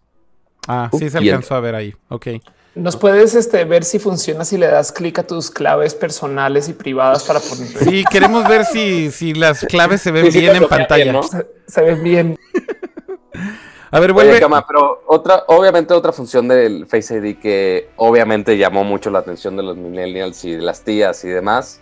[0.67, 1.95] Ah, sí se alcanzó a ver ahí.
[2.09, 2.28] Ok.
[2.76, 6.74] ¿Nos puedes este, ver si funciona si le das clic a tus claves personales y
[6.74, 7.67] privadas para poner?
[7.67, 11.20] Sí, queremos ver si, si las claves se ven bien en pantalla.
[11.67, 12.38] Se, ven bien.
[13.92, 14.40] A ver, vuelve.
[14.68, 19.64] pero otra, obviamente otra función del Face ID que obviamente llamó mucho la atención de
[19.64, 21.82] los millennials y de las tías y demás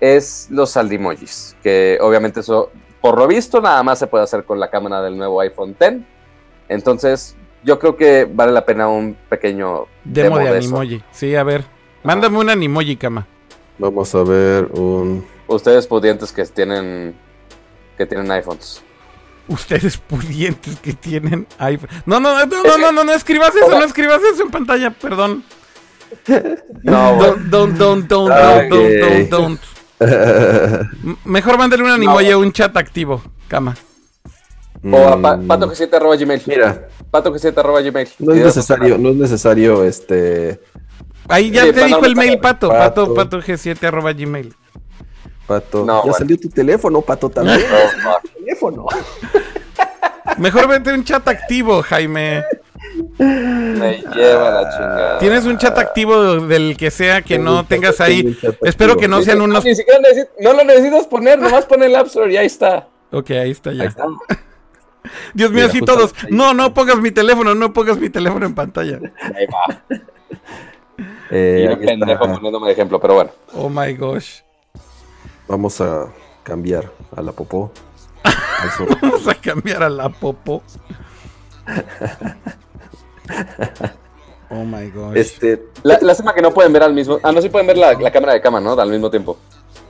[0.00, 4.58] es los saldimojis, que obviamente eso por lo visto nada más se puede hacer con
[4.58, 6.00] la cámara del nuevo iPhone X.
[6.68, 11.02] Entonces, yo creo que vale la pena un pequeño demo, de, Animoji.
[11.10, 11.64] Sí, a ver.
[12.02, 13.26] Mándame un Animoji, cama.
[13.78, 15.26] Vamos a ver un.
[15.46, 17.14] Ustedes pudientes que tienen
[17.96, 18.82] que tienen iPhones.
[19.48, 21.90] Ustedes pudientes que tienen iPhone.
[22.06, 25.44] No, no, no, no, no, no, no, escribas eso, no escribas eso en pantalla, perdón.
[26.82, 28.28] No, don't, don't, don't, don't,
[28.70, 29.60] don't, don't,
[30.00, 31.16] don't.
[31.24, 33.74] Mejor mándale un Animoji a un chat activo, cama.
[34.84, 36.42] O a pato que 7 arroba gmail.
[36.46, 36.88] Mira.
[37.10, 38.08] Pato que 7 arroba gmail.
[38.18, 40.60] No es necesario, no es necesario este.
[41.28, 42.68] Ahí ya te dijo el mail, pato.
[42.68, 44.54] Pato, pato, G7 arroba gmail.
[45.46, 45.86] Pato.
[46.06, 47.60] ya salió tu teléfono, pato también.
[48.38, 48.86] teléfono.
[50.38, 52.44] Mejor vete un chat activo, Jaime.
[53.18, 55.18] Me lleva la chingada.
[55.18, 58.36] Tienes un chat activo del que sea que no tengas ahí.
[58.62, 59.64] Espero que no sean unos.
[59.64, 60.00] Ni siquiera
[60.40, 62.88] no lo necesitas poner, nomás pon el App Store y ahí está.
[63.12, 63.82] Ok, ahí está ya.
[63.82, 64.06] Ahí está.
[65.34, 66.14] Dios mío, así todos.
[66.30, 68.98] No, no pongas mi teléfono, no pongas mi teléfono en pantalla.
[69.20, 69.82] Ahí va.
[71.30, 73.30] Eh, y pendejo poniéndome de ejemplo, pero bueno.
[73.54, 74.43] Oh my gosh.
[75.48, 76.08] Vamos a
[76.42, 77.70] cambiar a la popó.
[79.02, 80.62] Vamos a cambiar a la popó.
[84.50, 85.16] oh my gosh.
[85.16, 87.18] Este, la, lástima que no pueden ver al mismo.
[87.22, 88.72] Ah, no, sí pueden ver la, la cámara de cama, ¿no?
[88.72, 89.36] Al mismo tiempo.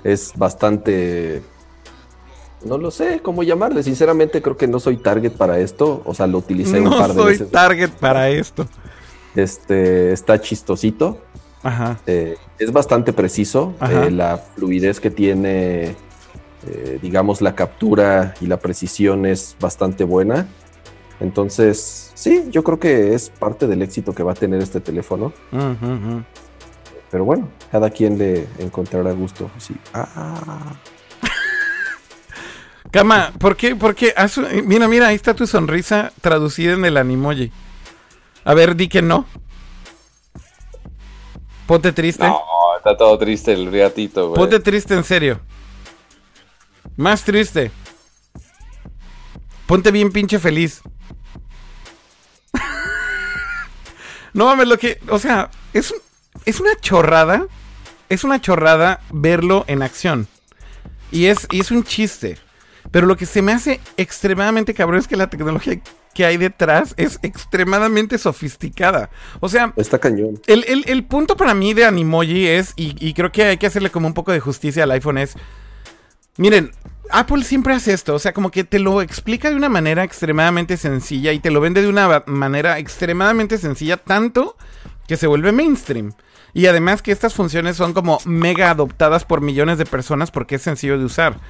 [0.03, 1.43] Es bastante
[2.65, 3.83] no lo sé cómo llamarle.
[3.83, 6.03] Sinceramente, creo que no soy target para esto.
[6.05, 7.41] O sea, lo utilicé un par de veces.
[7.41, 8.67] No soy target para esto.
[9.37, 11.19] Este está chistosito.
[11.65, 11.99] Ajá.
[12.07, 13.75] Eh, es bastante preciso.
[13.91, 15.97] Eh, la fluidez que tiene,
[16.67, 20.47] eh, digamos, la captura y la precisión es bastante buena.
[21.21, 25.33] Entonces, sí, yo creo que es parte del éxito que va a tener este teléfono.
[27.11, 29.51] Pero bueno, cada quien le encontrará gusto.
[29.59, 29.75] Sí.
[29.95, 30.77] Ah.
[32.91, 33.75] Cama, ¿por qué?
[33.75, 34.15] ¿Por qué?
[34.65, 37.51] mira, mira, ahí está tu sonrisa traducida en el animoji.
[38.45, 39.27] A ver, di que no.
[41.67, 42.27] Ponte triste.
[42.27, 42.41] No,
[42.77, 44.39] está todo triste el riatito, güey.
[44.39, 45.41] Ponte triste en serio.
[46.97, 47.71] Más triste.
[49.67, 50.83] Ponte bien pinche feliz.
[54.35, 55.01] no mames, lo que.
[55.09, 55.95] O sea, es,
[56.45, 57.47] es una chorrada.
[58.11, 60.29] Es una chorrada verlo en acción.
[61.11, 62.39] Y es, y es un chiste.
[62.95, 65.81] Pero lo que se me hace extremadamente cabrón es que la tecnología
[66.15, 69.11] que hay detrás es extremadamente sofisticada.
[69.41, 70.41] O sea, está cañón.
[70.47, 74.15] El, punto para mí de Animoji es, y, creo que hay que hacerle como un
[74.15, 75.35] poco de justicia al iPhone, es.
[76.37, 76.71] Miren,
[77.11, 80.77] Apple siempre hace esto, o sea, como que te lo explica de una manera extremadamente
[80.77, 84.57] sencilla y te lo vende de una manera extremadamente sencilla, tanto
[85.09, 86.13] que se vuelve mainstream.
[86.53, 90.63] Y además que estas funciones son como mega adoptadas por millones de personas porque es
[90.63, 91.41] sencillo de usar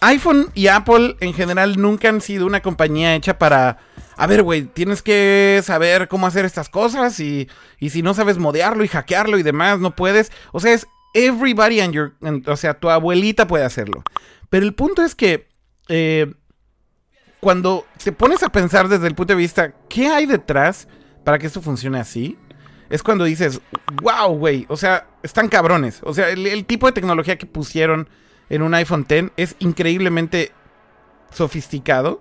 [0.00, 3.78] iPhone y Apple en general nunca han sido una compañía hecha para...
[4.18, 8.38] A ver, güey, tienes que saber cómo hacer estas cosas y, y si no sabes
[8.38, 10.32] modearlo y hackearlo y demás, no puedes.
[10.52, 12.14] O sea, es everybody and your...
[12.46, 14.02] O sea, tu abuelita puede hacerlo.
[14.50, 15.48] Pero el punto es que...
[15.88, 16.32] Eh,
[17.40, 20.88] cuando te pones a pensar desde el punto de vista, ¿qué hay detrás
[21.22, 22.38] para que esto funcione así?
[22.88, 23.60] Es cuando dices,
[24.02, 26.00] wow, güey, o sea, están cabrones.
[26.02, 28.08] O sea, el tipo de tecnología que pusieron
[28.48, 30.52] en un iPhone X es increíblemente
[31.32, 32.20] sofisticado.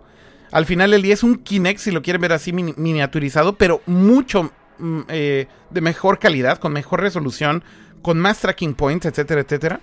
[0.52, 4.52] Al final el día es un Kinect, si lo quieren ver así miniaturizado, pero mucho
[4.80, 7.64] mm, eh, de mejor calidad, con mejor resolución,
[8.02, 9.80] con más tracking points, etcétera, etcétera.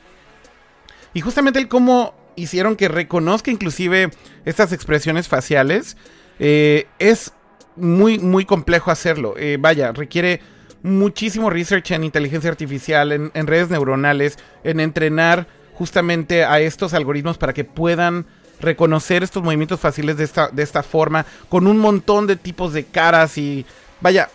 [1.15, 4.11] Y justamente el cómo hicieron que reconozca inclusive
[4.45, 5.97] estas expresiones faciales,
[6.39, 7.33] eh, es
[7.77, 9.35] muy, muy complejo hacerlo.
[9.37, 10.41] Eh, vaya, requiere
[10.83, 17.53] muchísimo research en inteligencia artificial, en redes neuronales, en entrenar justamente a estos algoritmos para
[17.53, 18.27] que puedan
[18.61, 22.85] reconocer estos movimientos fáciles de esta, de esta forma, con un montón de tipos de
[22.85, 23.67] caras y
[24.01, 24.31] vaya,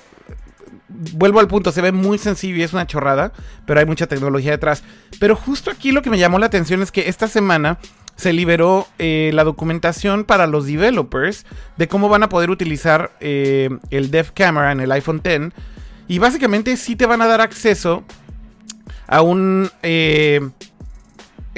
[0.90, 3.32] vuelvo al punto, se ve muy sencillo y es una chorrada,
[3.66, 4.84] pero hay mucha tecnología detrás.
[5.20, 7.80] Pero justo aquí lo que me llamó la atención es que esta semana
[8.16, 11.46] se liberó eh, la documentación para los developers
[11.78, 15.54] de cómo van a poder utilizar eh, el Dev Camera en el iPhone X.
[16.08, 18.04] Y básicamente sí te van a dar acceso
[19.08, 19.70] a un...
[19.84, 20.42] Eh,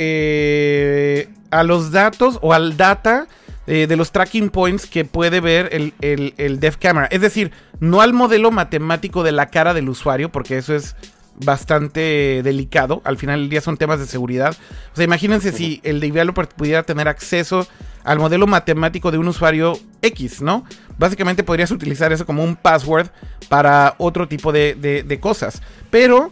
[0.02, 3.28] eh, a los datos o al data
[3.68, 7.08] eh, de los tracking points que puede ver el, el, Dev Camera.
[7.12, 10.96] Es decir, no al modelo matemático de la cara del usuario, porque eso es
[11.36, 13.02] bastante delicado.
[13.04, 14.56] Al final del día son temas de seguridad.
[14.94, 17.68] O sea, imagínense si el developer pudiera tener acceso
[18.06, 20.64] al modelo matemático de un usuario X, ¿no?
[20.98, 23.10] Básicamente podrías utilizar eso como un password
[23.50, 25.62] para otro tipo de, de cosas.
[25.90, 26.32] Pero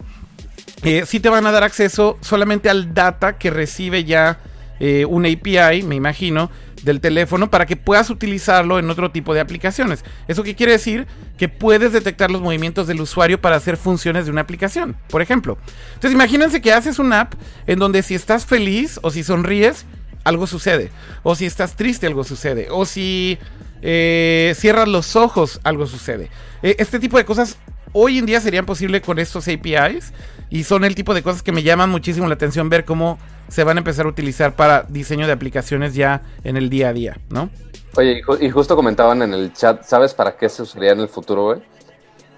[1.06, 4.40] si te van a dar acceso solamente al data que recibe ya
[4.80, 6.52] eh, un API, me imagino,
[6.84, 10.04] del teléfono para que puedas utilizarlo en otro tipo de aplicaciones.
[10.28, 11.08] ¿Eso qué quiere decir?
[11.38, 15.58] Que puedes detectar los movimientos del usuario para hacer funciones de una aplicación, por ejemplo.
[15.96, 17.34] Entonces imagínense que haces una app
[17.66, 19.86] en donde si estás feliz o si sonríes,
[20.24, 20.92] algo sucede.
[21.24, 22.68] O si estás triste, algo sucede.
[22.70, 23.38] O si
[23.82, 26.30] eh, cierras los ojos, algo sucede.
[26.62, 27.58] Eh, este tipo de cosas
[27.94, 30.12] hoy en día serían posibles con estos APIs
[30.50, 33.20] y son el tipo de cosas que me llaman muchísimo la atención ver cómo
[33.50, 36.94] se van a empezar a utilizar para diseño de aplicaciones ya en el día a
[36.94, 37.50] día, ¿no?
[37.96, 41.46] Oye, y, justo comentaban en el chat, ¿sabes para qué se usaría en el futuro,
[41.46, 41.62] güey?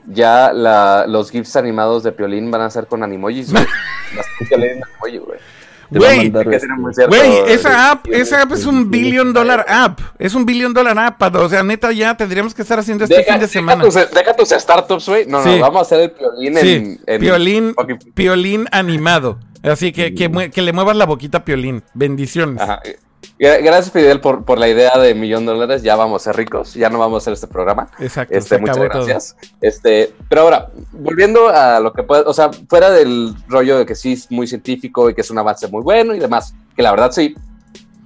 [0.05, 3.66] Ya los GIFs animados de Piolín van a ser con animojis, güey.
[5.20, 5.39] güey.
[5.91, 9.99] Güey, este, esa app, esa app es un billion dollar app.
[10.19, 11.35] Es un billion dollar app.
[11.35, 13.83] O sea, neta, ya tendríamos que estar haciendo este fin de semana.
[13.83, 15.25] Deja tus, startups, güey.
[15.25, 17.75] No, no, vamos a hacer el piolín en, piolín,
[18.13, 19.39] piolín animado.
[19.63, 21.83] Así que, que, que, le muevas la boquita a piolín.
[21.93, 22.61] Bendiciones.
[22.61, 22.81] Ajá.
[23.39, 25.82] Gracias, Fidel, por, por la idea de millón de dólares.
[25.82, 27.89] Ya vamos a ser ricos, ya no vamos a hacer este programa.
[27.99, 28.38] Exacto.
[28.38, 29.38] Este, muchas gracias.
[29.61, 33.95] Este, pero ahora, volviendo a lo que puede, o sea, fuera del rollo de que
[33.95, 36.91] sí es muy científico y que es un avance muy bueno y demás, que la
[36.91, 37.34] verdad sí.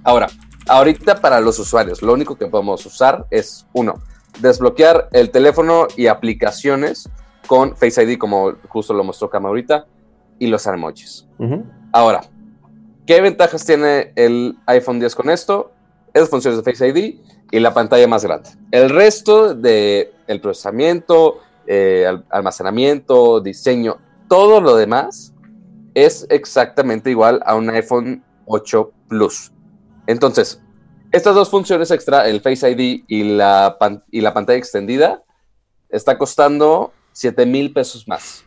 [0.04, 0.28] Ahora,
[0.68, 3.94] ahorita para los usuarios, lo único que podemos usar es uno,
[4.40, 7.08] desbloquear el teléfono y aplicaciones
[7.46, 9.86] con Face ID, como justo lo mostró Cama ahorita,
[10.38, 11.26] y los emojis.
[11.92, 12.22] Ahora,
[13.06, 15.72] ¿Qué ventajas tiene el iPhone 10 con esto?
[16.14, 18.48] Esas funciones de Face ID y la pantalla más grande.
[18.70, 25.34] El resto del el procesamiento, eh, almacenamiento, diseño, todo lo demás
[25.92, 29.52] es exactamente igual a un iPhone 8 Plus.
[30.06, 30.62] Entonces,
[31.12, 33.76] estas dos funciones extra, el Face ID y la,
[34.10, 35.22] y la pantalla extendida,
[35.90, 38.46] está costando 7 mil pesos más.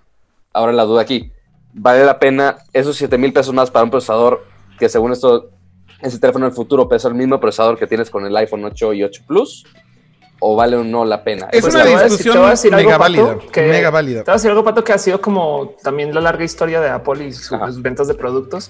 [0.51, 1.32] Ahora la duda aquí,
[1.78, 4.43] vale la pena esos 7 mil pesos más para un procesador
[4.78, 5.51] que según esto,
[6.01, 9.03] ese teléfono del futuro pesa el mismo procesador que tienes con el iPhone 8 y
[9.03, 9.65] 8 Plus.
[10.39, 11.47] ¿O vale o no la pena?
[11.51, 12.36] Es una discusión
[12.71, 13.39] mega válida.
[13.55, 14.19] mega válida.
[14.19, 16.89] Te voy a decir algo, Pato, que ha sido como también la larga historia de
[16.89, 18.69] Apple y sus ventas de productos.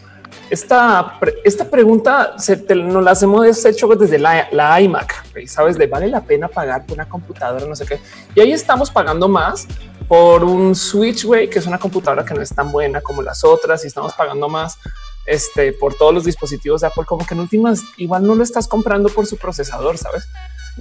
[0.49, 5.77] Esta, esta pregunta se, nos la hemos hecho desde la, la iMac, ¿sabes?
[5.77, 7.99] De vale la pena pagar por una computadora, no sé qué.
[8.33, 9.67] Y ahí estamos pagando más
[10.07, 13.43] por un Switch, güey, que es una computadora que no es tan buena como las
[13.43, 14.77] otras y estamos pagando más
[15.25, 18.67] este, por todos los dispositivos de Apple, como que en últimas igual no lo estás
[18.67, 20.27] comprando por su procesador, sabes?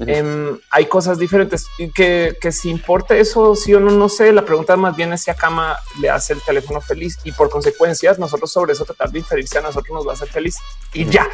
[0.06, 4.30] Em, hay cosas diferentes y que, que, si importa eso, sí o no, no sé.
[4.30, 7.48] La pregunta más bien es si a Kama le hace el teléfono feliz y por
[7.48, 10.56] consecuencias nosotros sobre eso tratar de inferir si a nosotros nos va a hacer feliz
[10.92, 11.26] y ya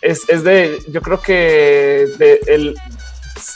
[0.00, 2.76] es, es de yo creo que de el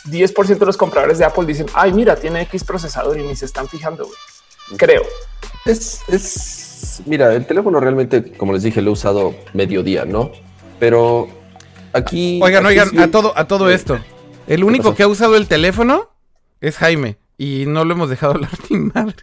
[0.04, 3.46] 10% de los compradores de Apple dicen ay, mira, tiene X procesador y ni se
[3.46, 4.08] están fijando.
[4.76, 5.02] Creo
[5.64, 10.32] es, es mira, el teléfono realmente, como les dije, lo he usado mediodía, ¿no?
[10.78, 11.28] Pero
[11.92, 12.40] aquí.
[12.42, 13.98] Oigan, oigan, a todo, a todo esto.
[14.46, 16.10] El único que ha usado el teléfono
[16.60, 17.16] es Jaime.
[17.42, 19.16] Y no lo hemos dejado hablar ni madre.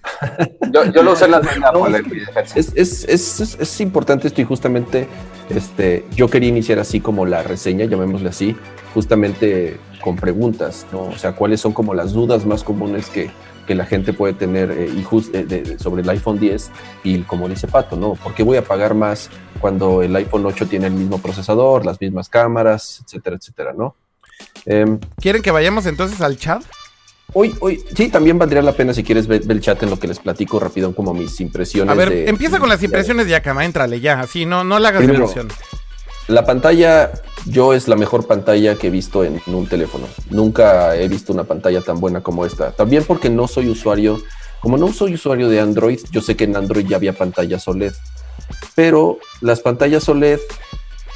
[0.73, 1.41] Yo, lo usé en la
[2.53, 5.07] es, es, es, es, importante esto y justamente
[5.49, 8.57] este, yo quería iniciar así como la reseña, llamémosle así,
[8.93, 11.03] justamente con preguntas, ¿no?
[11.03, 13.31] O sea, cuáles son como las dudas más comunes que,
[13.65, 14.89] que la gente puede tener eh,
[15.33, 16.71] eh sobre el iPhone 10
[17.05, 18.15] y como dice Pato, ¿no?
[18.15, 19.29] ¿Por qué voy a pagar más
[19.61, 23.95] cuando el iPhone 8 tiene el mismo procesador, las mismas cámaras, etcétera, etcétera, ¿no?
[24.65, 26.63] Em, ¿Quieren que vayamos entonces al chat?
[27.33, 30.07] Hoy, hoy, sí, también valdría la pena si quieres ver, el chat en lo que
[30.07, 31.91] les platico rápido, como mis impresiones.
[31.91, 35.03] A ver, empieza con las impresiones de Yakama, entrale ya, así, no, no le hagas
[35.03, 35.47] emoción.
[36.27, 37.11] La pantalla,
[37.47, 40.05] yo es la mejor pantalla que he visto en, un teléfono.
[40.29, 42.71] Nunca he visto una pantalla tan buena como esta.
[42.71, 44.21] También porque no soy usuario,
[44.59, 47.93] como no soy usuario de Android, yo sé que en Android ya había pantallas OLED.
[48.75, 50.39] Pero las pantallas OLED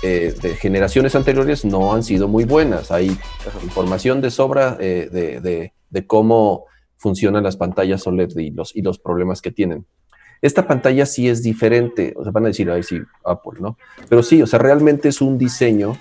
[0.02, 2.92] eh, de generaciones anteriores no han sido muy buenas.
[2.92, 3.16] Hay
[3.64, 5.74] información de sobra eh, de, de,
[6.08, 6.66] cómo
[6.98, 9.86] funcionan las pantallas OLED y los, y los problemas que tienen.
[10.42, 13.78] Esta pantalla sí es diferente, o sea, van a decir, ahí sí, Apple, ¿no?
[14.10, 15.98] Pero sí, o sea, realmente es un diseño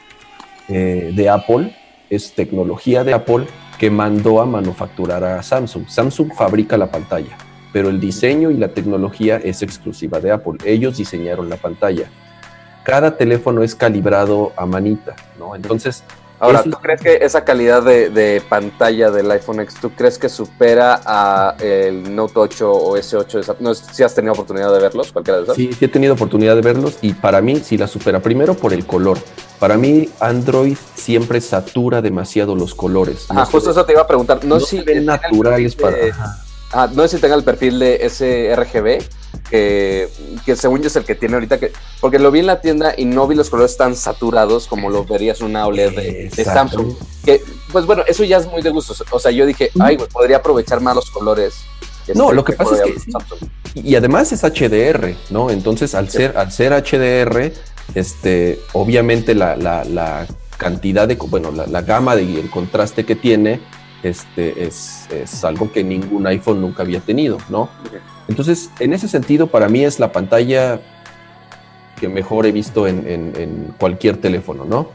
[0.68, 1.76] eh, de Apple,
[2.10, 3.46] es tecnología de Apple
[3.78, 5.88] que mandó a manufacturar a Samsung.
[5.88, 7.36] Samsung fabrica la pantalla,
[7.72, 10.58] pero el diseño y la tecnología es exclusiva de Apple.
[10.64, 12.10] Ellos diseñaron la pantalla.
[12.84, 15.54] Cada teléfono es calibrado a manita, ¿no?
[15.54, 16.04] Entonces,
[16.42, 21.00] Ahora, ¿tú crees que esa calidad de, pantalla del iPhone X, tú crees que supera
[21.06, 23.56] a el Note 8 o S8?
[23.60, 25.54] No si has tenido oportunidad de verlos, cualquiera de esos.
[25.54, 28.18] Sí, sí he tenido oportunidad de verlos y para mí sí la supera.
[28.18, 29.18] Primero por el color.
[29.60, 33.26] Para mí Android siempre satura demasiado los colores.
[33.28, 34.44] Ah, justo eso te iba a preguntar.
[34.44, 35.96] No, si ven naturales para...
[36.72, 39.02] Ah, no sé si tenga el perfil de sRGB,
[39.50, 40.08] que,
[40.46, 41.70] que según yo es el que tiene ahorita, que,
[42.00, 45.04] porque lo vi en la tienda y no vi los colores tan saturados como lo
[45.04, 46.94] verías una OLED de, de Samsung.
[47.24, 48.94] Que, pues bueno, eso ya es muy de gusto.
[49.10, 51.56] O sea, yo dije, ay, güey, podría aprovechar más los colores.
[52.14, 53.80] No, este, lo que pasa es que.
[53.80, 55.50] Y además es HDR, ¿no?
[55.50, 57.52] Entonces, al, ser, al ser HDR,
[57.94, 61.16] este, obviamente la, la, la cantidad de.
[61.16, 63.60] Bueno, la, la gama y el contraste que tiene
[64.02, 67.68] este, es, es, algo que ningún iPhone nunca había tenido, ¿no?
[68.28, 70.80] Entonces, en ese sentido, para mí es la pantalla
[72.00, 74.88] que mejor he visto en, en, en cualquier teléfono, ¿no?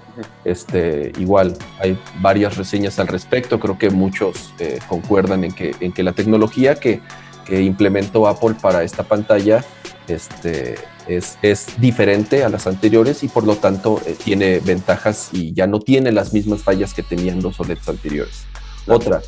[0.43, 5.93] Este, igual, hay varias reseñas al respecto, creo que muchos eh, concuerdan en que, en
[5.93, 7.01] que la tecnología que,
[7.45, 9.63] que implementó Apple para esta pantalla
[10.07, 10.75] este,
[11.07, 15.67] es, es, diferente a las anteriores y por lo tanto eh, tiene ventajas y ya
[15.67, 18.45] no tiene las mismas fallas que tenían los OLEDs anteriores.
[18.87, 19.21] Otra,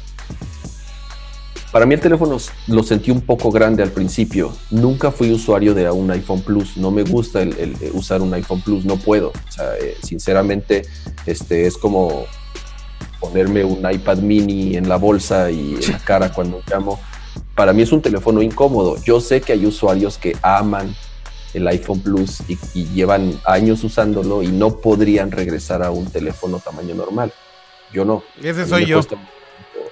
[1.71, 2.37] para mí el teléfono
[2.67, 4.51] lo sentí un poco grande al principio.
[4.71, 6.77] Nunca fui usuario de un iPhone Plus.
[6.77, 8.85] No me gusta el, el, el usar un iPhone Plus.
[8.85, 9.29] No puedo.
[9.29, 10.87] O sea, eh, sinceramente,
[11.27, 12.25] este es como
[13.19, 16.99] ponerme un iPad mini en la bolsa y en la cara cuando llamo.
[17.53, 18.97] Para mí es un teléfono incómodo.
[19.03, 20.95] Yo sé que hay usuarios que aman
[21.53, 26.59] el iPhone Plus y, y llevan años usándolo y no podrían regresar a un teléfono
[26.59, 27.31] tamaño normal.
[27.93, 28.23] Yo no.
[28.41, 28.97] Ese soy yo.
[28.97, 29.17] Cuesta,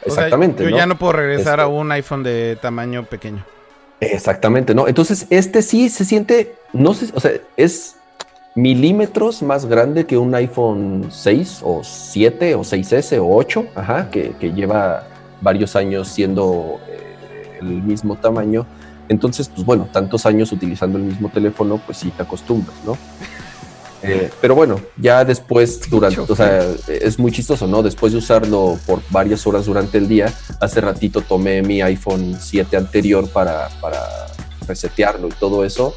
[0.08, 0.64] Exactamente.
[0.64, 0.78] O sea, yo ¿no?
[0.78, 3.44] ya no puedo regresar este, a un iPhone de tamaño pequeño.
[4.00, 4.88] Exactamente, ¿no?
[4.88, 7.96] Entonces, este sí se siente, no sé, o sea, es
[8.56, 14.32] milímetros más grande que un iPhone 6 o 7 o 6S o 8, ajá, que,
[14.40, 15.04] que lleva
[15.42, 18.66] varios años siendo eh, el mismo tamaño.
[19.10, 22.98] Entonces, pues bueno, tantos años utilizando el mismo teléfono, pues sí te acostumbras, ¿no?
[24.04, 27.82] Eh, pero bueno, ya después, durante, o sea, es muy chistoso, ¿no?
[27.82, 32.78] Después de usarlo por varias horas durante el día, hace ratito tomé mi iPhone 7
[32.78, 34.00] anterior para, para
[34.68, 35.96] resetearlo y todo eso,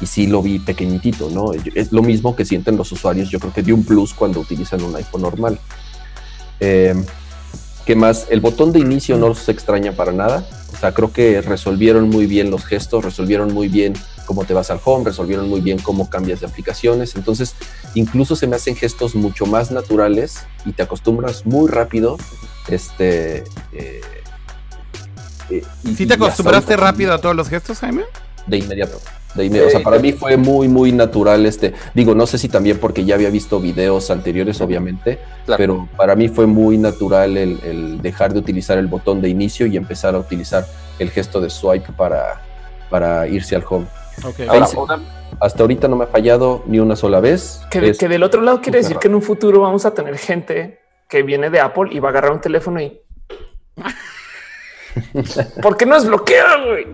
[0.00, 1.52] y sí lo vi pequeñitito, ¿no?
[1.74, 4.82] Es lo mismo que sienten los usuarios, yo creo que de un plus cuando utilizan
[4.82, 5.58] un iPhone normal.
[6.60, 6.94] Eh,
[7.84, 8.26] ¿Qué más?
[8.30, 10.46] El botón de inicio no se extraña para nada.
[10.72, 13.94] O sea, creo que resolvieron muy bien los gestos, resolvieron muy bien
[14.30, 17.16] cómo te vas al home, resolvieron muy bien cómo cambias de aplicaciones.
[17.16, 17.56] Entonces,
[17.94, 22.16] incluso se me hacen gestos mucho más naturales y te acostumbras muy rápido.
[22.68, 23.38] Este.
[23.72, 24.00] Eh,
[25.50, 28.04] eh, y, ¿Sí te acostumbraste rápido a todos los gestos, Jaime?
[28.46, 29.00] De inmediato.
[29.34, 29.66] De inmediato.
[29.66, 31.74] O sea, para mí fue muy, muy natural este.
[31.92, 35.58] Digo, no sé si también porque ya había visto videos anteriores, obviamente, claro.
[35.58, 39.66] pero para mí fue muy natural el, el, dejar de utilizar el botón de inicio
[39.66, 40.68] y empezar a utilizar
[41.00, 42.42] el gesto de swipe para,
[42.90, 43.86] para irse al home.
[44.24, 44.46] Okay.
[44.48, 44.66] Ahora.
[45.40, 47.62] Hasta ahorita no me ha fallado ni una sola vez.
[47.70, 49.00] Que, es que del otro lado quiere decir raro.
[49.00, 52.10] que en un futuro vamos a tener gente que viene de Apple y va a
[52.10, 53.00] agarrar un teléfono y.
[55.62, 56.86] ¿Por qué no es bloqueado, güey?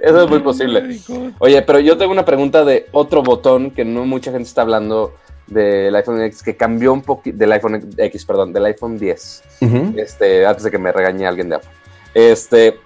[0.00, 0.98] Eso es muy posible.
[1.38, 5.14] Oye, pero yo tengo una pregunta de otro botón que no mucha gente está hablando
[5.46, 9.42] del iPhone X que cambió un poquito del iPhone X, perdón, del iPhone 10.
[9.60, 9.98] Uh -huh.
[9.98, 11.70] Este, antes de que me regañe alguien de Apple.
[12.14, 12.78] Este,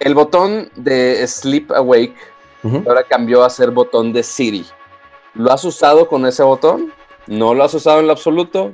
[0.00, 2.14] el botón de Sleep Awake
[2.62, 2.88] uh -huh.
[2.88, 4.64] ahora cambió a ser botón de Siri.
[5.34, 6.92] ¿Lo has usado con ese botón?
[7.26, 8.72] ¿No lo has usado en lo absoluto?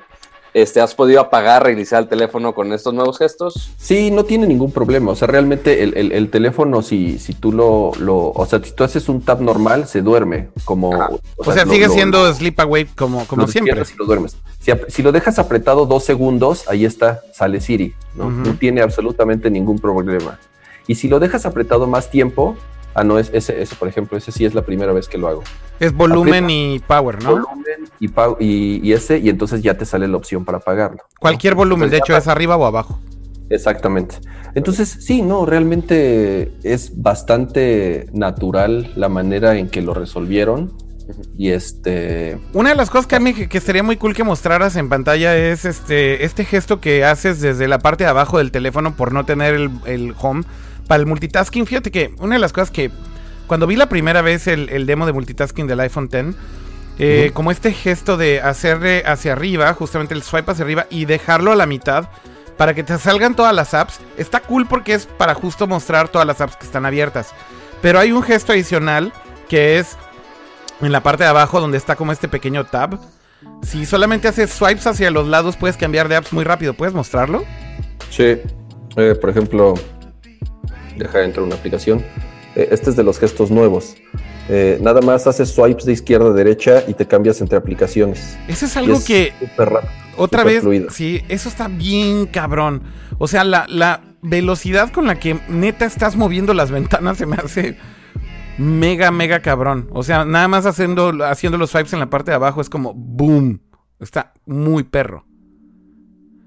[0.53, 3.71] Este, ¿Has podido apagar, reiniciar el teléfono con estos nuevos gestos?
[3.77, 5.13] Sí, no tiene ningún problema.
[5.13, 8.73] O sea, realmente el, el, el teléfono, si, si tú lo, lo, O sea, si
[8.73, 10.49] tú haces un tap normal, se duerme.
[10.65, 13.85] Como, o, o sea, sea lo, sigue lo, siendo sleep awake como, como siempre.
[13.85, 14.37] Si lo duermes.
[14.59, 17.95] Si, si, lo dejas apretado dos segundos, ahí está, sale Siri.
[18.17, 18.25] ¿no?
[18.25, 18.47] Uh -huh.
[18.47, 20.41] no tiene absolutamente ningún problema.
[20.87, 22.57] Y si lo dejas apretado más tiempo,
[22.95, 25.29] Ah, no, es ese, ese, por ejemplo, ese sí es la primera vez que lo
[25.29, 25.43] hago.
[25.79, 27.31] Es volumen Aprieta, y power, ¿no?
[27.31, 28.07] Volumen y,
[28.45, 30.99] y, y, ese, y entonces ya te sale la opción para apagarlo.
[31.19, 31.59] Cualquier ¿no?
[31.59, 32.99] volumen, entonces, de hecho, es arriba o abajo.
[33.49, 34.17] Exactamente.
[34.55, 40.73] Entonces, sí, no, realmente es bastante natural la manera en que lo resolvieron.
[41.37, 42.39] Y este.
[42.53, 45.37] Una de las cosas que a mí que sería muy cool que mostraras en pantalla
[45.37, 49.25] es este, este gesto que haces desde la parte de abajo del teléfono por no
[49.25, 50.45] tener el, el home
[50.91, 52.91] para el multitasking, fíjate que una de las cosas que
[53.47, 56.35] cuando vi la primera vez el, el demo de multitasking del iPhone X,
[56.99, 57.33] eh, uh -huh.
[57.33, 61.55] como este gesto de hacerle hacia arriba, justamente el swipe hacia arriba y dejarlo a
[61.55, 62.09] la mitad
[62.57, 66.27] para que te salgan todas las apps, está cool porque es para justo mostrar todas
[66.27, 67.35] las apps que están abiertas.
[67.81, 69.13] Pero hay un gesto adicional
[69.49, 69.97] que es
[70.81, 72.99] en la parte de abajo donde está como este pequeño tab.
[73.63, 76.75] Si solamente haces swipes hacia los lados, puedes cambiar de apps muy rápido.
[76.75, 77.45] ¿Puedes mostrarlo?
[78.11, 78.41] Sí.
[78.97, 79.75] Eh, por ejemplo,
[81.05, 82.05] deja entrar una aplicación.
[82.55, 83.97] Eh, este es de los gestos nuevos.
[84.49, 88.37] Eh, nada más haces swipes de izquierda a derecha y te cambias entre aplicaciones.
[88.49, 89.33] Eso es algo es que.
[89.57, 89.91] Rápido.
[90.17, 90.91] Otra vez, fluido.
[90.91, 92.83] sí, eso está bien cabrón.
[93.19, 97.37] O sea, la, la, velocidad con la que neta estás moviendo las ventanas se me
[97.37, 97.79] hace
[98.59, 99.89] mega, mega cabrón.
[99.93, 102.93] O sea, nada más haciendo, haciendo los swipes en la parte de abajo es como
[102.95, 103.63] boom.
[103.99, 105.27] Está muy perro.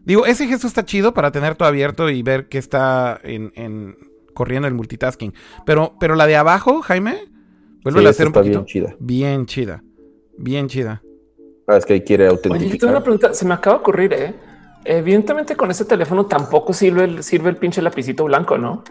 [0.06, 3.95] Digo, ese gesto está chido para tener todo abierto y ver que está en,
[4.34, 5.34] corriendo el multitasking.
[5.65, 7.29] Pero, pero la de abajo, Jaime,
[7.84, 8.59] vuelve a hacer un poquito.
[8.59, 8.95] Bien chida.
[8.99, 9.84] Bien chida.
[10.38, 11.01] Bien chida.
[11.67, 12.71] Ah, es que ahí quiere autentificar.
[12.71, 13.34] Oye, tengo una pregunta.
[13.34, 14.36] Se me acaba de ocurrir, ¿eh?
[14.86, 18.84] Evidentemente con ese teléfono tampoco sirve el, sirve el pinche lapicito blanco, ¿no?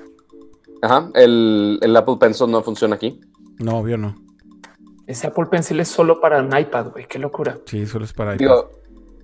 [0.80, 3.20] Ajá, el, el Apple Pencil no funciona aquí.
[3.58, 4.14] No, obvio no.
[5.06, 7.06] Ese Apple Pencil es solo para un iPad, güey.
[7.06, 7.58] Qué locura.
[7.66, 8.38] Sí, solo es para iPad.
[8.38, 8.70] Digo,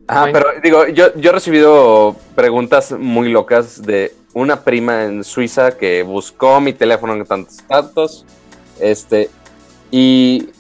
[0.07, 5.73] ajá, pero digo, yo, yo he recibido preguntas muy locas de una prima en Suiza
[5.73, 8.25] que buscó mi teléfono en tantos datos.
[8.81, 9.31] Este,
[9.91, 10.51] y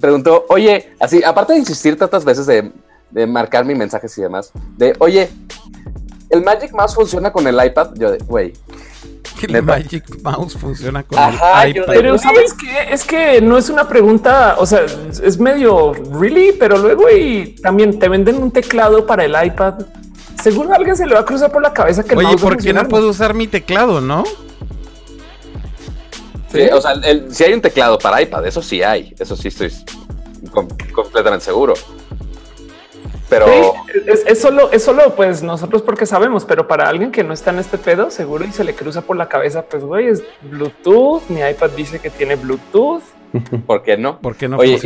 [0.00, 2.72] preguntó, oye, así, aparte de insistir tantas veces de,
[3.10, 5.28] de marcar mis mensajes y demás, de, oye,
[6.30, 7.90] ¿el Magic Mouse funciona con el iPad?
[7.94, 8.52] Yo de, güey,
[9.46, 11.34] el Magic Mouse funciona con el
[11.70, 11.84] iPad.
[11.86, 14.84] Pero sabes que es que no es una pregunta, o sea,
[15.22, 19.74] es medio really, pero luego y también te venden un teclado para el iPad.
[20.42, 22.72] Seguro alguien se le va a cruzar por la cabeza que el Oye, ¿por qué
[22.72, 24.24] no puedo usar mi teclado, no?
[26.52, 26.94] Sí, o sea,
[27.30, 29.70] si hay un teclado para iPad, eso sí hay, eso sí estoy
[30.94, 31.74] completamente seguro.
[33.28, 33.74] Pero
[34.06, 37.58] es, solo, es solo, pues nosotros porque sabemos, pero para alguien que no está en
[37.58, 41.28] este pedo, seguro y se le cruza por la cabeza, pues güey, es Bluetooth.
[41.28, 43.02] Mi iPad dice que tiene Bluetooth.
[43.66, 44.18] ¿Por qué no?
[44.20, 44.80] ¿Por qué no Oye,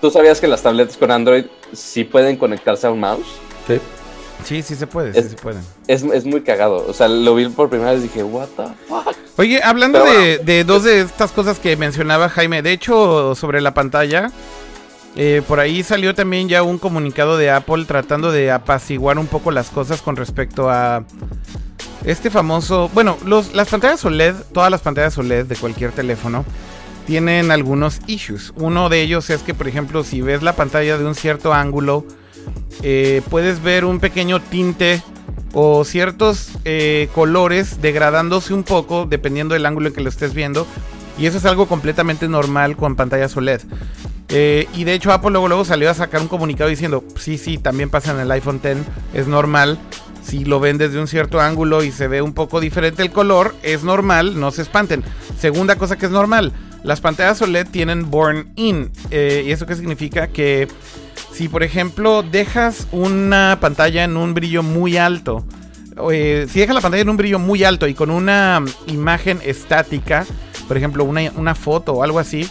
[0.00, 3.38] tú, sabías que las tabletas con Android sí pueden conectarse a un mouse?
[3.68, 3.80] Sí.
[4.44, 5.62] Sí, sí se puede, sí se pueden.
[5.86, 6.84] Es, es, muy cagado.
[6.88, 9.14] O sea, lo vi por primera vez y dije, what the fuck.
[9.36, 13.72] Oye, hablando de, de dos de estas cosas que mencionaba Jaime, de hecho, sobre la
[13.72, 14.30] pantalla,
[15.16, 19.50] eh, por ahí salió también ya un comunicado de Apple tratando de apaciguar un poco
[19.50, 21.04] las cosas con respecto a
[22.04, 22.90] este famoso...
[22.94, 26.44] Bueno, los, las pantallas OLED, todas las pantallas OLED de cualquier teléfono,
[27.06, 28.52] tienen algunos issues.
[28.56, 32.04] Uno de ellos es que, por ejemplo, si ves la pantalla de un cierto ángulo,
[32.82, 35.02] eh, puedes ver un pequeño tinte
[35.52, 40.66] o ciertos eh, colores degradándose un poco dependiendo del ángulo en que lo estés viendo.
[41.18, 43.60] Y eso es algo completamente normal con pantallas OLED.
[44.28, 47.58] Eh, y de hecho Apple luego, luego salió a sacar un comunicado diciendo, sí, sí,
[47.58, 48.78] también pasa en el iPhone X,
[49.12, 49.78] es normal.
[50.22, 53.54] Si lo ven desde un cierto ángulo y se ve un poco diferente el color,
[53.62, 55.02] es normal, no se espanten.
[55.38, 56.52] Segunda cosa que es normal,
[56.82, 58.90] las pantallas OLED tienen Born In.
[59.10, 60.28] Eh, ¿Y eso qué significa?
[60.28, 60.68] Que
[61.32, 65.44] si por ejemplo dejas una pantalla en un brillo muy alto,
[66.12, 70.26] eh, si dejas la pantalla en un brillo muy alto y con una imagen estática,
[70.68, 72.48] por ejemplo una, una foto o algo así,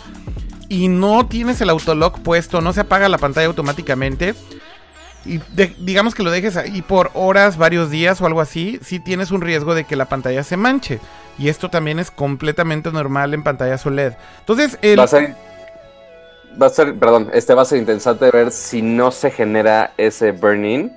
[0.68, 4.36] y no tienes el autolock puesto, no se apaga la pantalla automáticamente,
[5.26, 5.40] y
[5.80, 9.42] digamos que lo dejes ahí por horas, varios días o algo así, sí tienes un
[9.42, 11.00] riesgo de que la pantalla se manche.
[11.40, 14.14] Y esto también es completamente normal en pantallas OLED.
[14.42, 15.00] Entonces, el...
[15.00, 15.36] va a ser,
[16.62, 20.32] va a ser, perdón, este va a ser interesante ver si no se genera ese
[20.34, 20.92] burn-in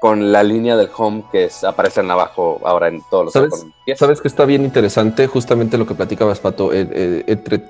[0.00, 4.20] con la línea del home que aparece en abajo ahora en todos los ¿Sabes, ¿Sabes
[4.20, 5.26] que está bien interesante?
[5.26, 7.62] Justamente lo que platicabas, Pato, eh, eh, entre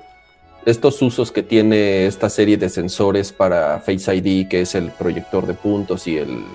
[0.65, 5.47] estos usos que tiene esta serie de sensores para Face ID, que es el proyector
[5.47, 6.45] de puntos y el,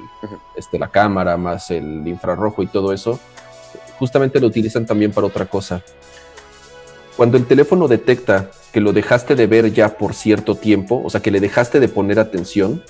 [0.57, 3.19] este, la cámara, más el infrarrojo y todo eso,
[3.99, 5.83] justamente lo utilizan también para otra cosa.
[7.17, 11.23] Cuando el teléfono detecta que lo dejaste de ver ya por cierto tiempo, o sea,
[11.23, 12.83] que le dejaste de poner atención,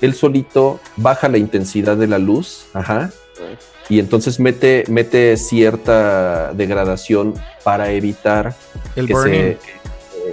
[0.00, 3.12] él solito baja la intensidad de la luz, ajá,
[3.88, 8.54] y entonces mete, mete cierta degradación para evitar
[8.96, 9.58] el que se,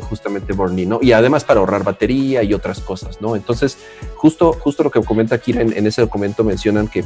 [0.02, 1.00] justamente Borny, ¿no?
[1.02, 3.36] Y además para ahorrar batería y otras cosas, ¿no?
[3.36, 3.78] Entonces,
[4.16, 7.04] justo, justo lo que comenta aquí en, ese documento mencionan que,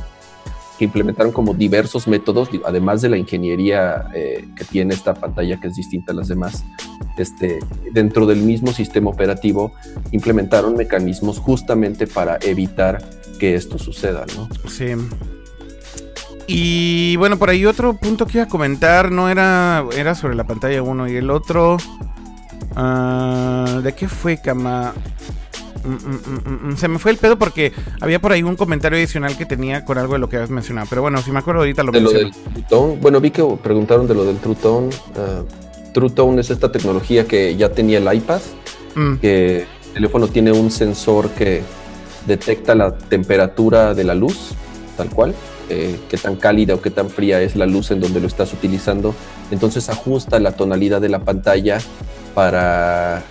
[0.78, 5.68] que, implementaron como diversos métodos, además de la ingeniería eh, que tiene esta pantalla que
[5.68, 6.64] es distinta a las demás,
[7.18, 7.60] este,
[7.92, 9.74] dentro del mismo sistema operativo
[10.12, 13.04] implementaron mecanismos justamente para evitar
[13.40, 14.50] que esto suceda, ¿no?
[14.70, 14.94] Sí.
[16.48, 20.44] Y bueno, por ahí otro punto que iba a comentar, no era, era sobre la
[20.44, 21.78] pantalla 1 y el otro...
[22.76, 24.94] Ah, ¿De qué fue, Cama?
[25.84, 29.38] Mm, mm, mm, se me fue el pedo porque había por ahí un comentario adicional
[29.38, 30.88] que tenía con algo de lo que habías mencionado.
[30.90, 32.32] Pero bueno, si me acuerdo ahorita lo de lo del
[33.02, 34.88] Bueno, vi que preguntaron de lo del True Tone.
[34.88, 38.42] Uh, True Tone es esta tecnología que ya tenía el iPad.
[39.22, 41.64] Que el teléfono tiene un sensor que
[42.28, 44.52] detecta la temperatura de la luz,
[44.98, 45.34] tal cual.
[45.70, 48.54] Eh, qué tan cálida o qué tan fría es la luz en donde lo estás
[48.54, 49.16] utilizando.
[49.50, 51.80] Entonces ajusta la tonalidad de la pantalla
[52.36, 53.24] para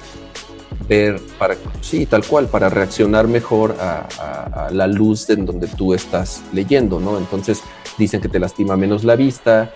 [0.92, 6.42] ver, para, sí, tal cual, para reaccionar mejor a, la luz en donde tú estás
[6.52, 7.16] leyendo, ¿no?
[7.16, 7.62] Entonces
[7.96, 9.70] dicen que te lastima menos la vista,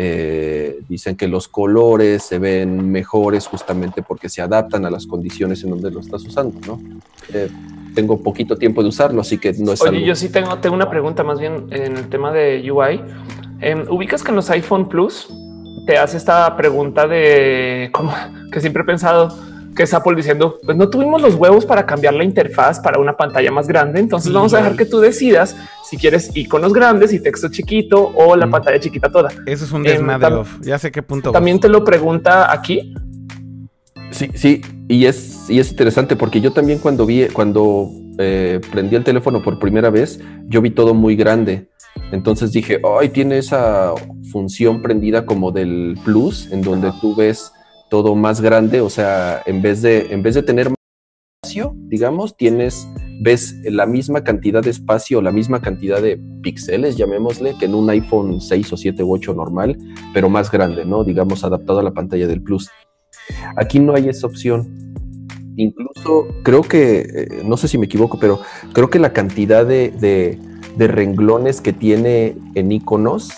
[0.00, 5.64] Eh, dicen que los colores se ven mejores justamente porque se adaptan a las condiciones
[5.64, 6.80] en donde lo estás usando, ¿no?
[7.34, 7.48] Eh,
[7.96, 10.88] tengo poquito tiempo de usarlo, así que no es Oye, yo sí tengo, tengo una
[10.88, 13.00] pregunta más bien en el tema de UI.
[13.60, 15.28] Em, ubicas que en los iPhone Plus
[15.84, 18.12] te hace esta pregunta de cómo
[18.52, 19.34] que siempre he pensado
[19.74, 23.16] que es Apple diciendo pues no tuvimos los huevos para cambiar la interfaz para una
[23.16, 24.00] pantalla más grande.
[24.00, 25.56] Entonces vamos a dejar que tú decidas
[25.88, 29.30] si quieres iconos grandes y texto chiquito o la pantalla chiquita toda.
[29.46, 30.42] Eso es un desmadre.
[30.62, 31.32] ya sé qué punto.
[31.32, 32.94] También te lo pregunta aquí.
[34.10, 38.96] Sí, sí, y es, y es interesante porque yo también cuando vi, cuando eh, prendí
[38.96, 41.68] el teléfono por primera vez, yo vi todo muy grande.
[42.10, 43.92] Entonces dije, ay, tiene esa
[44.32, 47.52] función prendida como del plus, en donde tú ves
[47.88, 50.78] todo más grande, o sea, en vez de, en vez de tener más
[51.42, 52.88] espacio, digamos, tienes,
[53.20, 57.88] ves la misma cantidad de espacio, la misma cantidad de píxeles, llamémosle, que en un
[57.90, 59.78] iPhone 6 o 7 u 8 normal,
[60.12, 61.04] pero más grande, ¿no?
[61.04, 62.68] Digamos, adaptado a la pantalla del Plus.
[63.56, 64.94] Aquí no hay esa opción.
[65.56, 68.40] Incluso creo que, eh, no sé si me equivoco, pero
[68.72, 70.38] creo que la cantidad de, de,
[70.86, 73.32] renglones que tiene en iconos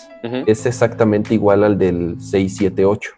[0.46, 3.11] es exactamente igual al del 678.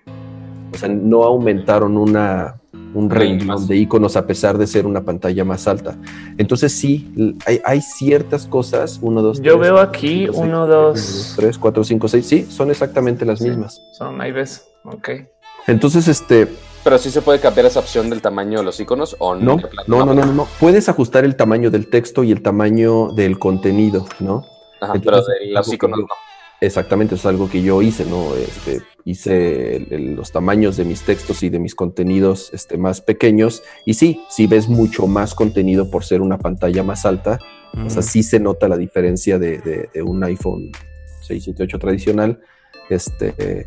[0.72, 2.56] O sea, no aumentaron una,
[2.94, 5.96] un renglón de iconos a pesar de ser una pantalla más alta.
[6.38, 11.84] Entonces sí, hay, hay ciertas cosas, uno, dos, Yo veo aquí uno, dos, tres, cuatro,
[11.84, 13.80] cinco, seis, sí, son exactamente las mismas.
[13.92, 15.10] Son, ahí ves, ok.
[15.66, 16.48] Entonces, este...
[16.82, 19.56] Pero sí se puede cambiar esa opción del tamaño de los iconos o no.
[19.86, 23.38] No, no, no, no, no, Puedes ajustar el tamaño del texto y el tamaño del
[23.38, 24.44] contenido, ¿no?
[24.80, 26.06] Ajá, pero de los iconos no.
[26.62, 28.36] Exactamente, es algo que yo hice, ¿no?
[28.36, 33.64] Este, hice los tamaños de mis textos y de mis contenidos este, más pequeños.
[33.84, 37.40] Y sí, sí ves mucho más contenido por ser una pantalla más alta.
[37.84, 40.70] O sea, sí se nota la diferencia de, un iPhone
[41.22, 42.40] 6, 7, 8 tradicional.
[42.88, 43.66] Este,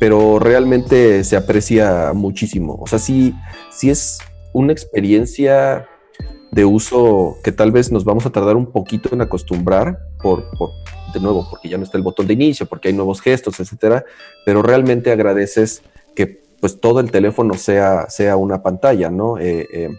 [0.00, 2.78] pero realmente se aprecia muchísimo.
[2.80, 3.34] O sea, sí,
[3.70, 4.18] sí es
[4.54, 5.86] una experiencia
[6.52, 10.42] de uso que tal vez nos vamos a tardar un poquito en acostumbrar por,
[11.12, 14.04] de nuevo, porque ya no está el botón de inicio, porque hay nuevos gestos, etcétera,
[14.44, 15.82] pero realmente agradeces
[16.14, 19.38] que pues todo el teléfono sea, sea una pantalla, ¿no?
[19.38, 19.90] Eh, eh,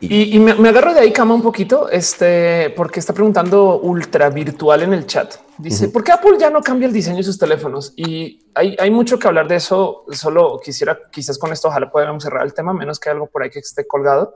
[0.00, 4.92] y, me, agarro de ahí, Cama, un poquito, este, porque está preguntando ultra virtual en
[4.92, 5.36] el chat.
[5.56, 7.94] Dice, ¿por qué Apple ya no cambia el diseño de sus teléfonos?
[7.96, 10.04] Y hay, hay mucho que hablar de eso.
[10.10, 13.50] Solo quisiera, quizás con esto, ojalá podamos cerrar el tema, menos que algo por ahí
[13.50, 14.34] que esté colgado.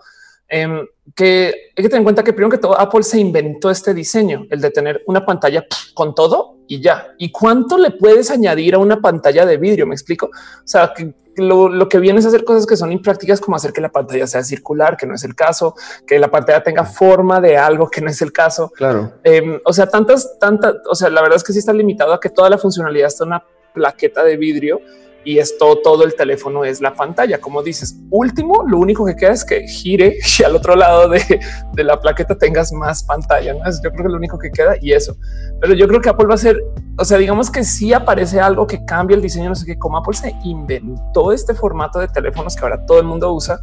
[0.49, 3.93] Em, que hay que tener en cuenta que primero que todo Apple se inventó este
[3.93, 7.15] diseño, el de tener una pantalla con todo y ya.
[7.19, 9.87] ¿Y cuánto le puedes añadir a una pantalla de vidrio?
[9.87, 10.27] Me explico.
[10.27, 13.81] O sea, que lo, que viene es hacer cosas que son imprácticas, como hacer que
[13.81, 15.75] la pantalla sea circular, que no es el caso,
[16.07, 18.71] que la pantalla tenga forma de algo que no es el caso.
[18.71, 19.13] Claro.
[19.23, 22.21] Em, o sea, tantas, tantas, o sea, la verdad es que sí está limitado a
[22.21, 23.45] que toda la funcionalidad está una
[23.75, 24.81] plaqueta de vidrio
[25.25, 27.41] y esto todo el teléfono es la pantalla.
[27.41, 31.41] Como dices, último, lo único que queda es que gire y al otro lado de,
[31.73, 33.55] de la plaqueta tengas más pantalla.
[33.55, 33.61] ¿no?
[33.83, 35.16] yo creo que lo único que queda y eso.
[35.61, 36.62] Pero yo creo que Apple va a ser,
[36.97, 39.99] o sea, digamos que si aparece algo que cambia el diseño, no sé qué, como
[39.99, 43.61] Apple se inventó este formato de teléfonos que ahora todo el mundo usa.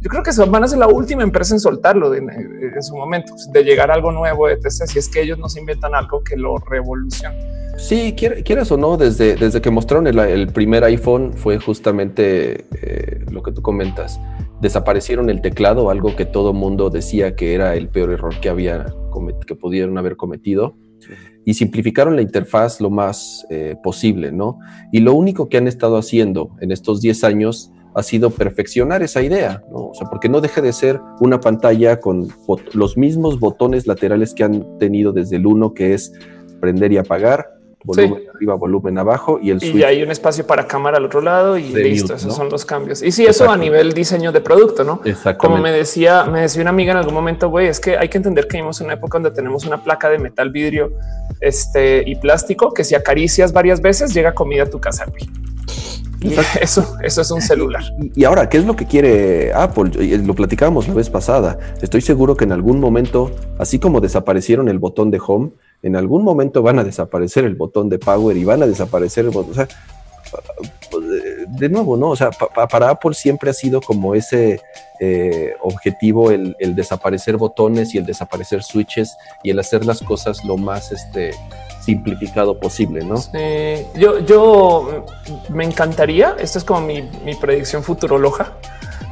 [0.00, 2.26] Yo creo que van a ser la última empresa en soltarlo en,
[2.80, 4.70] su momento, de llegar a algo nuevo, etc.
[4.70, 7.36] Si es que ellos nos inventan algo que lo revolucione.
[7.76, 13.42] Sí, quieras o no, desde, desde que mostraron el, primer iPhone fue justamente eh, lo
[13.42, 14.18] que tú comentas.
[14.62, 18.86] Desaparecieron el teclado, algo que todo mundo decía que era el peor error que, había,
[19.46, 20.76] que pudieron haber cometido.
[21.44, 24.58] Y simplificaron la interfaz lo más eh, posible, ¿no?
[24.92, 29.22] Y lo único que han estado haciendo en estos 10 años ha sido perfeccionar esa
[29.22, 29.88] idea, ¿no?
[29.88, 32.28] O sea, porque no deje de ser una pantalla con
[32.72, 36.12] los mismos botones laterales que han tenido desde el 1, que es
[36.60, 39.74] prender y apagar, volumen arriba, volumen abajo y el switch.
[39.74, 43.02] Y hay un espacio para cámara al otro lado y listo, esos son los cambios.
[43.02, 45.00] Y sí, eso a nivel diseño de producto, ¿no?
[45.38, 48.18] Como me decía, me decía una amiga en algún momento, güey, es que hay que
[48.18, 50.92] entender que vivimos en una época donde tenemos una placa de metal, vidrio
[51.40, 55.06] este, y plástico que si acaricias varias veces llega comida a tu casa.
[55.18, 55.49] Y
[56.60, 57.82] eso, eso es un celular.
[58.14, 59.90] Y ahora, ¿qué es lo que quiere Apple?
[60.18, 61.58] Lo platicábamos la vez pasada.
[61.80, 65.50] Estoy seguro que en algún momento, así como desaparecieron el botón de home,
[65.82, 69.30] en algún momento van a desaparecer el botón de power y van a desaparecer el
[69.30, 69.52] botón.
[69.52, 69.68] O sea,
[71.48, 72.10] de nuevo, ¿no?
[72.10, 74.60] O sea, para Apple siempre ha sido como ese
[75.00, 80.56] eh, objetivo el, desaparecer botones y el desaparecer switches y el hacer las cosas lo
[80.56, 81.32] más este,
[81.80, 83.16] simplificado posible, ¿no?
[83.16, 83.86] Sí.
[83.94, 85.04] Yo, yo
[85.48, 88.52] me encantaría, esto es como mi, mi predicción futuroloja,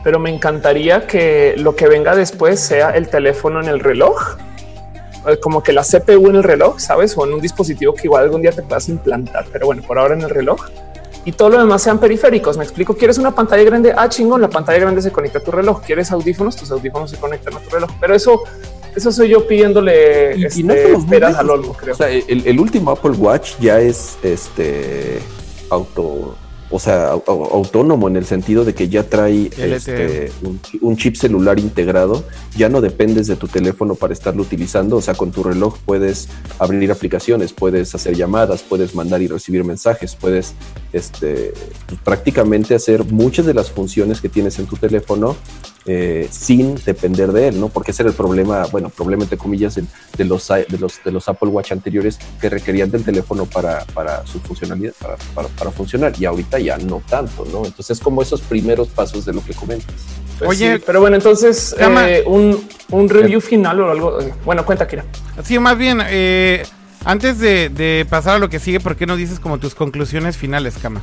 [0.04, 4.36] pero me encantaría que lo que venga después sea el teléfono en el reloj
[5.26, 8.24] eh, como que la CPU en el reloj, sabes, o en un dispositivo que igual
[8.24, 9.46] algún día te puedas implantar.
[9.52, 10.66] Pero bueno, por ahora en el reloj
[11.24, 12.56] y todo lo demás sean periféricos.
[12.56, 12.94] Me explico.
[12.94, 13.92] Quieres una pantalla grande.
[13.96, 14.40] Ah, chingón.
[14.40, 15.82] La pantalla grande se conecta a tu reloj.
[15.82, 17.90] Quieres audífonos, tus audífonos se conectan a tu reloj.
[18.00, 18.42] Pero eso,
[18.98, 21.94] eso soy yo pidiéndole Y- y este, no te los esperas al Olmo, creo.
[21.94, 25.18] O sea, el, el último Apple Watch ya es este
[25.70, 26.36] auto,
[26.70, 30.96] o sea, au- au- autónomo en el sentido de que ya trae este, un, un
[30.98, 32.24] chip celular integrado.
[32.56, 34.96] Ya no dependes de tu teléfono para estarlo utilizando.
[34.96, 39.64] O sea, con tu reloj puedes abrir aplicaciones, puedes hacer llamadas, puedes mandar y recibir
[39.64, 40.52] mensajes, puedes
[40.92, 41.52] este,
[42.04, 45.36] prácticamente hacer muchas de las funciones que tienes en tu teléfono
[45.90, 47.68] eh, sin depender de él, ¿no?
[47.68, 49.84] Porque ese era el problema, bueno, problema entre comillas de,
[50.16, 54.26] de los, de, los, de los Apple Watch anteriores que requerían del teléfono para, para
[54.26, 57.64] su funcionalidad, para, para, para funcionar, y ahorita ya no tanto, ¿no?
[57.64, 59.94] Entonces es como esos primeros pasos de lo que comentas.
[60.38, 64.20] Pues Oye, sí, pero bueno, entonces eh, un, un review final o algo.
[64.20, 65.04] eh, Bueno, cuenta, Kira.
[65.42, 66.64] Sí, más bien, eh,
[67.04, 70.36] antes de, de pasar a lo que sigue, ¿por qué no dices como tus conclusiones
[70.36, 71.00] finales, Cama?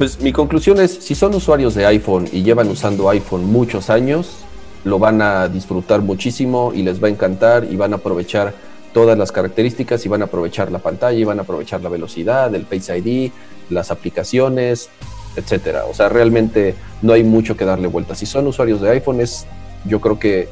[0.00, 4.38] Pues mi conclusión es, si son usuarios de iPhone y llevan usando iPhone muchos años,
[4.82, 8.54] lo van a disfrutar muchísimo y les va a encantar y van a aprovechar
[8.94, 12.54] todas las características y van a aprovechar la pantalla y van a aprovechar la velocidad,
[12.54, 13.30] el Face ID,
[13.68, 14.88] las aplicaciones,
[15.36, 15.84] etcétera.
[15.84, 18.14] O sea, realmente no hay mucho que darle vuelta.
[18.14, 19.44] Si son usuarios de iPhone es,
[19.84, 20.48] yo creo que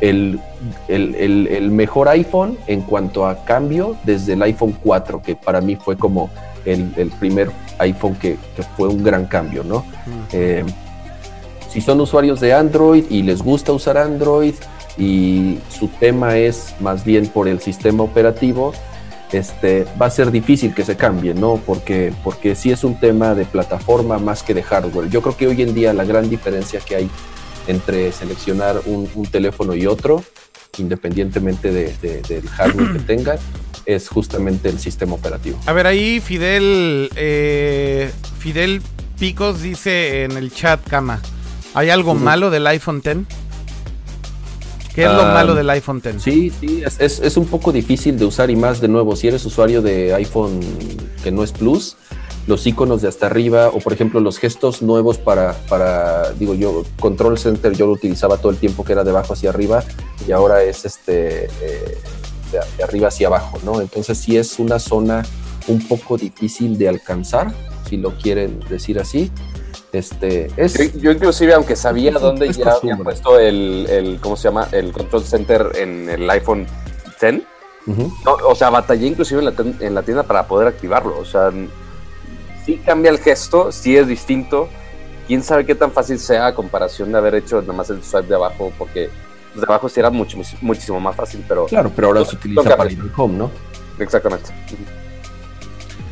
[0.00, 0.40] el,
[0.88, 5.60] el- el- el mejor iPhone en cuanto a cambio desde el iPhone 4, que para
[5.60, 6.30] mí fue como
[6.72, 9.84] el, el primer iPhone que, que fue un gran cambio, ¿no?
[10.32, 10.64] Eh,
[11.70, 14.54] si son usuarios de Android y les gusta usar Android
[14.96, 18.72] y su tema es más bien por el sistema operativo,
[19.32, 21.60] este, va a ser difícil que se cambie, ¿no?
[21.66, 25.10] Porque, porque sí es un tema de plataforma más que de hardware.
[25.10, 27.10] Yo creo que hoy en día la gran diferencia que hay
[27.66, 30.22] entre seleccionar un, un teléfono y otro,
[30.80, 33.38] independientemente de- de- del hardware que tengan,
[33.86, 35.58] es justamente el sistema operativo.
[35.66, 38.82] A ver, ahí Fidel, eh, Fidel
[39.18, 41.20] Picos dice en el chat, Cama,
[41.74, 43.16] ¿hay algo malo del iPhone X?
[44.94, 46.22] ¿Qué es lo Ah, malo del iPhone X?
[46.22, 49.28] Sí, sí, es, es- es un poco difícil de usar y más de nuevo, si
[49.28, 50.60] eres usuario de iPhone
[51.22, 51.96] que no es Plus,
[52.48, 56.82] los iconos de hasta arriba o por ejemplo los gestos nuevos para, para digo yo,
[56.98, 59.84] Control Center yo lo utilizaba todo el tiempo que era de abajo hacia arriba
[60.26, 61.98] y ahora es este eh,
[62.50, 63.80] de, de arriba hacia abajo, ¿no?
[63.82, 65.24] Entonces sí es una zona
[65.68, 67.52] un poco difícil de alcanzar,
[67.88, 69.30] si lo quieren decir así.
[69.92, 74.18] Este, es, Yo, yo inclusive, aunque sabía Es- dónde es ya había puesto el, el,
[74.20, 74.68] ¿cómo se llama?
[74.72, 76.66] El control center en el iPhone
[77.20, 77.42] X,
[77.86, 78.12] Ujú.
[78.24, 79.54] no, o sea, batallé inclusive en la,
[79.86, 81.18] en la tienda para poder activarlo.
[81.18, 81.50] O sea,
[82.68, 84.68] sí cambia el gesto, sí es distinto.
[85.26, 88.28] Quién sabe qué tan fácil sea a comparación de haber hecho nada más el swipe
[88.28, 89.08] de abajo, porque
[89.54, 92.36] los de abajo sí era mucho, muchísimo más fácil, pero Claro, pero ahora Lo- se
[92.36, 93.50] utiliza para ir al home, ¿no?
[93.98, 94.50] exactamente.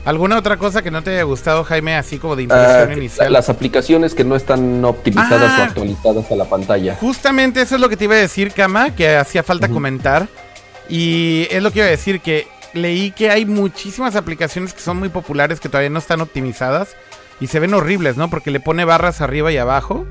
[0.06, 3.32] ¿Alguna otra cosa que no te haya gustado, Jaime, así como de impresión Ah, inicial?
[3.32, 5.60] Las aplicaciones que no están optimizadas Ah.
[5.60, 6.94] o actualizadas a la pantalla.
[7.00, 10.28] Justamente eso es lo que te iba a decir, Kama, que hacía falta comentar.
[10.88, 12.46] Y es lo que iba a decir, que
[12.76, 16.96] leí que hay muchísimas aplicaciones que son muy populares que todavía no están optimizadas
[17.40, 18.30] y se ven horribles, ¿no?
[18.30, 20.06] Porque le pone barras arriba y abajo.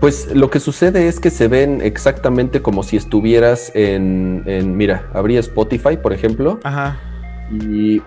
[0.00, 5.08] Pues lo que sucede es que se ven exactamente como si estuvieras en, en- mira,
[5.14, 6.98] abrí Spotify, por ejemplo, Ajá.
[7.50, 8.02] y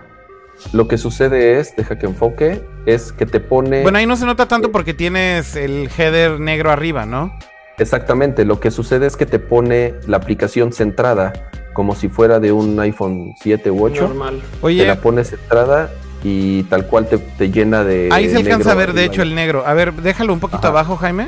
[0.74, 4.26] lo que sucede es, deja que enfoque, es que te pone Bueno, ahí no se
[4.26, 7.38] nota tanto porque tienes el header negro arriba, ¿no?
[7.78, 11.34] exactamente, lo que sucede es que te pone la aplicación centrada,
[11.76, 14.42] como si fuera de un iPhone 7 u 8, Normal.
[14.42, 15.92] te Oye, la pones centrada
[16.24, 18.08] y tal cual te, te llena de...
[18.14, 19.68] ahí se alcanza a ver, de hecho, el negro.
[19.68, 20.70] A ver, déjalo un poquito Ajá.
[20.70, 21.28] abajo, Jaime.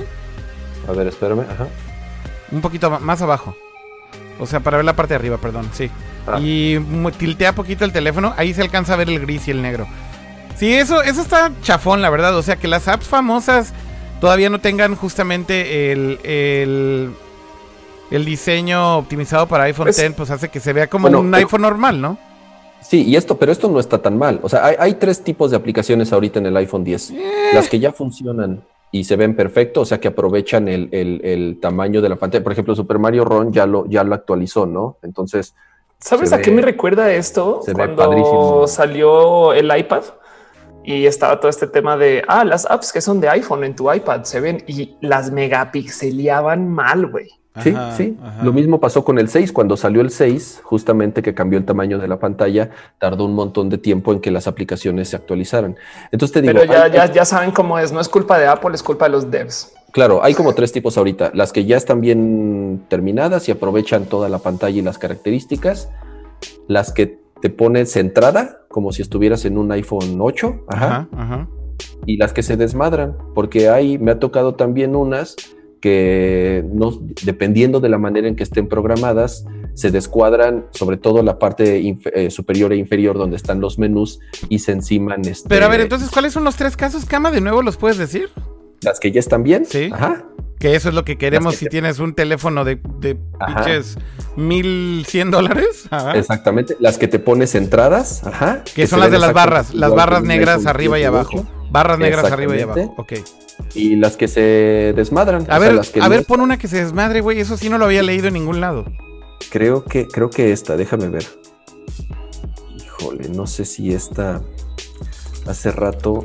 [0.88, 1.68] A ver, espérame, ajá.
[2.49, 3.57] Un poquito más abajo.
[4.40, 5.91] O sea, para ver la parte de arriba, perdón, sí.
[6.26, 6.40] Ah.
[6.40, 6.80] Y
[7.18, 9.86] tiltea poquito el teléfono, ahí se alcanza a ver el gris y el negro.
[10.56, 12.38] Sí, eso, eso está chafón, la verdad.
[12.38, 13.74] O sea, que las apps famosas
[14.22, 17.11] todavía no tengan justamente el, el,
[18.11, 21.27] el diseño optimizado para iPhone Pues- X, pues hace que se vea como Bueno, un
[21.31, 22.17] pero- iPhone normal, ¿no?
[22.81, 24.39] Sí, y esto, pero esto no está tan mal.
[24.43, 27.13] O sea, hay, hay tres tipos de aplicaciones ahorita en el iPhone 10.
[27.53, 31.59] Las que ya funcionan y se ven perfecto, o sea, que aprovechan el, el- el
[31.59, 32.43] tamaño de la pantalla.
[32.43, 34.97] Por ejemplo, Super Mario Ron ya lo, ya lo actualizó, ¿no?
[35.03, 35.53] Entonces,
[35.99, 37.61] ¿Sabes a qué me recuerda esto?
[37.65, 38.67] se ve Cuando padrísimo.
[38.67, 40.03] salió el iPad
[40.85, 43.91] y estaba todo este tema de ah, las apps que son de iPhone en tu
[43.91, 47.27] iPad se ven y las megapixeleaban mal, güey.
[47.61, 48.17] Sí, Ajá, sí.
[48.23, 48.43] ajá.
[48.43, 49.51] Lo mismo pasó con el 6.
[49.51, 52.69] Cuando salió el 6, justamente que cambió el tamaño de la pantalla,
[52.99, 55.75] tardó un montón de tiempo en que las aplicaciones se actualizaran.
[56.11, 57.91] Entonces te digo, Pero ya, hay- ya, ya saben cómo es.
[57.91, 59.73] No es culpa de Apple, es culpa de los devs.
[59.91, 61.31] claro, hay como tres tipos ahorita.
[61.34, 65.89] Las que ya están bien terminadas y aprovechan toda la pantalla y las características.
[66.67, 70.65] Las que te pones centrada, como si estuvieras en un iPhone 8.
[70.67, 71.07] Ajá.
[72.05, 75.35] Y las que se desmadran, porque hay, me ha tocado también unas
[75.79, 81.37] que no, dependiendo de la manera en que estén programadas, se descuadran sobre todo la
[81.37, 85.21] parte eh, superior e inferior donde están los menús y se enciman.
[85.21, 87.31] Este, Pero a ver, entonces, ¿cuáles son los tres casos, Cama?
[87.31, 88.29] ¿De nuevo los puedes decir?
[88.81, 89.65] Las que ya están bien.
[89.65, 89.89] Sí.
[89.93, 90.25] Ajá.
[90.59, 93.99] Que eso es lo que queremos si tienes un teléfono de, de pinches
[94.35, 95.87] mil cien dólares.
[96.15, 96.75] Exactamente.
[96.79, 98.25] Las que te pones entradas.
[98.25, 98.63] Ajá.
[98.73, 99.75] Que, son las de las barras.
[99.75, 101.45] Las barras negras arriba y abajo.
[101.77, 102.95] Barras negras arriba y abajo.
[102.97, 103.13] Ok.
[103.75, 105.45] Y las que se desmadran.
[105.47, 107.39] A ver, a ver, pon una que se desmadre, güey.
[107.39, 108.85] Eso sí no lo había leído en ningún lado.
[109.51, 111.25] Creo que, creo que esta, déjame ver.
[112.75, 114.41] Híjole, no sé si esta.
[115.45, 116.23] Hace rato.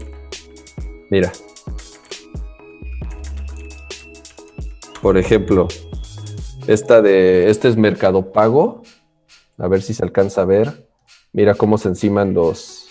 [1.11, 1.31] Mira.
[5.03, 5.69] Por ejemplo,
[6.67, 7.51] esta de.
[7.51, 8.83] Este es Mercado Pago.
[9.59, 10.89] A ver si se alcanza a ver.
[11.35, 12.82] Mira cómo se enciman los,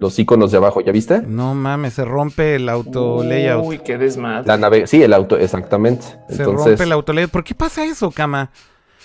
[0.00, 1.20] los iconos de abajo, ¿ya viste?
[1.20, 3.64] No mames, se rompe el auto layout.
[3.64, 4.48] Uy, qué desmadre.
[4.48, 6.06] La nave, sí, el auto, exactamente.
[6.28, 7.30] Se rompe el auto layout.
[7.30, 8.50] ¿Por qué pasa eso, cama?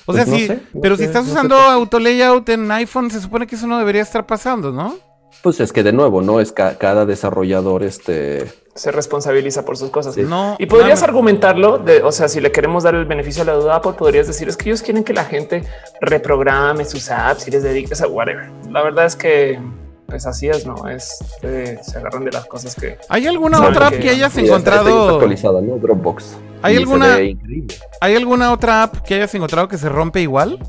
[0.05, 3.55] O sea, pues sí, pero si estás usando auto layout en iPhone, se supone que
[3.55, 4.95] eso no debería estar pasando, ¿no?
[5.43, 6.39] Pues es que de nuevo, ¿no?
[6.39, 10.17] Es cada desarrollador este se responsabiliza por sus cosas.
[10.17, 13.53] No, y podrías argumentarlo, de, o sea, si le queremos dar el beneficio a la
[13.53, 15.63] duda, pues podrías decir es que ellos quieren que la gente
[16.01, 18.49] reprograme sus apps y les dediques a whatever.
[18.69, 19.59] La verdad es que
[20.07, 20.87] pues así es, ¿no?
[20.87, 22.97] Es, eh, se agarran de las cosas que...
[23.09, 25.15] ¿Hay alguna otra app que, hayas encontrado?
[25.15, 25.77] actualizada, ¿no?
[25.77, 26.37] Dropbox.
[26.61, 27.17] ¿Hay alguna,
[28.01, 30.59] ¿Hay alguna otra app que hayas encontrado que se rompe igual?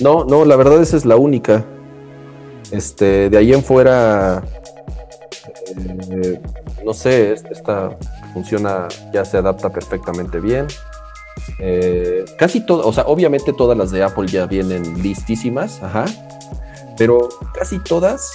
[0.00, 1.64] No, no, la verdad esa es la única.
[2.70, 4.42] Este, de ahí en fuera,
[5.76, 6.40] eh,
[6.84, 7.96] no sé, esta
[8.32, 10.66] funciona, ya se adapta perfectamente bien.
[11.58, 16.06] Eh, casi todo, o sea, obviamente todas las de Apple ya vienen listísimas, ajá
[16.96, 18.32] pero casi todas,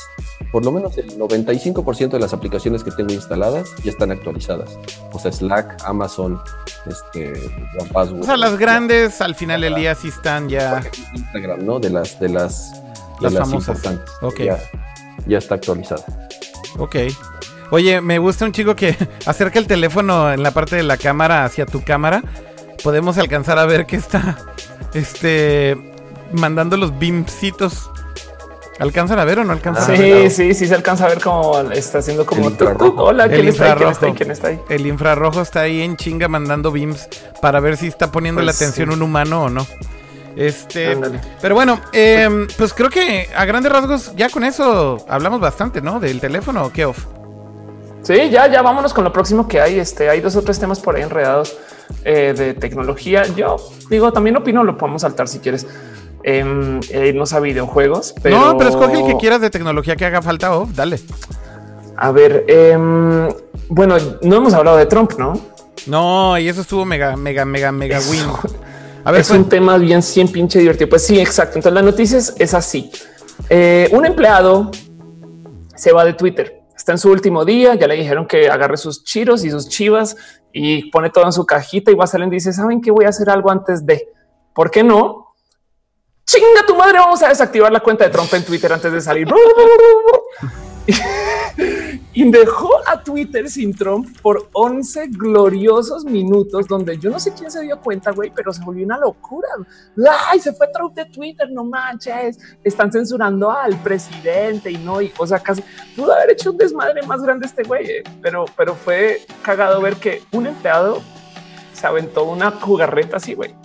[0.52, 4.78] por lo menos el 95% de las aplicaciones que tengo instaladas ya están actualizadas.
[5.12, 6.40] O sea, Slack, Amazon,
[6.86, 7.34] este,
[7.80, 8.22] OnePassword.
[8.22, 10.84] O sea, las grandes al final del día sí están ya.
[11.14, 11.80] Instagram, ¿no?
[11.80, 12.82] De las, de las,
[13.22, 14.12] de las, importantes.
[14.22, 14.40] Ok.
[14.42, 14.60] Ya,
[15.28, 16.04] ya está actualizada.
[16.78, 16.96] Ok.
[17.70, 21.46] Oye, me gusta un chico que acerca el teléfono en la parte de la cámara
[21.46, 22.24] hacia tu cámara.
[22.84, 24.38] Podemos alcanzar a ver que está
[24.94, 25.78] este
[26.32, 27.90] mandando los beamcitos
[28.80, 30.32] ¿Alcanzan a ver o no alcanzan sí, a ver?
[30.32, 32.52] Sí, sí, sí se alcanza a ver cómo está haciendo como
[32.98, 34.14] Hola, ¿quién está, ahí?
[34.16, 34.60] ¿quién está ahí?
[34.70, 37.08] El infrarrojo está ahí en chinga mandando beams
[37.42, 39.66] para ver si está poniendo la pues atención un humano o no.
[40.36, 40.96] Este,
[41.42, 46.00] pero bueno, em, pues creo que a grandes rasgos ya con eso hablamos bastante, ¿no?
[46.00, 47.06] Del teléfono, ¿qué off?
[48.04, 49.80] Sí, ya, ya vámonos con lo próximo que hay.
[49.80, 51.58] Este, hay dos o tres temas por ahí enredados
[52.04, 53.26] eh, de tecnología.
[53.36, 53.58] Yo
[53.90, 55.66] digo, también opino, lo podemos saltar si quieres
[56.24, 58.14] eh, irnos a videojuegos.
[58.22, 58.40] Pero...
[58.40, 60.58] No, pero escoge el que quieras de tecnología que haga falta.
[60.58, 61.00] Oh, dale.
[61.96, 63.28] A ver, em,
[63.70, 65.34] bueno, no hemos hablado de Trump, ¿no?
[65.88, 68.22] No, y eso estuvo mega, mega, mega, mega win.
[69.04, 70.90] A ver, es un tema bien, 100 pinche divertido.
[70.90, 71.58] Pues sí, exacto.
[71.58, 72.92] Entonces la noticia es, así.
[73.50, 74.70] Eh, un empleado
[75.76, 76.62] se va de Twitter.
[76.76, 77.76] Está en su último día.
[77.76, 80.18] Ya le dijeron que agarre sus chiros y sus chivas
[80.52, 82.92] y pone todo en su cajita y va a salir y dice, ¿saben qué?
[82.92, 84.10] Voy a hacer algo antes de.
[84.54, 85.27] ¿Por qué no?
[86.28, 89.28] Chinga tu madre, vamos a desactivar la cuenta de Trump en Twitter antes de salir.
[92.14, 97.50] y dejó a Twitter sin Trump por 11 gloriosos minutos donde yo no sé quién
[97.50, 99.48] se dio cuenta, güey, pero se volvió una locura.
[100.30, 102.38] Ay, se fue Trump de Twitter, no manches.
[102.62, 105.64] Están censurando al presidente y no, y o sea, casi
[105.96, 109.96] pudo haber hecho un desmadre más grande este güey, eh, pero, pero fue cagado ver
[109.96, 111.02] que un empleado
[111.72, 113.56] se aventó una jugarreta así, güey.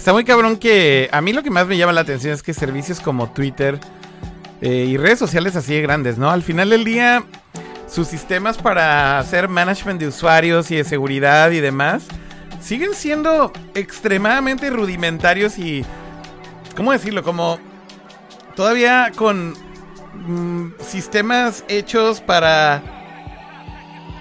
[0.00, 2.54] Está muy cabrón que a mí lo que más me llama la atención es que
[2.54, 3.78] servicios como Twitter
[4.62, 6.30] eh, y redes sociales así de grandes, ¿no?
[6.30, 7.22] Al final del día,
[7.86, 12.04] sus sistemas para hacer management de usuarios y de seguridad y demás
[12.62, 15.84] siguen siendo extremadamente rudimentarios y,
[16.74, 17.22] ¿cómo decirlo?
[17.22, 17.60] Como
[18.56, 19.52] todavía con
[20.14, 22.82] mm, sistemas hechos para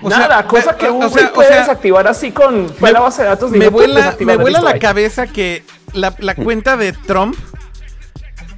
[0.01, 3.51] Nada, cosa que un puede desactivar así con fue la base de datos.
[3.51, 5.63] Me vuela, me vuela la cabeza que
[5.93, 7.35] la, cuenta de Trump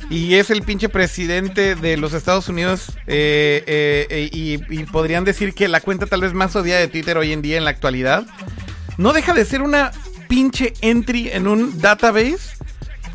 [0.09, 5.53] y es el pinche presidente de los Estados Unidos eh, eh, eh, y, podrían decir
[5.53, 8.26] que la cuenta tal vez más odiada de Twitter hoy en día en la actualidad
[8.97, 9.91] no deja de ser una
[10.27, 12.55] pinche entry en un database.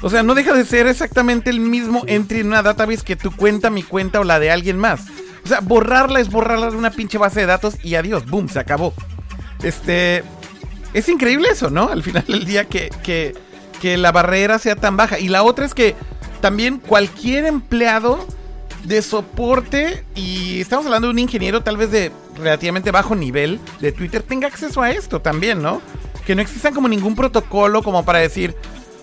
[0.03, 3.35] O sea, no deja de ser exactamente el mismo entry en una database que tu
[3.35, 5.01] cuenta, mi cuenta o la de alguien más.
[5.47, 8.59] O sea, borrarla es borrarla de una pinche base de datos y adiós, boom, se
[8.59, 8.93] acabó.
[9.63, 10.25] Este.
[10.93, 11.89] Es increíble eso, ¿no?
[11.89, 13.33] Al final del día que, que,
[13.81, 15.21] que la barrera sea tan baja.
[15.21, 15.95] Y la otra es que
[16.41, 18.27] también cualquier empleado
[18.83, 23.93] de soporte, y estamos hablando de un ingeniero tal vez de relativamente bajo nivel de
[23.93, 25.81] Twitter, tenga acceso a esto también, ¿no?
[26.27, 28.57] Que no existan como ningún protocolo como para decir,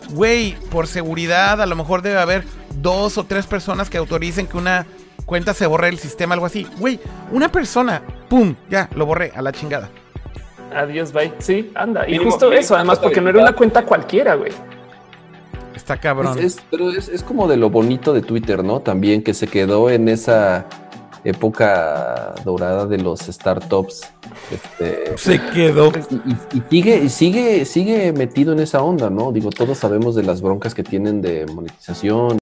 [0.09, 2.43] güey, por seguridad a lo mejor debe haber
[2.81, 4.85] dos o tres personas que autoricen que una
[5.25, 6.67] cuenta se borre el sistema, algo así.
[6.79, 6.99] Güey,
[7.31, 8.55] una persona, ¡pum!
[8.69, 9.89] Ya, lo borré a la chingada.
[10.75, 11.33] Adiós, bye.
[11.39, 12.07] Sí, anda.
[12.09, 14.51] Y justo eso, además, porque no era una cuenta cualquiera, güey.
[15.75, 16.37] Está cabrón.
[16.39, 18.79] Es, pero es, es, como de lo bonito de Twitter, ¿no?
[18.79, 20.67] También que se quedó en esa
[21.23, 24.01] época dorada de los startups.
[24.51, 25.91] Este, se quedó.
[26.25, 29.31] Y, y, sigue, y sigue, sigue metido en esa onda, ¿no?
[29.31, 32.37] Digo, todos sabemos de las broncas que tienen de monetización,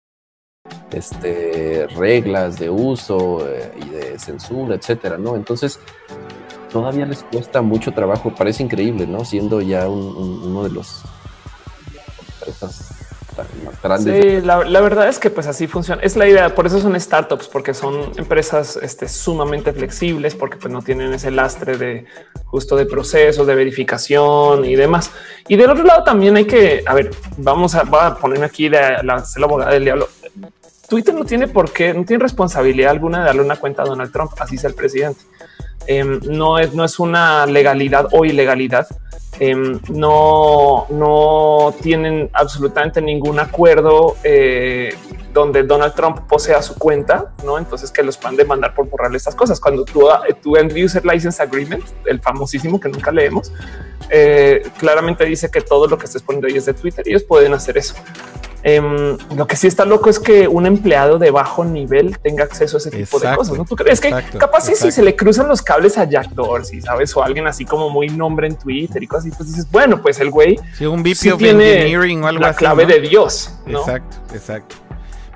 [0.94, 5.36] este, reglas de uso eh, y de censura, etcétera, ¿no?
[5.36, 5.80] Entonces,
[6.72, 9.26] todavía les cuesta mucho trabajo, parece increíble, ¿no?
[9.26, 11.04] Siendo ya un, un, uno de los
[12.40, 13.02] empresas
[13.66, 14.24] más grandes.
[14.24, 16.02] Sí, la, la, verdad es que pues así funciona.
[16.02, 20.72] Es la idea, por eso son startups, porque son empresas este, sumamente flexibles, porque pues
[20.72, 22.06] no tienen ese lastre de
[22.46, 25.12] justo de procesos, de verificación y demás.
[25.48, 27.84] Y del otro lado también hay que, a ver, vamos a
[28.16, 30.08] ponerme aquí la, la, la abogada del diablo.
[30.92, 34.12] Twitter no tiene por qué, no tiene responsabilidad alguna de darle una cuenta a Donald
[34.12, 35.22] Trump, así sea el presidente.
[35.92, 38.88] Eh, no, es, no es una legalidad o ilegalidad.
[39.42, 39.56] Eh,
[39.90, 44.96] no, no tienen absolutamente ningún acuerdo eh,
[45.34, 47.58] donde Donald Trump posea su cuenta, no?
[47.58, 49.60] Entonces que los puedan demandar por borrarle estas cosas.
[49.60, 50.08] Cuando tú,
[50.42, 53.52] tu End User License Agreement, el famosísimo que nunca leemos,
[54.10, 57.04] eh, claramente dice que todo lo que estés poniendo ahí es de Twitter.
[57.06, 57.96] Ellos pueden hacer eso.
[58.64, 62.78] Um, lo que sí está loco es que un empleado de bajo nivel tenga acceso
[62.78, 63.58] a ese tipo exacto, de cosas.
[63.58, 63.66] ¿no?
[63.66, 67.16] ¿Tú crees exacto, que capaz si se le cruzan los cables a Jack Dorsey, sabes,
[67.16, 70.20] o alguien así como muy nombre en Twitter y cosas así, pues dices, bueno, pues
[70.20, 72.90] el güey sí, un VP sí of tiene o algo la así, clave ¿no?
[72.90, 73.54] de Dios.
[73.66, 73.80] ¿no?
[73.80, 74.76] Exacto, exacto.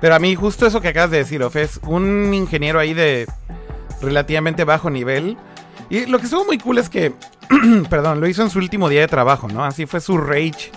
[0.00, 3.26] Pero a mí justo eso que acabas de decir, Of, es un ingeniero ahí de
[4.00, 5.36] relativamente bajo nivel.
[5.88, 7.14] Y lo que estuvo muy cool es que,
[7.90, 9.64] perdón, lo hizo en su último día de trabajo, ¿no?
[9.64, 10.70] Así fue su rage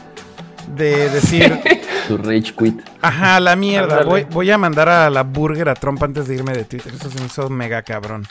[0.75, 1.59] de decir...
[2.07, 2.81] su rage quit.
[3.01, 4.03] Ajá, la mierda.
[4.03, 6.93] Voy, voy, a mandar a la burger a Trump antes de irme de Twitter.
[6.93, 8.27] Eso se me hizo mega cabrón.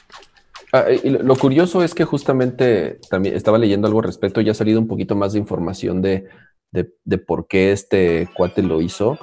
[0.72, 4.40] Ah, y lo curioso es que justamente también estaba leyendo algo al respecto.
[4.40, 6.26] Ya ha salido un poquito más de información de,
[6.72, 9.18] de, de por qué este cuate lo hizo.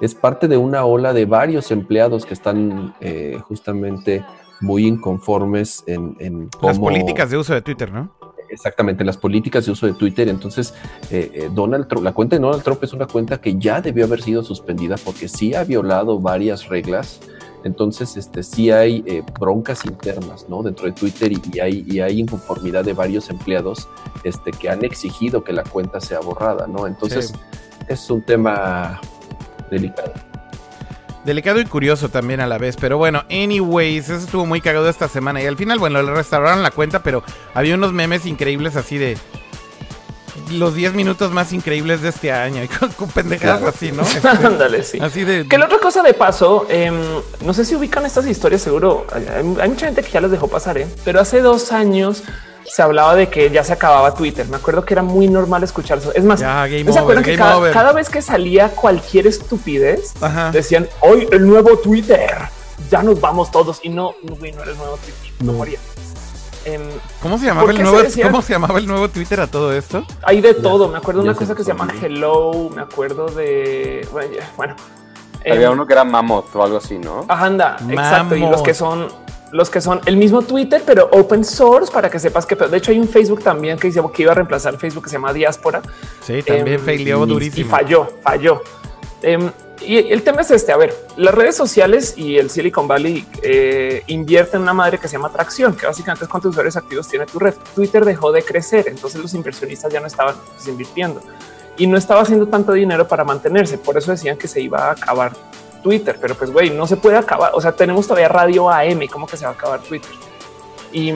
[0.00, 4.24] Es parte de una ola de varios empleados que están eh, justamente
[4.60, 6.68] muy inconformes en, en cómo...
[6.68, 8.16] Las políticas de uso de Twitter, ¿no?
[8.50, 10.28] Exactamente, las políticas de uso de Twitter.
[10.28, 10.72] Entonces,
[11.10, 14.06] eh, eh, Donald Trump, la cuenta de Donald Trump es una cuenta que ya debió
[14.06, 17.20] haber sido suspendida porque sí ha violado varias reglas.
[17.64, 20.62] Entonces, este, sí hay eh, broncas internas, ¿no?
[20.62, 23.88] Dentro de Twitter y, y, hay, y hay inconformidad de varios empleados
[24.24, 26.86] este, que han exigido que la cuenta sea borrada, ¿no?
[26.86, 27.34] Entonces, sí.
[27.88, 29.00] es un tema
[29.70, 30.12] delicado.
[31.24, 32.76] Delicado y curioso también a la vez.
[32.80, 35.42] Pero bueno, anyways, eso estuvo muy cagado esta semana.
[35.42, 37.22] Y al final, bueno, le restauraron la cuenta, pero
[37.54, 39.18] había unos memes increíbles así de
[40.50, 43.74] los 10 minutos más increíbles de este año y con, con pendejadas claro.
[43.74, 44.02] así, ¿no?
[44.46, 44.98] Ándale, sí.
[45.00, 45.46] Así de.
[45.46, 46.90] Que la otra cosa de paso, eh,
[47.40, 49.26] no sé si ubican estas historias, seguro hay,
[49.60, 50.88] hay, mucha gente que ya las dejó pasar, ¿eh?
[51.04, 52.22] pero hace dos años
[52.68, 54.46] se hablaba de que ya se acababa Twitter.
[54.48, 56.12] Me acuerdo que era muy normal escuchar eso.
[56.14, 60.50] Es más, ya, game ¿se acuerdan que cada, cada, vez que salía cualquier estupidez, Ajá.
[60.50, 62.30] decían hoy el nuevo Twitter?
[62.90, 65.78] Ya nos vamos todos y no, güey, no, no era el nuevo Twitter, no moría.
[66.68, 68.10] Eh, ¿Cómo se llamaba el nuevo?
[68.10, 70.04] Se ¿Cómo se llamaba el nuevo Twitter a todo esto?
[70.22, 70.88] Hay de todo.
[70.88, 72.70] Me acuerdo de una cosa que se llama Hello.
[72.74, 74.36] Me acuerdo de bueno.
[74.56, 74.76] bueno
[75.40, 77.24] Había eh, uno que era Mammoth o algo así, ¿no?
[77.26, 77.92] Ajá, anda, Mammoth.
[77.92, 78.36] exacto.
[78.36, 79.08] Y los que son
[79.50, 82.90] los que son el mismo Twitter, pero open source para que sepas que de hecho
[82.90, 85.32] hay un Facebook también que dice que iba a reemplazar el Facebook que se llama
[85.32, 85.80] Diáspora.
[86.20, 87.66] Sí, también eh, failó durísimo.
[87.66, 88.62] Y falló, falló.
[89.22, 90.72] Eh, y el tema es este.
[90.72, 95.08] A ver, las redes sociales y el Silicon Valley eh, invierten en una madre que
[95.08, 97.54] se llama atracción, que básicamente es cuántos usuarios activos tiene tu red.
[97.74, 101.22] Twitter dejó de crecer, entonces los inversionistas ya no estaban pues, invirtiendo
[101.76, 103.78] y no estaba haciendo tanto dinero para mantenerse.
[103.78, 105.32] Por eso decían que se iba a acabar
[105.82, 107.52] Twitter, pero pues güey, no se puede acabar.
[107.54, 109.06] O sea, tenemos todavía radio AM.
[109.10, 110.10] ¿Cómo que se va a acabar Twitter?
[110.92, 111.12] Y,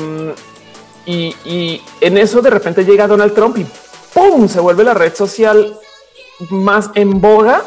[1.05, 3.67] y, y en eso de repente llega Donald Trump y
[4.15, 5.77] pum, se vuelve la red social
[6.51, 7.63] más en boga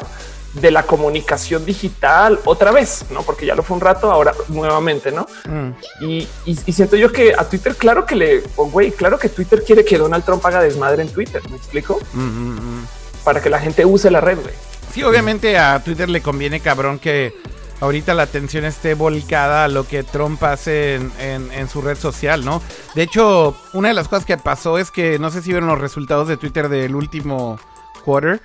[0.56, 3.24] de la comunicación digital otra vez, no?
[3.24, 5.28] Porque ya lo fue un rato, ahora nuevamente, no?
[5.48, 5.70] Mm.
[6.02, 9.30] Y, y, y, siento yo que a Twitter, claro que le, oh, güey, claro que
[9.30, 11.42] Twitter quiere que Donald Trump haga desmadre en Twitter.
[11.50, 12.88] Me explico mm, mm,
[13.24, 14.40] para que la gente use la red.
[14.40, 14.54] Güey.
[14.94, 17.34] Sí, obviamente a Twitter le conviene cabrón que
[17.82, 22.62] ahorita la atención esté volcada a lo que Trump hace en, su red social, ¿no?
[22.94, 25.80] De hecho, una de las cosas que pasó es que no sé si vieron los
[25.80, 27.60] resultados de Twitter del último
[28.04, 28.42] quarter,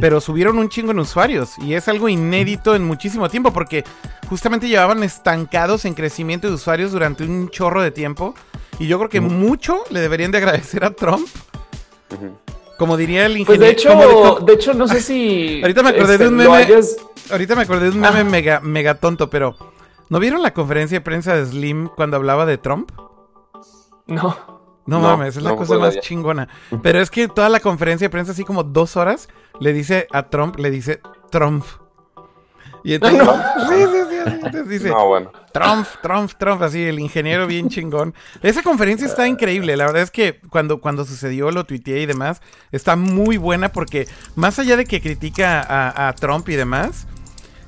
[0.00, 3.84] pero subieron un chingo en usuarios y es algo inédito en muchísimo tiempo porque
[4.28, 8.34] justamente llevaban estancados en crecimiento de usuarios durante un chorro de tiempo
[8.78, 11.26] y yo creo que mucho le deberían de agradecer a Trump.
[12.78, 13.46] Como diría el ingeniero.
[13.46, 15.60] Pues de hecho, de, hecho no sé si.
[15.62, 16.66] Ahorita me acordé de este, un meme.
[17.30, 19.56] Ahorita me acordé de un meme mega, mega tonto, pero.
[20.10, 22.90] ¿No vieron la conferencia de prensa de Slim cuando hablaba de Trump?
[24.06, 24.57] No.
[24.88, 26.48] No, mames, es la cosa más chingona.
[26.82, 29.28] Pero es que toda la conferencia de prensa, así como dos horas,
[29.60, 31.00] le dice a Trump, le dice
[31.30, 31.62] Trump.
[32.82, 33.22] Y entonces,
[33.68, 35.30] sí, sí, sí, entonces dice, bueno.
[35.52, 38.14] Trump, Trump, Trump, así, el ingeniero bien chingón.
[38.42, 42.40] Esa conferencia está increíble, la verdad es que cuando, cuando sucedió lo tuiteé y demás,
[42.72, 47.06] está muy buena porque más allá de que critica a, a Trump y demás,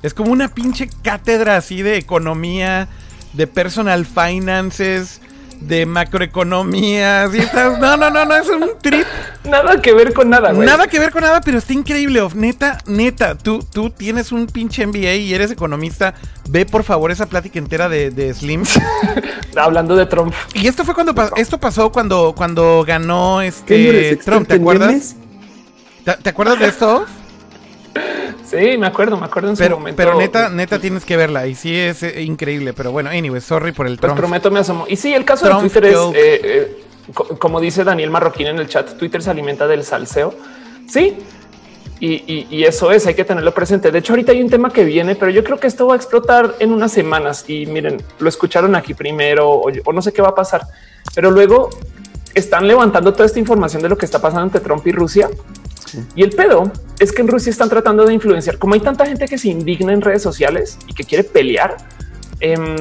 [0.01, 2.87] es como una pinche cátedra así de economía,
[3.33, 5.21] de personal finances,
[5.61, 7.27] de macroeconomía.
[7.79, 9.05] No, no, no, no, es un trip.
[9.45, 10.67] Nada que ver con nada, güey.
[10.67, 14.85] Nada que ver con nada, pero está increíble, Neta, neta, tú, tú tienes un pinche
[14.85, 16.13] MBA y eres economista.
[16.49, 18.63] Ve por favor esa plática entera de, Slim.
[19.55, 20.33] Hablando de Trump.
[20.53, 25.15] Y esto fue cuando esto pasó cuando, cuando ganó este Trump, ¿te acuerdas?
[26.03, 27.05] ¿Te, acuerdas de esto?
[28.45, 29.97] Sí, me acuerdo, me acuerdo en pero, su momento.
[29.97, 33.71] Pero neta, neta tienes que verla y sí es eh, increíble, pero bueno, anyway, sorry
[33.71, 34.85] por el pues prometo me asomo.
[34.89, 36.83] Y sí, el caso de Twitter es, eh, eh,
[37.39, 40.33] como dice Daniel Marroquín en el chat, Twitter se alimenta del salseo.
[40.87, 41.17] Sí,
[42.01, 43.91] y, eso es, hay que tenerlo presente.
[43.91, 45.97] De hecho, ahorita hay un tema que viene, pero yo creo que esto va a
[45.97, 47.45] explotar en unas semanas.
[47.47, 50.61] Y miren, lo escucharon aquí primero o, o no sé qué va a pasar,
[51.13, 51.69] pero luego
[52.33, 55.29] están levantando toda esta información de lo que está pasando entre Trump y Rusia
[56.15, 58.57] y el pedo es que en Rusia están tratando de influenciar.
[58.57, 61.77] Como hay tanta gente que se indigna en redes sociales y que quiere pelear,
[62.39, 62.75] em,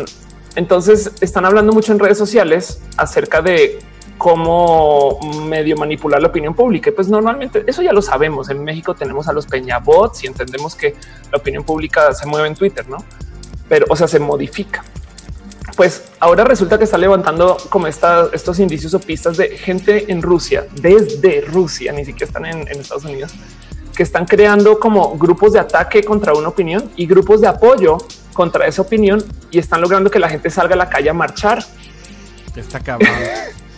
[0.56, 3.78] entonces están hablando mucho en redes sociales acerca de
[4.18, 5.18] cómo
[5.48, 6.90] medio manipular la opinión pública.
[6.94, 8.50] Pues normalmente eso ya lo sabemos.
[8.50, 10.94] En México tenemos a los peñabots y entendemos que
[11.32, 12.98] la opinión pública se mueve en Twitter, no?
[13.68, 14.84] Pero, o sea, se modifica
[15.80, 20.66] pues ahora resulta que está levantando como estos indicios o pistas de gente en Rusia,
[20.74, 23.32] desde Rusia, ni siquiera están en, Estados Unidos,
[23.96, 27.96] que están creando como grupos de ataque contra una opinión y grupos de apoyo
[28.34, 31.64] contra esa opinión y están logrando que la gente salga a la calle a marchar.
[32.54, 33.08] Está cabrón.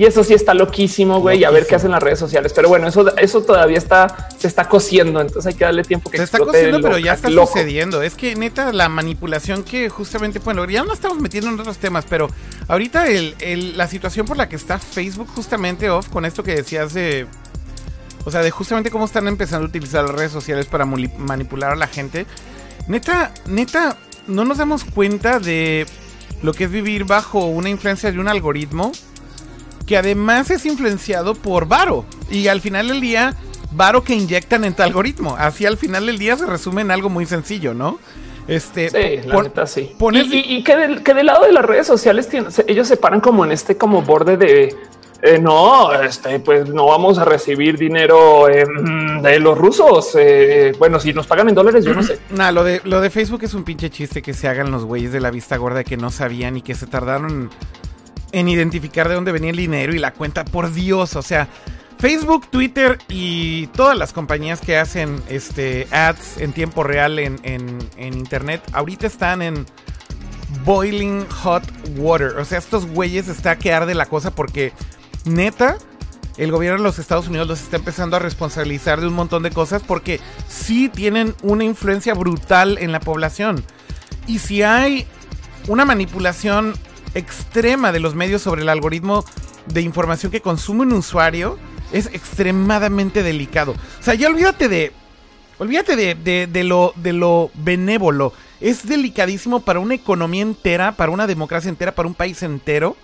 [0.00, 2.54] Y eso sí está loquísimo, güey, y a ver qué hacen las redes sociales.
[2.54, 6.16] Pero bueno, eso, eso todavía está, se está cociendo, entonces hay que darle tiempo que
[6.16, 8.00] se está cociendo, pero ya está sucediendo.
[8.00, 12.06] Es que neta, la manipulación que justamente, bueno, ya no estamos metiendo en otros temas,
[12.08, 12.30] pero
[12.66, 16.94] ahorita el, la situación por la que está Facebook justamente off con esto que decías
[16.94, 17.26] de,
[18.24, 21.76] o sea, de justamente cómo están empezando a utilizar las redes sociales para manipular a
[21.76, 22.24] la gente.
[22.88, 25.84] Neta, neta, no nos damos cuenta de
[26.42, 28.92] lo que es vivir bajo una influencia de un algoritmo
[29.90, 32.04] que además es influenciado por Varo.
[32.30, 33.34] Y al final del día,
[33.72, 35.34] Varo que inyectan en tu algoritmo.
[35.36, 37.98] Así al final del día se resume en algo muy sencillo, ¿no?
[38.46, 39.96] Este, sí, la neta, sí.
[40.12, 42.28] Y, que, del, lado de las redes sociales
[42.68, 44.76] ellos se paran como en este como borde de
[45.22, 50.12] eh, no, este, pues no vamos a recibir dinero em, de los rusos.
[50.14, 52.20] Eh, bueno, si nos pagan en dólares, yo no sé.
[52.30, 55.10] Nah, lo de, lo de Facebook es un pinche chiste que se hagan los güeyes
[55.10, 57.50] de la vista gorda que no sabían y que se tardaron
[58.32, 60.44] en identificar de dónde venía el dinero y la cuenta.
[60.44, 61.48] Por Dios, o sea,
[61.98, 68.14] Facebook, Twitter y todas las compañías que hacen este ads en tiempo real en, en,
[68.14, 69.66] internet, ahorita están en
[70.64, 71.62] boiling hot
[71.98, 72.38] water.
[72.38, 74.72] O sea, estos güeyes está que arde la cosa porque
[75.26, 75.76] neta,
[76.38, 79.50] el gobierno de los Estados Unidos los está empezando a responsabilizar de un montón de
[79.50, 83.62] cosas porque sí tienen una influencia brutal en la población.
[84.26, 85.06] Y si hay
[85.68, 86.72] una manipulación
[87.14, 89.24] extrema de los medios sobre el algoritmo
[89.66, 91.58] de información que consume un usuario
[91.92, 93.72] es extremadamente delicado.
[93.72, 94.92] O sea, ya olvídate de.
[95.58, 98.32] Olvídate de, de, lo, de lo benévolo.
[98.60, 102.96] Es delicadísimo para una economía entera, para una democracia entera, para un país entero,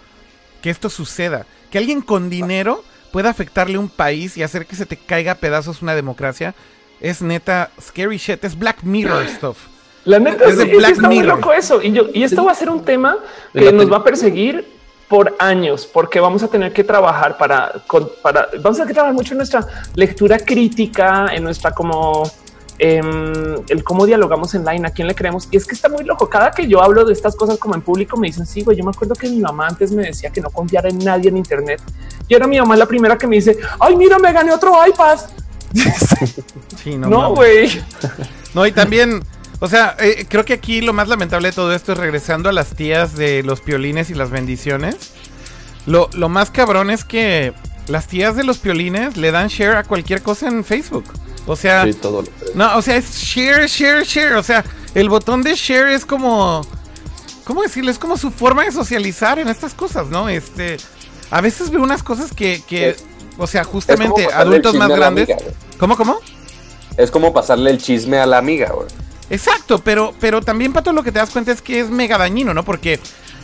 [0.63, 1.45] que esto suceda.
[1.71, 5.33] Que alguien con dinero pueda afectarle a un país y hacer que se te caiga
[5.33, 6.55] a pedazos una democracia.
[7.01, 8.43] Es neta scary shit.
[8.43, 9.59] Es Black Mirror stuff.
[10.07, 11.83] La neta es, de está muy loco eso.
[11.83, 13.19] Y, yo, y esto va a ser un tema
[13.53, 14.77] que nos va a perseguir
[15.09, 17.73] por años, porque vamos a tener que trabajar para,
[18.23, 22.23] para vamos a tener que trabajar mucho en nuestra lectura crítica, en nuestra como
[22.79, 25.49] em, el cómo dialogamos en line, a quién le creemos.
[25.51, 26.29] Y es que está muy loco.
[26.29, 28.85] Cada que yo hablo de estas cosas como en público, me dicen, sí, güey, yo
[28.85, 31.83] me acuerdo que mi mamá antes me decía que no confiara en nadie en Internet.
[32.29, 34.73] Y ahora mi mamá es la primera que me dice, ay, mira, me gané otro
[34.87, 35.19] iPad.
[36.83, 37.83] Sí, no, güey.
[38.55, 39.21] no, y también
[39.61, 42.53] O sea, eh, creo que aquí lo más lamentable de todo esto es regresando a
[42.53, 45.13] las tías de los piolines y las bendiciones.
[45.87, 47.55] Lo, lo más cabrón es que
[47.89, 51.05] las tías de los piolines le dan share a cualquier cosa en Facebook.
[51.47, 54.35] O sea, Sí, todo lo no, o sea, es share, share, share.
[54.35, 54.65] O sea,
[54.95, 56.61] el botón de share es como.
[57.45, 57.93] ¿Cómo decirlo?
[57.93, 60.29] Es como su forma de socializar en estas cosas, ¿no?
[60.29, 60.77] Este.
[61.31, 62.63] A veces veo unas cosas que.
[62.67, 63.05] que Es-
[63.39, 65.31] o sea, justamente adultos más grandes.
[65.31, 65.51] amiga.
[65.79, 66.19] ¿Cómo, cómo?
[66.97, 68.89] Es como pasarle el chisme a la amiga, güey.
[69.31, 72.55] Exacto, pero, pero también, Pato, lo que te das cuenta es que es mega dañino,
[72.55, 72.65] ¿no?
[72.65, 73.01] Porque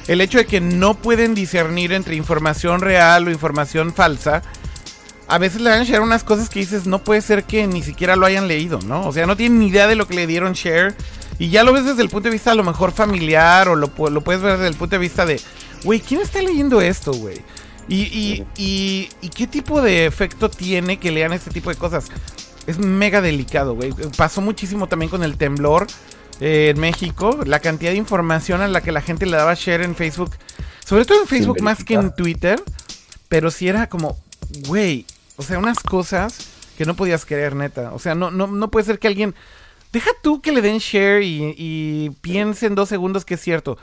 [0.06, 4.42] el hecho de que no pueden discernir entre información real o información falsa,
[5.28, 8.16] a veces le dan share unas cosas que dices, no puede ser que ni siquiera
[8.16, 9.06] lo hayan leído, ¿no?
[9.06, 10.94] O sea, no tienen ni idea de lo que le dieron share.
[11.38, 13.90] Y ya lo ves desde el punto de vista a lo mejor familiar o lo,
[14.10, 15.40] lo puedes ver desde el punto de vista de,
[15.82, 17.40] güey, ¿quién está leyendo esto, güey?
[17.88, 22.06] Y, y, y, y qué tipo de efecto tiene que lean este tipo de cosas?
[22.66, 23.92] Es mega delicado, güey.
[24.16, 25.86] Pasó muchísimo también con el temblor
[26.40, 27.40] eh, en México.
[27.44, 30.30] La cantidad de información a la que la gente le daba share en Facebook.
[30.84, 32.14] Sobre todo en Facebook más que en.
[32.14, 32.62] Twitter.
[33.28, 34.18] Pero sí era como,
[34.68, 35.06] güey.
[35.36, 37.92] O sea, unas cosas que no podías creer, neta.
[37.94, 39.34] O sea, no, no, no puede ser que alguien...
[39.92, 43.76] Deja tú que le den share y, y piense en dos segundos que es cierto.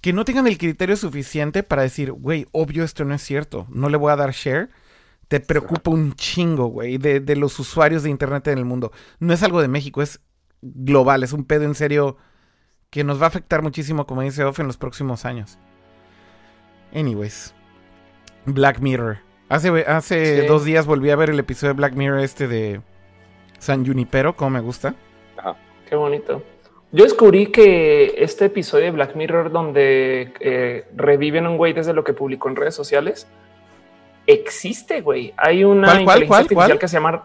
[0.00, 3.66] Que no tengan el criterio suficiente para decir, güey, obvio esto no es cierto.
[3.70, 4.68] No le voy a dar share
[5.32, 8.92] te preocupa un chingo, güey, de, de los usuarios de Internet en el mundo.
[9.18, 10.20] No es algo de México, es
[10.60, 12.18] global, es un pedo en serio
[12.90, 15.58] que nos va a afectar muchísimo, como dice Off, en los próximos años.
[16.94, 17.54] Anyways,
[18.44, 19.20] Black Mirror.
[19.48, 20.46] Hace, hace Sí.
[20.46, 22.82] dos días volví a ver el episodio de Black Mirror este de
[23.58, 24.94] San Junipero, como me gusta.
[25.88, 26.42] Qué bonito.
[26.92, 31.94] Yo descubrí que este episodio de Black Mirror, donde eh, reviven a un güey desde
[31.94, 33.26] lo que publicó en redes sociales,
[34.32, 35.32] existe, güey.
[35.36, 36.78] Hay una ¿Cuál, inteligencia cuál, artificial cuál?
[36.78, 37.24] que se llama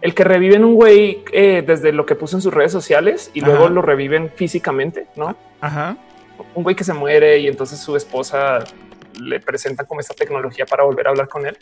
[0.00, 3.40] el que reviven un güey eh, desde lo que puso en sus redes sociales y
[3.40, 3.72] luego Ajá.
[3.72, 5.34] lo reviven físicamente, ¿no?
[5.62, 5.96] Ajá.
[6.54, 8.64] Un güey que se muere y entonces su esposa
[9.18, 11.56] le presenta como esta tecnología para volver a hablar con él.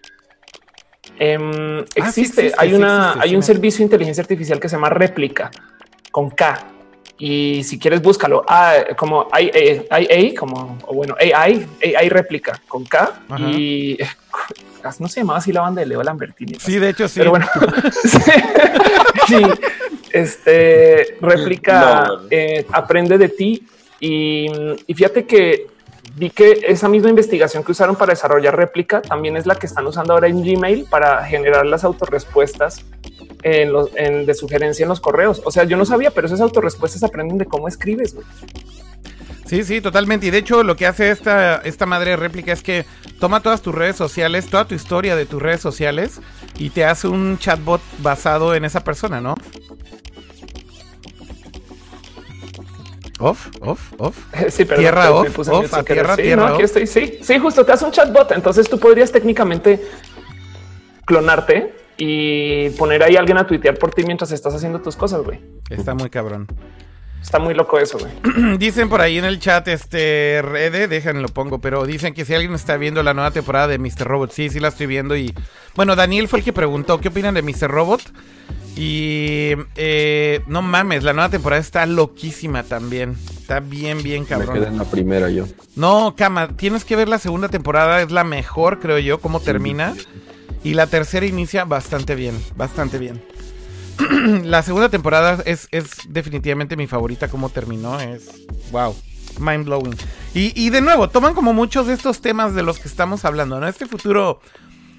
[1.18, 4.22] Em, Ah, sí existe, existe, hay sí una, existe, hay sí un servicio de inteligencia
[4.22, 5.50] artificial que se llama Réplica
[6.10, 6.66] con K.
[7.18, 11.64] Y si quieres, búscalo ah, como IA, como o bueno, AI,
[11.96, 13.20] AI réplica con K.
[13.28, 13.50] Ajá.
[13.50, 13.98] Y
[14.98, 16.54] no se llamaba así la banda de Leo Lambertini.
[16.58, 17.20] Sí, de hecho sí.
[17.20, 17.46] Pero bueno,
[19.28, 19.42] sí,
[20.12, 23.66] este réplica No, eh, aprende de ti
[24.00, 24.46] y,
[24.86, 25.66] y fíjate que
[26.14, 29.86] vi que esa misma investigación que usaron para desarrollar réplica también es la que están
[29.86, 32.84] usando ahora en Gmail para generar las autorrespuestas
[33.42, 35.40] en los, en- de sugerencia en los correos.
[35.44, 38.14] O sea, yo no sabía, pero esas autorrespuestas aprenden de cómo escribes.
[38.14, 38.26] güey.
[39.52, 40.26] Sí, sí, totalmente.
[40.26, 42.86] Y de hecho, lo que hace esta, esta madre réplica es que
[43.20, 46.22] toma todas tus redes sociales, toda tu historia de tus redes sociales
[46.56, 49.34] y te hace un chatbot basado en esa persona, ¿no?
[53.18, 54.16] Off, off, off.
[54.48, 56.06] Sí, pero Tierra off, off, a querer.
[56.06, 56.74] tierra, Sí, tierra no, aquí off.
[56.74, 56.86] estoy.
[56.86, 58.32] Sí, sí, justo te hace un chatbot.
[58.32, 59.84] Entonces tú podrías técnicamente
[61.04, 65.22] clonarte y poner ahí a alguien a tuitear por ti mientras estás haciendo tus cosas,
[65.22, 65.40] güey.
[65.68, 66.46] Está muy cabrón.
[67.22, 68.58] Está muy loco eso, güey.
[68.58, 72.52] Dicen por ahí en el chat, este, Rede, déjenlo pongo, pero dicen que si alguien
[72.54, 74.04] está viendo la nueva temporada de Mr.
[74.04, 75.32] Robot, sí, sí la estoy viendo y...
[75.74, 77.70] Bueno, Daniel fue el que preguntó, ¿qué opinan de Mr.
[77.70, 78.02] Robot?
[78.76, 79.52] Y...
[79.76, 83.16] eh, no mames, la nueva temporada está loquísima también.
[83.40, 84.64] Está bien, bien Me quedé cabrón.
[84.64, 85.46] en la primera yo.
[85.76, 89.94] No, Cama, tienes que ver la segunda temporada, es la mejor, creo yo, cómo termina.
[90.64, 93.22] Y la tercera inicia bastante bien, bastante bien.
[94.44, 95.68] la segunda temporada es,
[96.08, 98.94] definitivamente mi favorita, cómo terminó, es wow,
[99.38, 99.96] mind blowing.
[100.34, 103.60] Y, y de nuevo, toman como muchos de estos temas de los que estamos hablando,
[103.60, 103.68] ¿no?
[103.68, 104.40] Este futuro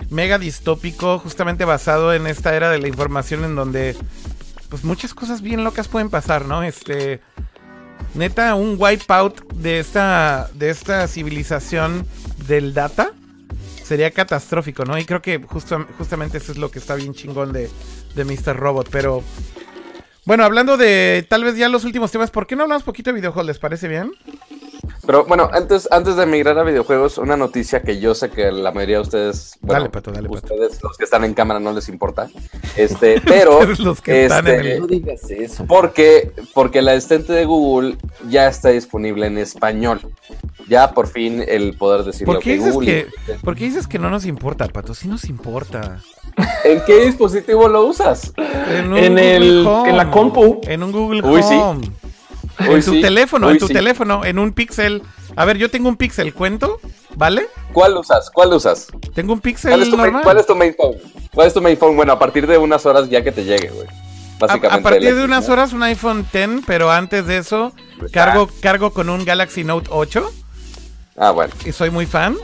[0.09, 3.95] mega distópico, justamente basado en esta era de la información en donde
[4.69, 6.63] pues muchas cosas bien locas pueden pasar, ¿no?
[6.63, 7.21] Este
[8.15, 12.05] neta un wipeout de esta de esta civilización
[12.47, 13.11] del data
[13.83, 14.97] sería catastrófico, ¿no?
[14.97, 17.69] Y creo que justo, justamente eso es lo que está bien chingón de,
[18.15, 18.55] de Mr.
[18.55, 19.23] Robot, pero
[20.25, 23.15] bueno, hablando de tal vez ya los últimos temas, ¿por qué no hablamos poquito de
[23.15, 23.47] videojuegos?
[23.47, 24.11] ¿Les parece bien?
[25.05, 28.71] Pero bueno, antes, antes de migrar a videojuegos, una noticia que yo sé que la
[28.71, 30.53] mayoría de ustedes, bueno, Dale, Pato, dale, Pato.
[30.53, 32.29] ustedes, los que están en cámara, no les importa.
[32.77, 35.65] Este, pero los que están en este, el- No digas eso.
[35.67, 37.97] porque, porque la asistente de Google
[38.29, 39.99] ya está disponible en español.
[40.69, 42.87] Ya por fin el poder decir ¿Por lo qué, que dices Google.
[43.25, 44.93] que, ¿Por qué dices que no nos importa, Pato?
[44.93, 45.99] Sí nos importa.
[46.63, 48.31] ¿En qué dispositivo lo usas?
[48.69, 50.61] En, un En el- Google en la compu.
[50.63, 51.59] En un Google Uy, sí.
[52.59, 53.73] En tu sí, teléfono, en tu sí.
[53.73, 55.01] teléfono, en un Pixel.
[55.35, 56.79] A ver, yo tengo un Pixel, ¿cuento?
[57.15, 57.47] ¿Vale?
[57.73, 58.29] ¿Cuál usas?
[58.31, 58.87] ¿Cuál usas?
[59.15, 60.23] Tengo un Pixel ¿Cuál es, tu main, normal.
[60.23, 60.97] cuál es tu main phone?
[61.33, 61.95] ¿Cuál es tu main phone?
[61.95, 63.87] Bueno, a partir de unas horas ya que te llegue, güey.
[64.39, 64.75] Básicamente.
[64.75, 67.73] A, a partir de unas horas un iPhone X, pero antes de eso
[68.11, 70.29] cargo, cargo con un Galaxy Note 8
[71.17, 71.53] Ah, bueno.
[71.65, 72.35] y soy muy fan.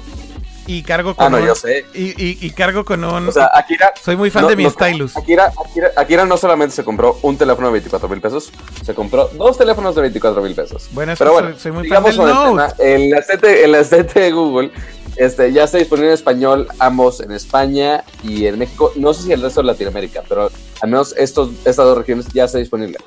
[0.71, 1.83] Y cargo con Ah, no, un- yo sé.
[1.95, 3.27] Y, y- y cargo con un...
[3.27, 3.91] O sea, Akira.
[3.99, 5.17] soy muy fan no- de mi no- stylus.
[5.17, 8.51] Akira, Akira, Akira no solamente se compró un teléfono de 24 mil pesos,
[8.85, 10.87] se compró dos teléfonos de 24 mil pesos.
[10.91, 12.49] Bueno, Pero bueno, soy- soy muy fan del Note.
[12.49, 13.17] tema.
[13.17, 14.71] Asistente, el asistente de Google
[15.15, 18.91] este, ya está disponible en español, ambos en España y en México.
[18.95, 20.51] No sé si el resto de Latinoamérica, pero
[20.81, 22.97] al menos estos, estas dos regiones ya está disponible.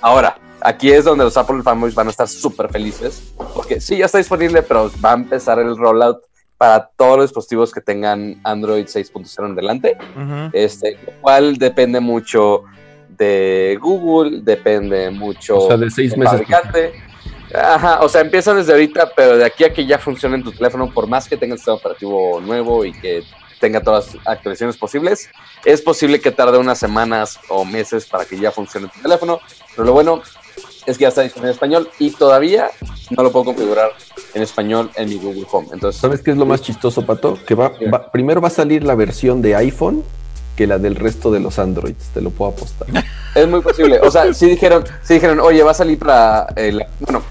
[0.00, 3.22] Ahora, aquí es donde los Apple fanboys van a estar súper felices,
[3.54, 6.18] porque sí, ya está disponible, pero va a empezar el rollout
[6.62, 9.98] para todos los dispositivos que tengan Android 6.0 en delante.
[10.14, 10.50] Ujú.
[10.52, 12.62] Este, lo cual depende mucho
[13.18, 16.34] de Google, depende mucho O sea, de seis del meses.
[16.34, 16.92] fabricante.
[17.52, 20.52] Ajá, o sea, empiezan desde ahorita, pero de aquí a que ya funcione en tu
[20.52, 23.24] teléfono, por más que tenga el sistema operativo nuevo y que
[23.58, 25.30] tenga todas las actualizaciones posibles,
[25.64, 29.40] es posible que tarde unas semanas o meses para que ya funcione tu teléfono,
[29.74, 30.22] pero lo bueno
[30.86, 32.70] es que ya está disponible en español y todavía
[33.10, 33.90] no lo puedo configurar
[34.34, 35.68] en español en mi Google Home.
[35.72, 37.38] Entonces, ¿Sabes qué es lo más chistoso, Pato?
[37.46, 40.02] Que va, va- primero va a salir la versión de iPhone
[40.56, 42.86] que la del resto de los Androids, te lo puedo apostar.
[43.34, 43.98] Es muy posible.
[44.00, 47.22] O sea, sí dijeron, sí dijeron, oye, va a salir para el, bueno,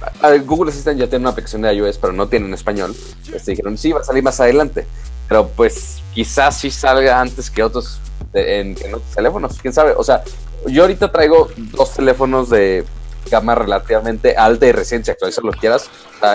[0.48, 2.96] Google Assistant ya tiene una aplicación de iOS, pero no tiene en español.
[3.32, 4.88] Este, dijeron, sí, va a salir más adelante.
[5.30, 8.00] Pero pues quizás sí salga antes que otros
[8.34, 9.60] de- en, en otros teléfonos.
[9.62, 9.94] Quién sabe.
[9.96, 10.24] O sea,
[10.66, 12.84] yo ahorita traigo dos teléfonos de
[13.30, 15.90] gama relativamente alta y recién, si actualizar lo que quieras.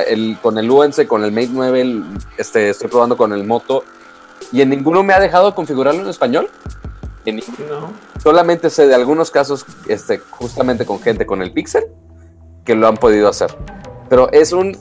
[0.07, 2.05] El, con el Nuance, con el Mate 9, el-
[2.39, 3.85] este, estoy probando con el Moto.
[4.53, 6.49] Y en ninguno me ha dejado configurarlo en español.
[7.25, 7.91] En No.
[8.23, 11.87] solamente sé de algunos casos, este, justamente con gente con el Pixel,
[12.65, 13.51] que lo han podido hacer.
[14.09, 14.77] Pero es un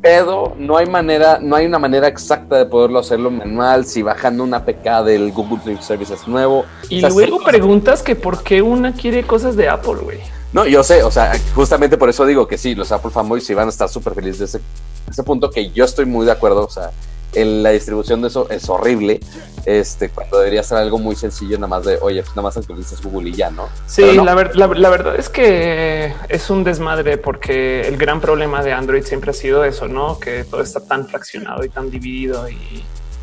[0.00, 4.44] pedo, no hay manera, no hay una manera exacta de poderlo hacerlo manual, si bajando
[4.44, 6.64] una APK del Google Play Services nuevo.
[6.88, 10.20] Y O sea, luego preguntas que por qué una quiere cosas de Apple, güey.
[10.52, 13.54] No, yo sé, o sea, justamente por eso digo que sí, los Apple fanboys sí
[13.54, 14.60] van a estar súper felices de ese,
[15.10, 16.90] ese punto que yo estoy muy de acuerdo, o sea,
[17.34, 19.20] en la distribución de eso es horrible,
[19.66, 23.02] este, cuando debería ser algo muy sencillo, nada más de, oye, pues nada más actualizas
[23.02, 23.68] Google y ya, ¿no?
[23.86, 24.24] Sí, no.
[24.24, 28.72] la, ver- la- la verdad es que es un desmadre porque el gran problema de
[28.72, 30.18] Android siempre ha sido eso, ¿no?
[30.18, 32.56] Que todo está tan fraccionado y tan dividido y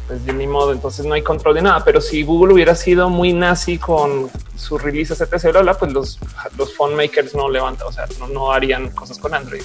[0.08, 1.84] pues de ni modo, entonces no hay control de nada.
[1.84, 6.20] Pero si Google hubiera sido muy nazi con sus releases, etc., bla, bla, pues los,
[6.58, 9.62] los phone makers no levantan, o sea, no, no harían cosas con Android.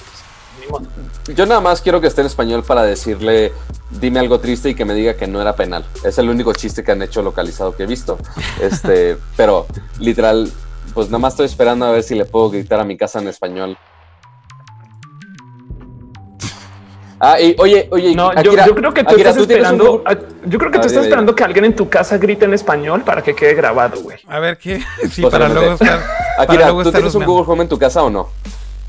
[0.57, 0.87] pues, modo.
[1.35, 3.53] Yo nada más quiero que esté en español para decirle,
[3.91, 5.85] dime algo triste y que me diga que no era penal.
[6.05, 8.19] Es el único chiste que han hecho localizado que he visto.
[8.61, 9.67] Este, pero
[9.99, 10.51] literal,
[10.95, 13.29] pues nada más estoy esperando a ver si le puedo gritar a mi casa en
[13.29, 13.77] español.
[17.21, 20.03] Ah, y oye, oye, No, yo, Akira, yo creo que tú Akira, estás esperando.
[20.47, 23.03] Yo creo que Ah, tú estás esperando que alguien en tu casa grite en español
[23.03, 24.19] para que quede grabado, güey.
[24.27, 24.81] A ver qué.
[25.11, 26.03] Sí, Pues, para luego estar.
[26.39, 27.25] Akira, luego ¿tú estar tienes un.
[27.25, 28.31] Google Home en tu casa o no?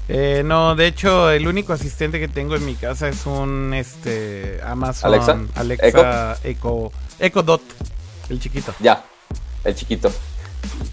[0.08, 4.60] Eh, no, de hecho, el único asistente que tengo en mi casa es un este
[4.66, 5.38] Amazon ¿Alexa?
[5.56, 7.62] Alexa Echo Echo Dot,
[8.30, 8.74] el chiquito.
[8.80, 9.03] Ya,
[9.64, 10.12] el chiquito.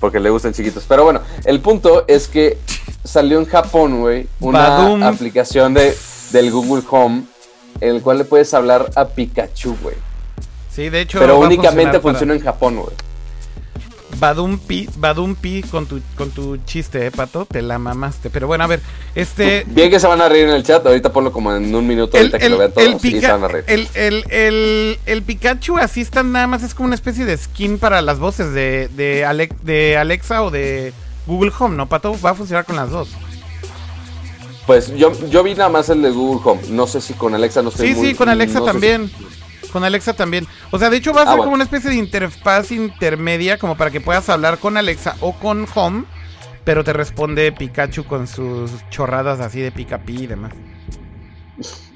[0.00, 0.84] Porque le gustan chiquitos.
[0.88, 2.58] Pero bueno, el punto es que
[3.04, 5.02] salió en Japón, güey, una Badum.
[5.02, 5.96] aplicación de,
[6.30, 7.22] del Google Home
[7.80, 9.96] en el cual le puedes hablar a Pikachu, güey.
[10.74, 11.18] Sí, de hecho.
[11.18, 12.94] Pero únicamente para- funciona en Japón, güey.
[14.18, 18.30] Badumpi, Badumpi con tu con tu chiste, eh, pato, te la mamaste.
[18.30, 18.80] Pero bueno, a ver,
[19.14, 21.86] este Bien que se van a reír en el chat, ahorita ponlo como en un
[21.86, 23.64] minuto, el, ahorita que el- lo vean todos el y se van a reír.
[23.68, 28.52] el- el Pikachu Assistant nada más es como una especie de skin para las voces
[28.54, 30.92] de, de, Ale- de Alexa o de
[31.26, 32.16] Google Home, ¿no, Pato?
[32.20, 33.10] Va a funcionar con las dos.
[34.68, 36.60] Pues yo, yo vi nada más el de Google Home.
[36.68, 38.72] No sé si con Alexa no estoy Sí, muy- sí, con Alexa no sé si-
[38.72, 39.10] también.
[39.72, 40.46] Con Alexa también.
[40.70, 41.44] O sea, de hecho va a Ah, ser bueno.
[41.44, 45.66] como una especie de interfaz intermedia, como para que puedas hablar con Alexa o con
[45.74, 46.04] Home,
[46.64, 50.52] pero te responde Pikachu con sus chorradas así de pica pi y demás.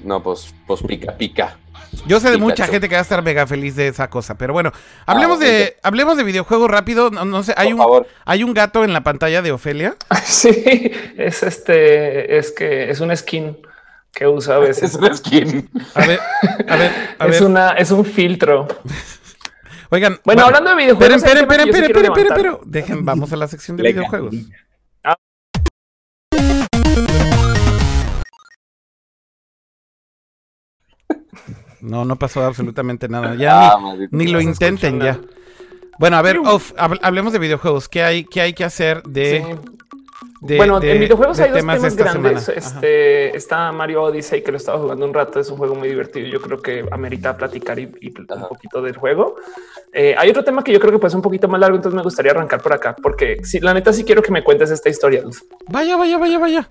[0.03, 1.57] No, pues, pues pica, pica.
[2.05, 2.39] Yo sé de Pikachu.
[2.49, 4.71] mucha gente que va a estar mega feliz de esa cosa, pero bueno,
[5.05, 7.09] hablemos Ah, de hablemos de videojuegos rápido.
[7.11, 8.07] No, no sé, hay Por un favor.
[8.25, 9.95] hay un gato en la pantalla de Ofelia.
[10.23, 13.57] Sí, es este, es que es un skin
[14.11, 14.91] que usa a veces.
[14.91, 15.69] Es una skin.
[15.95, 16.19] A ver,
[16.67, 17.43] a ver, a es ver.
[17.49, 18.67] una, es un filtro.
[19.89, 22.57] Oigan, Bueno, hablando de videojuegos, Esperen, esperen, un esperen, esperen, esperen.
[22.65, 24.33] Dejen, vamos a la sección de videojuegos.
[31.83, 33.35] No, no pasó absolutamente nada.
[33.35, 35.19] Ya Ah, ni, lo intenten ya.
[35.99, 37.87] Bueno, a ver, Off, hablemos de videojuegos.
[37.89, 39.69] ¿Qué hay, qué hay que hacer de, Sí.
[40.41, 42.49] de- bueno, de- en videojuegos de hay dos temas grandes.
[42.49, 45.39] Este está Mario Odyssey, que lo estaba jugando un rato.
[45.39, 46.27] Es un juego muy divertido.
[46.27, 49.35] Yo creo que amerita platicar y, y un poquito del juego.
[49.91, 51.95] Eh, hay otro tema que yo creo que puede ser un poquito más largo, entonces
[51.95, 54.89] me gustaría arrancar por acá, porque si la neta sí quiero que me cuentes esta
[54.89, 55.23] historia.
[55.69, 56.69] Vaya, vaya, vaya, vaya.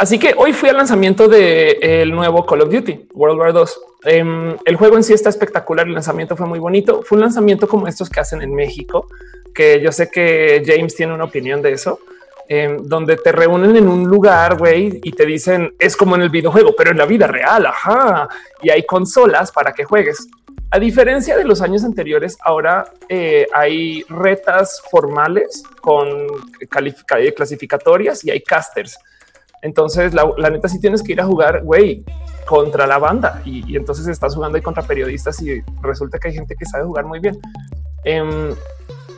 [0.00, 3.80] Así que hoy fui al lanzamiento del nuevo Call of Duty World War 2.
[4.04, 5.86] Em, el juego en sí está espectacular.
[5.86, 7.02] El lanzamiento fue muy bonito.
[7.02, 9.08] Fue un lanzamiento como estos que hacen en México,
[9.54, 12.00] que yo sé que James tiene una opinión de eso,
[12.48, 16.30] em, donde te reúnen en un lugar güey, y te dicen es como en el
[16.30, 17.66] videojuego, pero en la vida real.
[17.66, 18.26] Ajá.
[18.62, 20.28] Y hay consolas para que juegues.
[20.70, 26.08] A diferencia de los años anteriores, ahora eh, hay retas formales con
[27.34, 28.96] clasificatorias y hay casters.
[29.62, 32.04] Entonces, la, neta, sí tienes que ir a jugar, güey,
[32.46, 36.56] contra la banda y, entonces estás jugando ahí contra periodistas y resulta que hay gente
[36.56, 37.38] que sabe jugar muy bien.
[38.04, 38.54] Em,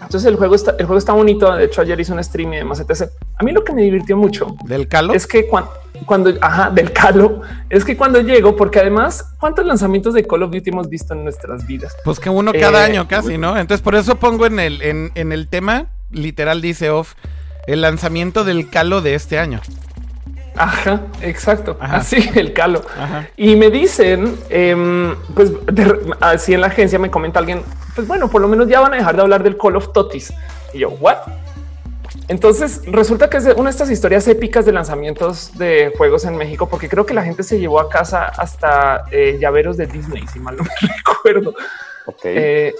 [0.02, 1.54] entonces el juego está, el juego está bonito.
[1.54, 3.08] De hecho, ayer hice un stream y demás, etc.
[3.36, 5.70] A mí lo que me divirtió mucho del calo es que cuando,
[6.04, 10.50] cuando ajá, del calo es que cuando llego, porque además, cuántos lanzamientos de Call of
[10.50, 11.96] Duty hemos visto en nuestras vidas?
[12.04, 13.56] Pues que uno cada eh, año casi, no?
[13.56, 17.14] Entonces, por eso pongo en el, en, en el tema literal, dice off
[17.66, 19.60] el lanzamiento del calo de este año.
[20.56, 21.76] Ajá, exacto.
[21.80, 22.82] Así el calo.
[23.36, 25.52] Y me dicen, em, pues
[26.20, 27.62] así en la agencia me comenta alguien,
[27.94, 30.32] pues bueno, por lo menos ya van a dejar de hablar del Call of Totis.
[30.72, 31.18] Y yo, what?
[32.28, 36.68] Entonces resulta que es una de estas historias épicas de lanzamientos de juegos en México,
[36.68, 40.38] porque creo que la gente se llevó a casa hasta eh, llaveros de Disney, si
[40.38, 41.54] mal no me recuerdo.
[42.06, 42.34] Okay.
[42.36, 42.74] Eh,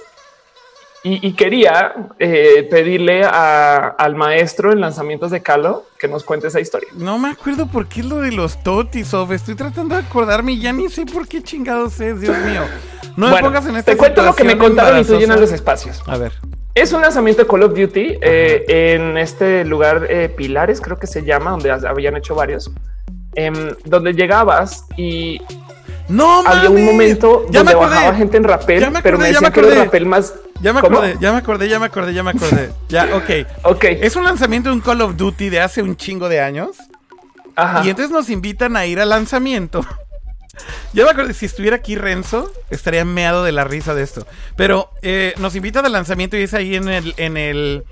[1.05, 6.87] y, quería eh, pedirle al maestro en lanzamientos de Calo que nos cuente esa historia.
[6.93, 9.31] No me acuerdo por qué es lo de los totis, of.
[9.31, 12.61] Estoy tratando de acordarme y ya ni sé por qué chingados es, Dios mío.
[13.17, 15.51] No me pongas en esta Te cuento lo que me contaron y tú llenas los
[15.51, 16.01] espacios.
[16.07, 16.31] A ver.
[16.73, 21.05] Es un lanzamiento de Call of Duty eh, en este lugar eh, Pilares, creo que
[21.05, 22.71] se llama, donde habían hecho varios,
[23.35, 25.39] em, donde llegabas y
[26.09, 29.79] no, había un momento donde bajaba gente en rapel, pero me decían que era el
[29.85, 32.71] rapel más ya me acordé, ya me acordé, ya me acordé, ya me acordé.
[32.87, 33.47] Ya, ok.
[33.63, 33.83] Ok.
[33.83, 36.77] Es un lanzamiento de un Call of Duty de hace un chingo de años.
[37.57, 37.85] Ajá.
[37.85, 39.85] Y entonces nos invitan a ir al lanzamiento.
[40.93, 44.27] Ya me acuerdo, si estuviera aquí Renzo, estaría meado de la risa de esto.
[44.55, 47.83] Pero eh, nos invitan al lanzamiento y es ahí en el, en el,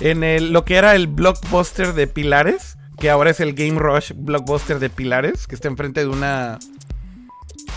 [0.00, 4.10] en el, lo que era el blockbuster de Pilares, que ahora es el Game Rush
[4.16, 6.58] blockbuster de Pilares, que está enfrente de una,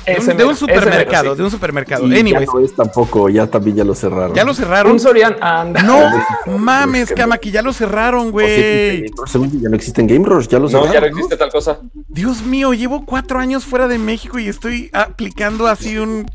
[0.07, 2.05] de un, supermercado, de un supermercado.
[2.05, 2.47] Anyways.
[2.47, 4.33] Ya no es tampoco, ya también ya lo cerraron.
[4.33, 4.93] Ya lo cerraron.
[4.93, 5.83] Un Sorian anda.
[5.83, 5.99] No
[6.57, 9.05] mames, Kama, que ya lo cerraron, güey.
[9.05, 10.87] ya no existen Game Rush, ya lo cerraron.
[10.87, 11.79] No, ya no existe tal cosa.
[12.07, 16.25] Dios mío, llevo cuatro años fuera de México y estoy aplicando así un.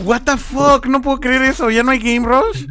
[0.00, 2.66] What the fuck, no puedo creer eso, ya no hay Game Rush.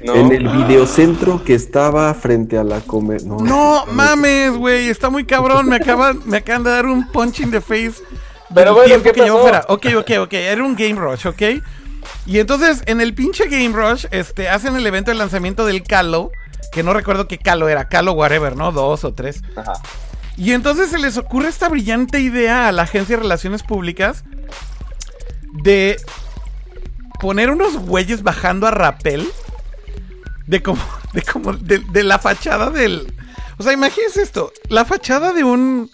[0.00, 3.22] En el videocentro que estaba frente a la comer.
[3.24, 5.68] No, no mames, güey, está muy cabrón.
[5.68, 8.02] Me acaban, me acaban de dar un punch in the face
[8.54, 9.64] pero bueno, ¿qué que fuera.
[9.68, 10.32] Ok, ok, ok.
[10.32, 11.42] Era un Game Rush, ok.
[12.26, 16.30] Y entonces en el pinche Game Rush, este, hacen el evento de lanzamiento del Calo,
[16.72, 18.72] que no recuerdo qué Calo era, Calo whatever, ¿no?
[18.72, 19.42] Dos o tres.
[19.56, 19.74] Ajá.
[20.36, 24.22] Y entonces se les ocurre esta brillante idea a la agencia de relaciones públicas
[25.64, 25.96] de
[27.20, 29.28] poner unos güeyes bajando a rapel
[30.46, 33.12] de como, de como, de, de la fachada del...
[33.58, 35.90] O sea, imagínense esto, la fachada de un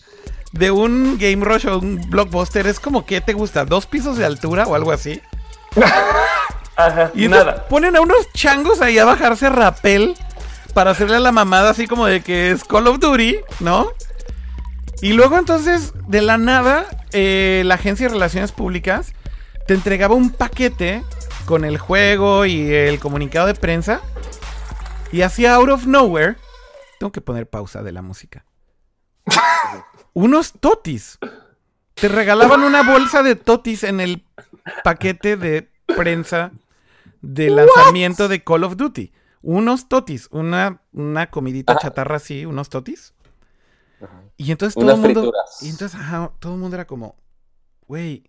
[0.54, 4.24] de un Game Rush o un blockbuster es como que te gusta, dos pisos de
[4.24, 5.20] altura o algo así.
[6.76, 7.66] Ajá, y nada.
[7.68, 10.14] Ponen a unos changos ahí a bajarse rapel
[10.72, 13.92] para hacerle a la mamada así como de que es Call of Duty, ¿no?
[15.02, 19.12] Y luego entonces, de la nada, eh, la agencia de relaciones públicas
[19.66, 21.02] te entregaba un paquete
[21.46, 24.00] con el juego y el comunicado de prensa.
[25.12, 26.36] Y hacía out of nowhere.
[26.98, 28.44] Tengo que poner pausa de la música.
[30.14, 31.18] unos totis.
[31.94, 34.24] Te regalaban una bolsa de totis en el
[34.82, 36.52] paquete de prensa
[37.20, 39.12] de lanzamiento de Call of Duty.
[39.42, 43.12] Unos totis, una, una comidita chatarra así, unos totis.
[44.36, 45.32] Y entonces todo el mundo.
[45.60, 46.00] Y entonces,
[46.40, 47.16] todo el mundo era como,
[47.86, 48.24] güey,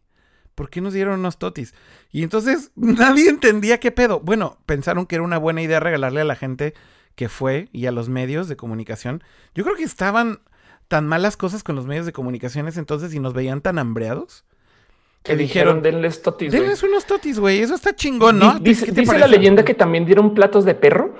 [0.54, 1.74] ¿por qué nos dieron unos totis?
[2.12, 4.20] Y entonces nadie entendía qué pedo.
[4.20, 6.74] Bueno, pensaron que era una buena idea regalarle a la gente
[7.16, 9.24] que fue y a los medios de comunicación.
[9.54, 10.42] Yo creo que estaban
[10.88, 14.44] tan malas cosas con los medios de comunicaciones entonces y nos veían tan hambreados.
[15.24, 16.52] Que dijeron, denles totis.
[16.52, 17.60] Denles unos totis, güey.
[17.60, 18.60] Eso está chingón, ¿no?
[18.60, 21.16] Dice, dice la leyenda que también dieron platos de perro.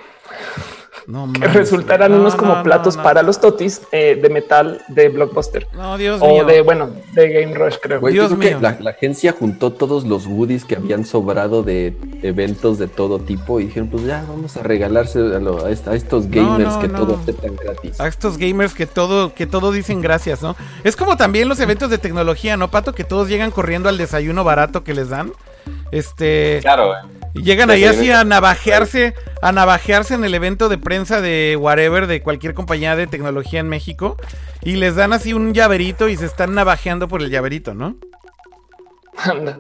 [1.08, 5.68] No, que resultaran unos como platos para los totis eh, de metal de Blockbuster.
[5.74, 8.00] No, Dios o de, bueno, de Game Rush, creo.
[8.08, 8.60] Dios mío.
[8.62, 13.66] La, agencia juntó todos los goodies que habían sobrado de eventos de todo tipo y
[13.66, 18.00] dijeron, pues ya vamos a regalarse a, estos gamers que todo aceptan gratis.
[18.00, 20.56] A estos gamers que todo, que todo dicen gracias, ¿no?
[20.84, 22.94] Es como también los eventos de tecnología, ¿no, Pato?
[22.94, 25.32] Que todos llegan corriendo al desayuno barato que les dan.
[25.92, 26.60] Este.
[26.62, 26.94] Claro,
[27.34, 32.08] Y llegan ahí así a navajearse, a navajearse en el evento de prensa de whatever,
[32.08, 34.18] de cualquier compañía de tecnología en México.
[34.62, 37.96] Y les dan así un llaverito y se están navajeando por el llaverito, ¿no?
[39.18, 39.60] Anda.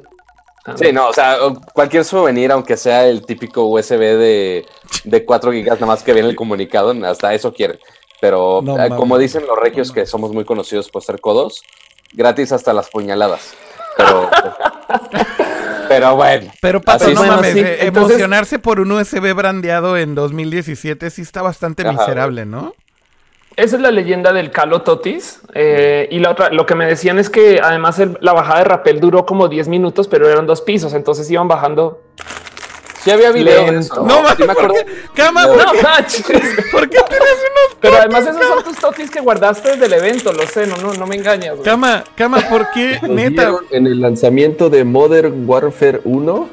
[0.66, 0.78] anda.
[0.78, 1.38] Sí, no, o sea,
[1.74, 4.66] cualquier souvenir, aunque sea el típico USB de,
[5.04, 7.78] de 4 gigas, nada más que viene el comunicado, hasta eso quieren.
[8.20, 11.62] Pero No eh, como dicen los regios, que somos muy conocidos por ser codos,
[12.14, 13.54] gratis hasta las puñaladas.
[13.98, 14.30] Pero,
[15.88, 16.52] pero bueno.
[16.62, 17.16] Pero Pato, no.
[17.16, 21.84] Bueno, mames, sí, eh, entonces- emocionarse por un USB brandeado en 2017 sí está bastante
[21.84, 22.74] Ajá, miserable, ¿no?
[23.56, 25.40] Esa es la leyenda del Calo Totis.
[25.54, 28.66] eh, y la otra, lo que me decían es que además el- la bajada de
[28.66, 30.94] rappel duró como 10 minutos, pero eran dos pisos.
[30.94, 32.02] Entonces iban bajando.
[33.06, 33.94] Sí había video de Lento.
[33.94, 34.74] eso, No, Sí me acuerdo.
[35.14, 35.54] Cama, No.
[35.54, 35.72] ¿por No,
[36.28, 36.34] qué,
[36.72, 40.34] por qué tienes unos Pero además esos son tus totis que guardaste desde el evento.
[40.34, 41.52] Lo sé, no, no, no me engañas.
[41.52, 41.64] güey.
[41.64, 43.00] Cama, Cama, ¿por qué?
[43.08, 46.50] Neta, en el lanzamiento de Modern Warfare 1.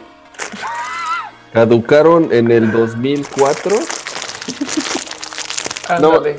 [1.55, 3.77] Caducaron en el 2004.
[5.89, 6.37] Ándale.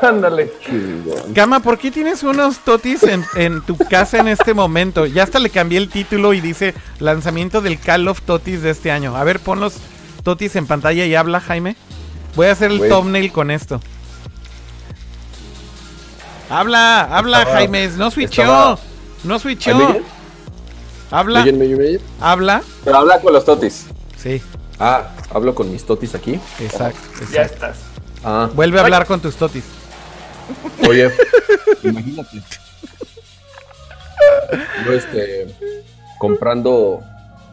[0.08, 0.52] Ándale.
[0.64, 1.34] Chingón.
[1.34, 5.06] Cama, ¿por qué tienes unos totis en, en tu casa en este momento?
[5.06, 8.90] Ya hasta le cambié el título y dice lanzamiento del Call of Totis de este
[8.90, 9.16] año.
[9.16, 9.74] A ver, pon los
[10.22, 11.76] totis en pantalla y habla, Jaime.
[12.36, 13.80] Voy a hacer el thumbnail con esto.
[16.48, 17.88] Habla, habla, Estaba- Jaime.
[17.96, 18.42] No switchó.
[18.42, 18.78] estaba-
[19.24, 19.96] No ¿Ahí switchó.
[21.12, 22.00] Habla, ¿Me oyen, me oyen, me oyen?
[22.20, 22.62] habla.
[22.84, 23.86] Pero habla con los totis.
[24.16, 24.40] Sí,
[24.78, 26.38] Ah, hablo con mis totis aquí.
[26.58, 27.00] exacto.
[27.32, 27.54] Ya exacto.
[27.54, 27.78] estás.
[28.24, 29.64] Ah, Vuelve a hablar con tus totis.
[30.88, 31.10] Oye,
[31.82, 32.42] imagínate.
[34.84, 35.46] Yo este
[36.18, 37.00] comprando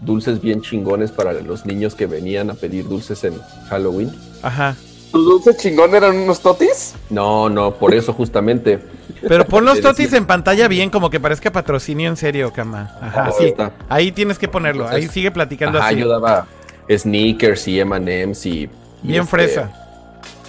[0.01, 4.11] dulces bien chingones para los niños que venían a pedir dulces en Halloween.
[4.41, 4.75] Ajá.
[5.11, 6.93] ¿Tus dulces chingón eran unos totis?
[7.09, 8.79] No, no, por eso justamente.
[9.27, 12.91] Pero pon los totis en pantalla bien, como que parezca patrocinio en serio, Cama.
[13.01, 13.45] Ajá, Ahí sí.
[13.45, 13.71] está.
[13.87, 14.87] Ahí tienes que ponerlo.
[14.87, 15.97] Ahí sigue platicando Ajá, así.
[15.99, 16.45] yo daba
[16.89, 18.69] sneakers y M&M's y, y
[19.03, 19.71] Bien este, fresa.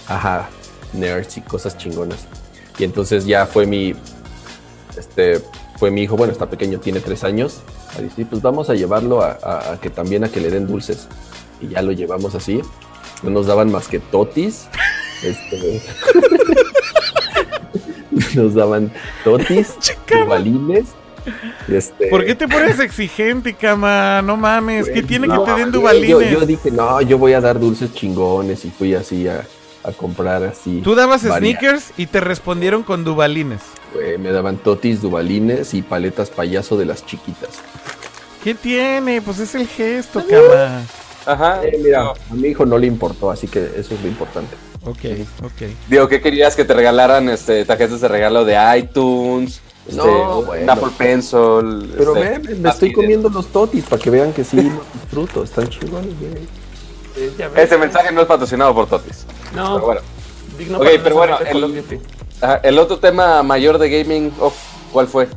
[0.07, 0.49] Ajá,
[0.93, 2.27] nerds y cosas chingonas.
[2.79, 3.93] Y entonces ya fue mi,
[4.97, 5.41] este,
[5.77, 7.59] fue mi hijo, bueno, está pequeño, tiene tres años.
[7.97, 10.65] A decir, pues vamos a llevarlo a, a- a que también a que le den
[10.67, 11.07] dulces.
[11.61, 12.61] Y ya lo llevamos así.
[13.23, 14.67] No nos daban más que totis.
[15.23, 15.81] este,
[18.35, 18.91] nos daban
[19.23, 19.73] totis,
[20.09, 20.85] dubalines.
[21.67, 24.21] Este, ¿Por qué te pones exigente, Cama?
[24.21, 26.31] No mames, ¿qué Güey, tiene no, que te den yo- dubalines?
[26.31, 29.45] Yo, dije, no, yo voy a dar dulces chingones y fui así a,
[29.83, 30.81] a comprar así.
[30.83, 31.39] Tú dabas varias.
[31.39, 33.61] sneakers y te respondieron con dubalines.
[34.19, 37.49] Me daban totis, dubalines y paletas payaso de las chiquitas.
[38.43, 39.21] ¿Qué tiene?
[39.21, 40.83] Pues es el gesto, Cama.
[41.25, 41.63] Ajá.
[41.63, 44.55] Eh, mira, a mi hijo no le importó, así que eso es lo importante.
[44.85, 45.69] Ok, ok.
[45.89, 49.61] Digo, ¿qué querías que te regalaran este, tarjetas de regalo de iTunes?
[49.85, 50.71] Este, No, bueno.
[50.71, 51.93] Apple Pencil.
[51.97, 55.43] Pero este, me, estoy comiendo los totis para que vean que sí los disfruto.
[55.43, 56.59] Están chingones, güey.
[57.55, 59.25] Este mensaje no es patrocinado por Totis.
[59.55, 60.01] No, Pero bueno.
[60.57, 62.01] digno Ok, para pero bueno, el-.
[62.41, 64.53] Ajá, otro tema mayor de gaming, uf,
[64.91, 65.27] ¿cuál fue?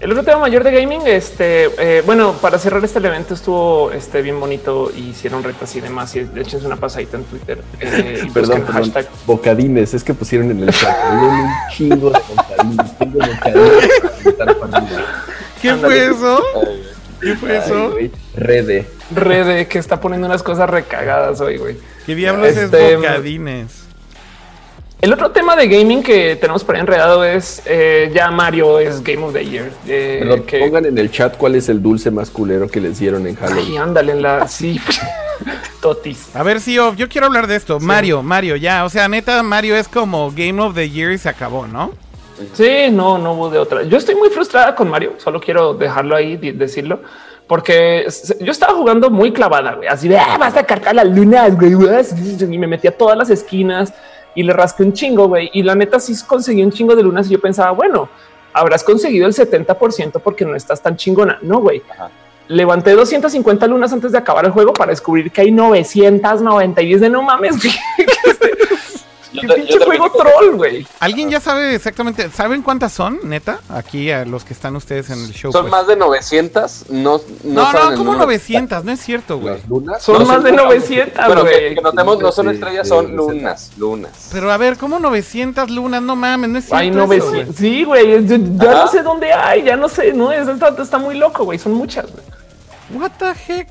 [0.00, 4.20] El otro tema mayor de gaming, este, eh, bueno, para cerrar este evento estuvo este,
[4.20, 6.16] bien bonito y hicieron retas y demás.
[6.16, 7.62] Y de hecho es una pasadita en Twitter.
[7.78, 8.82] Eh, y Perdón, perdón.
[8.82, 9.08] hashtag.
[9.26, 10.96] Bocadines, es que pusieron en el chat.
[11.12, 13.90] Un chingo de bocadines, chingo de bocadines.
[15.62, 15.94] ¿Qué Ándale.
[15.94, 16.42] fue eso?
[17.22, 17.94] ¿Qué fue Ay, eso?
[18.36, 18.86] Rede.
[19.14, 21.76] Rede que está poniendo unas cosas recagadas hoy, güey.
[22.06, 23.78] ¿Qué diablos Este, es bocadines?
[25.00, 29.02] El otro tema de gaming que tenemos por ahí enredado es eh, ya Mario es
[29.02, 29.70] Game of the Year.
[29.88, 33.26] eh, que- pongan en el chat cuál es el dulce más culero que les dieron
[33.26, 33.78] en Ay, Halloween.
[33.78, 34.46] ándale en la.
[34.46, 34.80] Sí.
[35.80, 36.28] Totis.
[36.36, 37.80] A ver, sí, oh, yo quiero hablar de esto.
[37.80, 38.84] Mario, Mario, ya.
[38.84, 41.92] O sea, neta, Mario es como Game of the Year y se acabó, ¿no?
[42.52, 43.82] Sí, no, no hubo de otra.
[43.82, 47.00] Yo estoy muy frustrada con Mario, solo quiero dejarlo ahí, decirlo,
[47.46, 48.06] porque
[48.40, 51.74] yo estaba jugando muy clavada, güey, así de "Ah, vas a cargar las lunas, güey,
[51.74, 53.92] vas", y me metí a todas las esquinas
[54.34, 57.26] y le rasqué un chingo, güey, y la neta sí conseguí un chingo de lunas
[57.28, 58.08] y yo pensaba, bueno,
[58.52, 61.38] habrás conseguido el 70% porque no estás tan chingona.
[61.42, 61.82] No, güey.
[62.48, 67.08] Levanté 250 lunas antes de acabar el juego para descubrir que hay 990 y de
[67.08, 67.56] no mames,
[69.40, 70.86] Qué te- pinche juego troll, güey.
[71.00, 72.30] ¿Alguien ya sabe exactamente?
[72.30, 73.60] ¿Saben cuántas son, neta?
[73.68, 75.50] Aquí a los que están ustedes en el show.
[75.52, 75.70] Son pues.
[75.70, 78.18] más de 900, no No, No, como número.
[78.24, 79.60] 900, no es cierto, güey.
[79.60, 80.64] Son No, más son de lunas.
[80.66, 81.74] 900, Bueno, que, güey.
[81.74, 83.12] que notemos, no son Sí, estrellas, sí, son sí.
[83.12, 84.28] lunas, lunas.
[84.32, 86.02] Pero a ver, ¿cómo 900 lunas?
[86.02, 86.76] No mames, no es cierto.
[86.80, 87.32] Hay eso, 900.
[87.44, 87.52] güey.
[87.56, 88.26] Sí, güey.
[88.58, 88.84] Ya Ajá.
[88.84, 89.62] no sé dónde hay.
[89.64, 90.12] Ya no sé.
[90.12, 91.58] No, es- está, está muy loco, güey.
[91.58, 92.06] Son muchas.
[92.10, 92.24] güey.
[93.00, 93.68] What the heck?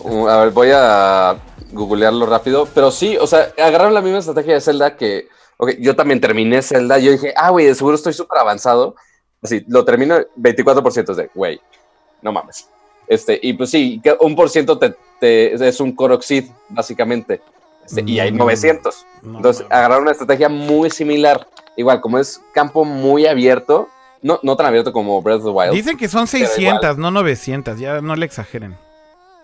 [0.00, 1.36] Uh, a ver, voy a
[1.72, 2.68] googlearlo rápido.
[2.74, 5.28] Pero sí, o sea, agarraron la misma estrategia de Zelda que.
[5.58, 6.98] Ok, yo también terminé Zelda.
[6.98, 8.96] Yo dije, ah, güey, de seguro estoy súper avanzado.
[9.42, 11.60] Así, lo termino 24% de, güey,
[12.20, 12.68] no mames.
[13.08, 17.40] Este, y pues sí, un por ciento te, te- es un Coroxid, básicamente.
[17.84, 18.36] Este, Y hay Mm.
[18.38, 19.06] 900.
[19.22, 21.46] No, Entonces, agarraron una estrategia muy similar.
[21.76, 23.88] Igual, como es campo muy abierto,
[24.22, 25.72] no, no tan abierto como Breath of the Wild.
[25.72, 28.76] Dicen que son Pero 600, no 900, ya no le exageren.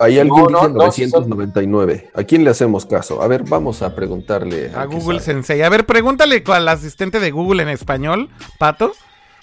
[0.00, 2.10] Ahí alguien No, no, dice no, sí son- 999.
[2.14, 3.20] ¿A quién le hacemos caso?
[3.20, 4.70] A ver, vamos a preguntarle.
[4.74, 5.20] A que Google.
[5.20, 5.62] Sensei.
[5.62, 8.92] A ver, pregúntale al asistente de Google en español, Pato.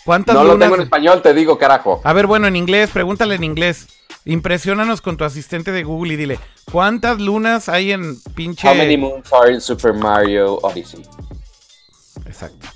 [0.05, 0.67] ¿Cuántas No lo lunas?
[0.67, 1.99] tengo en español, te digo, carajo.
[2.03, 3.87] A ver, bueno, en inglés, pregúntale en inglés.
[4.23, 6.39] Impresionanos con tu asistente de Google y dile,
[6.71, 8.67] ¿cuántas lunas hay en pinche...
[8.67, 11.03] How many moons are in Super Mario Odyssey?
[12.25, 12.67] Exacto.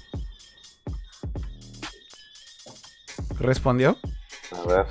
[3.40, 3.98] ¿Respondió?
[4.52, 4.86] A ver.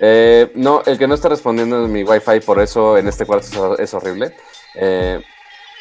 [0.00, 3.78] Eh, no, el que no está respondiendo es mi Wi-Fi, por eso en este cuarto
[3.78, 4.34] es, horrible.
[4.74, 5.20] Eh,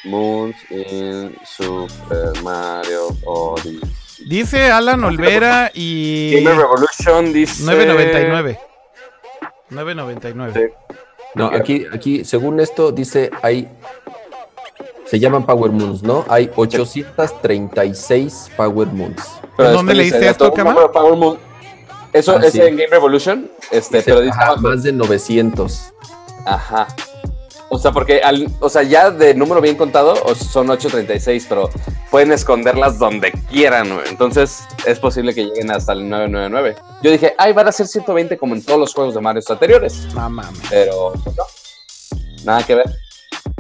[0.06, 3.81] moons in Super Mario Odyssey.
[4.26, 6.34] Dice Alan Olvera y...
[6.35, 7.64] Gamer Revolution dice.
[7.64, 8.57] 9.99.
[9.69, 10.53] 9.99.
[10.53, 10.95] Sí.
[11.35, 13.69] No, aquí, aquí, según esto, dice hay.
[15.06, 16.26] Se llaman Power Moons, ¿no?
[16.27, 19.39] Hay 836 Power Moons.
[19.56, 20.91] Pero ¿Dónde leíste dice, esto, Cama?
[20.91, 21.46] Power Moon.
[22.18, 22.60] Eso Ah, es sí.
[22.61, 25.94] en Game Revolution, este, pero dice Ajá, más de 900.
[26.45, 26.88] Ajá.
[27.69, 31.69] O sea, porque al, o sea, ya de número bien contado son 836, pero
[32.10, 34.07] pueden esconderlas donde quieran, güey.
[34.10, 36.76] Entonces es posible que lleguen hasta el 999.
[37.03, 40.07] Yo dije, ay, van a ser 120 como en todos los juegos de Mario anteriores.
[40.15, 40.61] No mames.
[40.69, 41.44] Pero pues, no.
[42.45, 42.89] Nada que ver.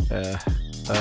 [0.09, 0.37] Eh.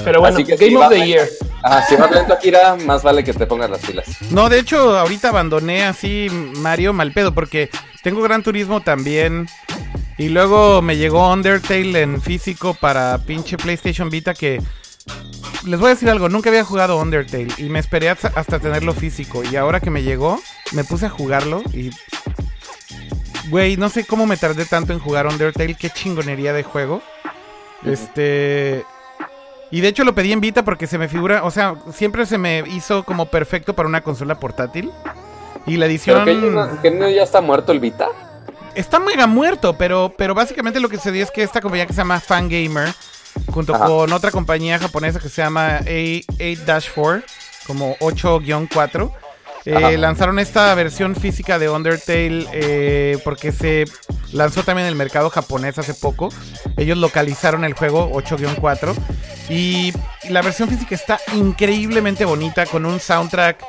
[0.04, 1.28] Pero bueno, Así que Game sí, of the Year.
[1.62, 4.06] Ajá, si vas lento, Akira, más vale que te pongas las pilas.
[4.30, 7.70] No, de hecho, ahorita abandoné así Mario mal pedo porque
[8.02, 9.48] tengo Gran Turismo también.
[10.18, 14.62] Y luego me llegó Undertale en físico para pinche PlayStation Vita que...
[15.64, 18.94] Les voy a decir algo, nunca había jugado Undertale y me esperé hasta, hasta tenerlo
[18.94, 19.42] físico.
[19.44, 20.40] Y ahora que me llegó,
[20.72, 21.90] me puse a jugarlo y...
[23.50, 27.02] Güey, no sé cómo me tardé tanto en jugar Undertale, qué chingonería de juego.
[27.84, 28.84] Este...
[29.70, 32.38] Y de hecho lo pedí en Vita porque se me figura, o sea, siempre se
[32.38, 34.90] me hizo como perfecto para una consola portátil.
[35.66, 38.06] Y la Pero edición que, ya no- que no ya está muerto el Vita.
[38.76, 41.92] está mega muerto, pero, pero básicamente lo que se dio es que esta compañía que
[41.92, 42.94] se llama Fangamer,
[43.52, 43.86] junto Ajá.
[43.86, 45.80] con otra compañía japonesa que se llama A-
[46.38, 47.24] 8-4,
[47.66, 49.10] como 8-4,
[49.66, 53.84] eh, lanzaron esta versión física de Undertale eh, porque se
[54.32, 56.28] lanzó también en el mercado japonés hace poco.
[56.76, 58.94] Ellos localizaron el juego 8-4
[59.48, 59.92] y
[60.30, 63.64] la versión física está increíblemente bonita con un soundtrack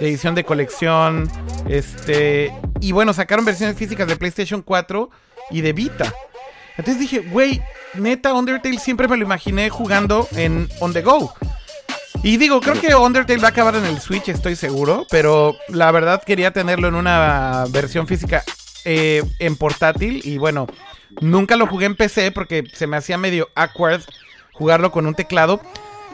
[0.00, 1.30] de edición de colección.
[1.68, 2.52] Este.
[2.80, 5.10] Y bueno, sacaron versiones físicas de PlayStation 4
[5.50, 6.14] y de Vita.
[6.78, 7.60] Entonces dije, güey,
[7.94, 11.34] neta, Undertale siempre me lo imaginé jugando en On the Go.
[12.22, 15.06] Y digo, creo que Undertale va a acabar en el Switch, estoy seguro.
[15.10, 18.44] Pero la verdad quería tenerlo en una versión física
[18.84, 20.20] eh, en portátil.
[20.24, 20.66] Y bueno,
[21.20, 24.02] nunca lo jugué en PC porque se me hacía medio awkward
[24.52, 25.60] jugarlo con un teclado.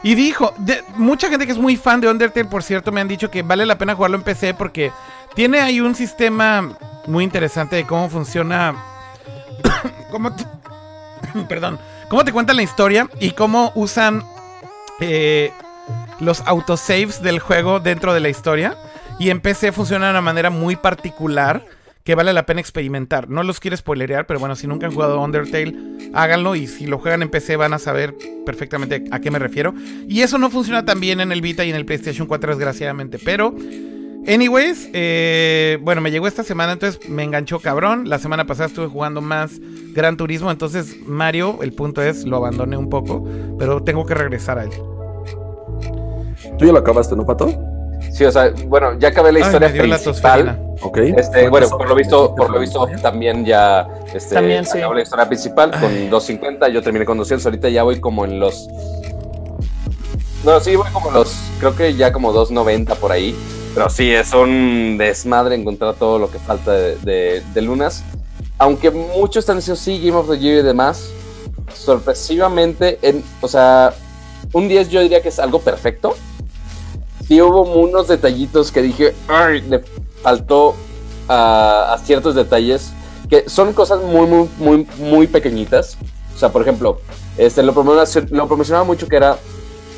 [0.01, 0.53] Y dijo,
[0.95, 3.65] mucha gente que es muy fan de Undertale, por cierto, me han dicho que vale
[3.65, 4.91] la pena jugarlo en PC porque
[5.35, 6.75] tiene ahí un sistema
[7.05, 8.73] muy interesante de cómo funciona.
[10.11, 10.45] cómo te-
[11.49, 11.77] perdón.
[12.07, 14.23] Cómo te cuentan la historia y cómo usan
[15.01, 15.51] eh,
[16.19, 18.77] los autosaves del juego dentro de la historia.
[19.19, 21.65] Y en PC funciona de una manera muy particular
[22.03, 23.29] que vale la pena experimentar.
[23.29, 25.75] No los quiero spoilerear, pero bueno, si nunca han jugado Undertale,
[26.13, 28.15] háganlo y si lo juegan en PC van a saber
[28.45, 29.73] perfectamente a qué me refiero.
[30.07, 33.19] Y eso no funciona tan bien en el Vita y en el PlayStation 4 desgraciadamente,
[33.19, 33.53] pero...
[34.27, 38.09] Anyways, eh, bueno, me llegó esta semana, entonces me enganchó cabrón.
[38.09, 39.59] La semana pasada estuve jugando más
[39.93, 43.23] Gran Turismo, entonces Mario, el punto es, lo abandoné un poco,
[43.57, 44.71] pero tengo que regresar a él.
[46.59, 47.47] Tú ya lo acabaste, ¿no, Pato?
[48.11, 50.03] Sí, o sea, bueno, ya acabé la Ay, historia la principal.
[50.03, 50.59] tosferina.
[50.81, 50.97] Ok.
[51.17, 54.77] Este, bueno, por lo visto, por lo visto también ya este, También, sí.
[54.77, 58.39] acabó la historia principal con 250, yo terminé con 200, ahorita ya voy como en
[58.39, 58.67] los
[60.45, 63.35] No, sí, voy como los creo que ya como 290 por ahí,
[63.75, 68.03] pero sí es un desmadre encontrar todo lo que falta de, de- de lunas.
[68.57, 71.09] Aunque muchos están diciendo sí, Game of the Year y demás,
[71.73, 73.93] sorpresivamente en, o sea,
[74.53, 76.15] un 10 yo diría que es algo perfecto.
[77.29, 79.83] Sí hubo unos detallitos que dije, "Ay, le
[80.23, 80.73] faltó
[81.27, 82.91] a, ciertos detalles
[83.29, 85.95] que son cosas muy, muy, muy, muy pequeñitas.
[86.33, 86.99] O sea, por ejemplo,
[87.37, 89.37] este, lo, promocionaba, mucho que era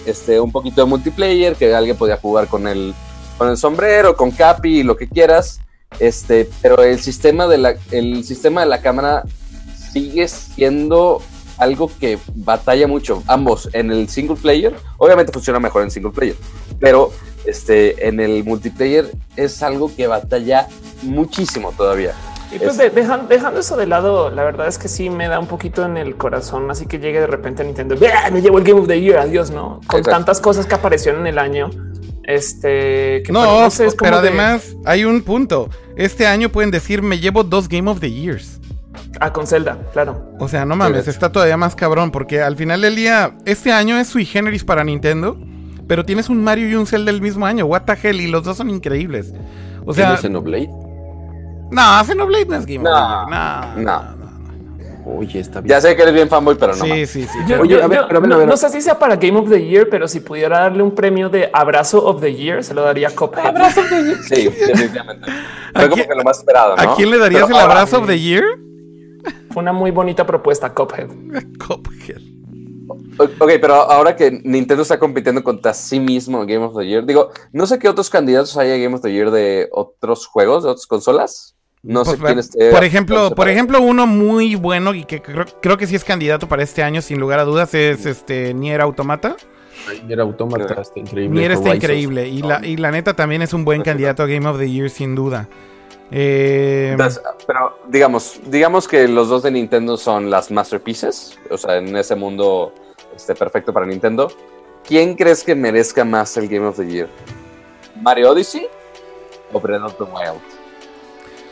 [0.06, 2.94] este, un poquito de multiplayer, que alguien podía jugar con el,
[3.38, 5.62] con el sombrero, con Capi lo que quieras.
[6.00, 9.24] Este, pero el sistema de la, el sistema de la cámara
[9.94, 11.22] sigue siendo
[11.62, 13.24] algo que batalla mucho.
[13.28, 16.36] Ambos en el single player, obviamente funciona mejor en single player,
[16.80, 17.12] pero
[17.46, 20.68] este, en el multiplayer es algo que batalla
[21.04, 22.14] muchísimo todavía.
[22.54, 25.40] Y pues de, dejan, dejando eso de lado, la verdad es que sí me da
[25.40, 27.96] un poquito en el corazón, así que llegue de repente a Nintendo,
[28.32, 29.80] me llevo el Game of the Year, adiós, ¿no?
[29.88, 30.10] Con Exacto.
[30.10, 31.70] tantas cosas que aparecieron en el año.
[32.24, 35.70] Este, que No, para- sé, es como pero de- además hay un punto.
[35.96, 38.60] Este año pueden decir, me llevo dos Game of the Years.
[39.20, 40.32] Ah, con Zelda, claro.
[40.40, 43.98] O sea, no mames, está todavía más cabrón porque al final del día, este año
[43.98, 45.38] es sui generis para Nintendo,
[45.88, 47.66] pero tienes un Mario y un Zelda el mismo año.
[47.66, 49.34] What the hell, y los dos son increíbles.
[49.86, 50.70] O sea, ¿Tiene Xenoblade?
[51.72, 53.78] no, Xenoblade no es Game No, of the Year.
[53.78, 54.22] No, no.
[55.04, 55.70] Oye, está bien.
[55.72, 56.84] Ya sé que eres bien fanboy, pero no.
[56.84, 57.10] Sí, mames.
[57.10, 57.40] sí, sí.
[57.48, 59.16] Yo, Oye, yo- a ver, yo pero a ver, no, no sé si sea para
[59.16, 62.64] Game of the Year, pero si pudiera darle un premio de abrazo of the year,
[62.64, 63.56] se lo daría a Cuphead.
[64.30, 65.32] Sí, definitivamente.
[65.74, 66.82] ¿A Fue como que lo más esperado, ¿no?
[66.92, 68.44] ¿A quién le darías Pero el ahora, abrazo of the year?
[69.52, 71.08] Fue una muy bonita propuesta, Cuphead.
[71.68, 72.22] Cuphead.
[72.88, 76.86] O- Ok, pero ahora que Nintendo está compitiendo contra sí mismo en Game of the
[76.86, 80.26] Year, digo, no sé qué otros candidatos hay a Game of the Year de otros
[80.28, 81.56] juegos, de otras consolas.
[81.84, 82.70] No Pues, sé quién esté.
[82.72, 86.48] por ejemplo, por ejemplo, uno muy bueno y que creo, creo que sí es candidato
[86.48, 89.36] para este año, sin lugar a dudas, es este Nier Automata.
[90.06, 91.40] Nier Automata está increíble.
[91.40, 92.28] Nier está increíble.
[92.28, 94.90] Y la, y la neta también es un buen candidato a Game of the Year,
[94.92, 95.50] sin duda.
[96.14, 96.98] Eh,
[97.48, 102.16] pero digamos, digamos que los dos de Nintendo son las masterpieces, o sea, en ese
[102.16, 102.74] mundo
[103.16, 104.30] este, perfecto para Nintendo.
[104.86, 107.08] ¿Quién crees que merezca más el Game of the Year?
[108.02, 108.68] ¿Mario Odyssey
[109.54, 110.42] o Breath of the Wild?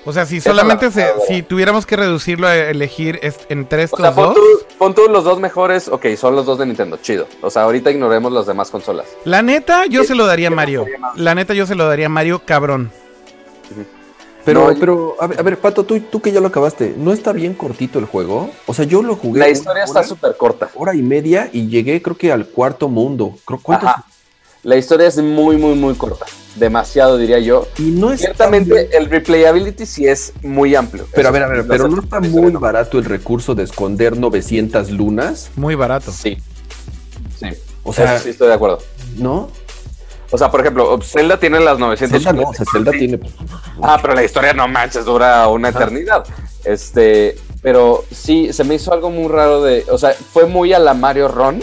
[0.06, 3.20] o sea, si solamente la se- si tuviéramos que reducirlo a elegir
[3.50, 4.42] entre O estos sea, pon dos, tú,
[4.78, 7.28] pon tú los dos mejores, ok, son los dos de Nintendo, chido.
[7.42, 9.06] O sea, ahorita ignoremos las demás consolas.
[9.26, 10.86] la neta yo ¿Qué- se lo daría a Mario.
[11.16, 12.92] La neta yo se lo daría a Mario cabrón.
[14.50, 17.14] Pero, No, pero, a ver, a ver, Pato, tú, tú que ya lo acabaste, ¿no
[17.14, 18.50] está bien cortito el juego?
[18.66, 19.42] O sea, yo lo jugué.
[19.42, 20.70] La historia está súper corta.
[20.74, 23.36] hora y media y llegué, creo que al cuarto mundo.
[23.68, 24.06] Ajá.
[24.64, 26.26] La historia es muy, muy, muy corta.
[26.56, 27.68] Demasiado, diría yo.
[27.78, 28.18] Y no bien.
[28.18, 31.06] Ciertamente, el replayability sí es muy amplio.
[31.14, 32.60] Pero a ver, a ver, pero no está muy no.
[32.60, 35.52] barato el recurso de esconder 900 lunas.
[35.56, 36.12] Muy barato.
[36.12, 36.40] Sí.
[37.40, 37.50] Sí.
[37.84, 38.80] O sea, sí estoy de acuerdo.
[39.18, 39.50] ¿no?
[40.32, 42.24] O sea, por ejemplo, Zelda tiene las 900.
[42.24, 43.20] Zelda no, o sea, Zelda tiene.
[43.82, 46.26] Ah, pero la historia no manches, dura una eternidad.
[46.64, 50.80] Este, pero sí, se me hizo algo muy raro de, o sea, fue muy a
[50.80, 51.62] la Mario Run,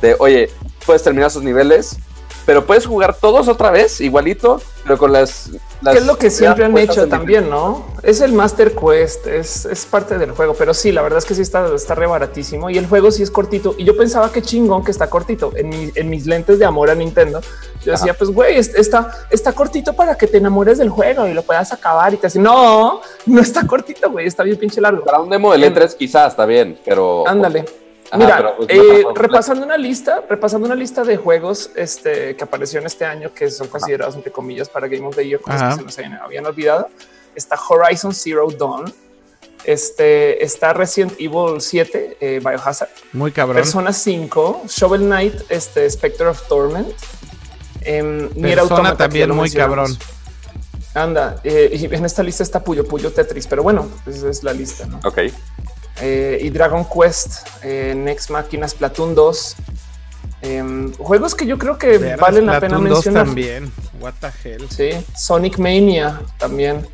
[0.00, 0.50] de, oye,
[0.86, 1.98] puedes terminar sus niveles,
[2.46, 5.50] pero puedes jugar todos otra vez, igualito, pero con las...
[5.82, 7.86] las Que es lo que siempre han hecho también, ¿no?
[8.02, 11.34] Es el Master Quest, es, es parte del juego, pero sí, la verdad es que
[11.34, 13.74] sí está, está re baratísimo y el juego sí es cortito.
[13.78, 15.52] Y yo pensaba que chingón que está cortito.
[15.56, 17.40] En, mi- en mis lentes de amor a Nintendo,
[17.84, 21.32] yo decía, pues güey, es- está, está cortito para que te enamores del juego y
[21.34, 25.04] lo puedas acabar y te hace, no, no está cortito, güey, está bien pinche largo.
[25.04, 27.26] Para un demo de E3 quizás está bien, pero...
[27.28, 27.60] Ándale.
[27.60, 27.68] Ajá,
[28.16, 32.80] Mira, pero, pues, eh, repasando una lista, repasando una lista de juegos este, que apareció
[32.80, 35.80] en este año que son considerados entre comillas para Game of the Year, cosas que
[35.80, 36.88] se nos habían, habían olvidado.
[37.36, 38.92] Está Horizon Zero Dawn,
[39.64, 43.56] este, está Resident Evil 7, eh, Biohazard, Muy cabrón.
[43.56, 46.88] Persona 5, Shovel Knight, este, Spectre of Torment,
[47.84, 49.96] Nier Persona Automata, también muy cabrón.
[50.94, 54.52] Anda, eh, y en esta lista está Puyo Puyo Tetris, pero bueno, esa es la
[54.52, 54.98] lista, ¿no?
[55.04, 55.18] Ok.
[56.00, 59.56] Eh, y Dragon Quest, eh, Next Machina, Splatoon 2.
[60.42, 63.24] em, juegos que yo creo que valen la pena Splatoon 2 mencionar.
[63.26, 63.72] también.
[64.00, 64.66] What the hell.
[64.70, 66.86] Sí, Sonic Mania también.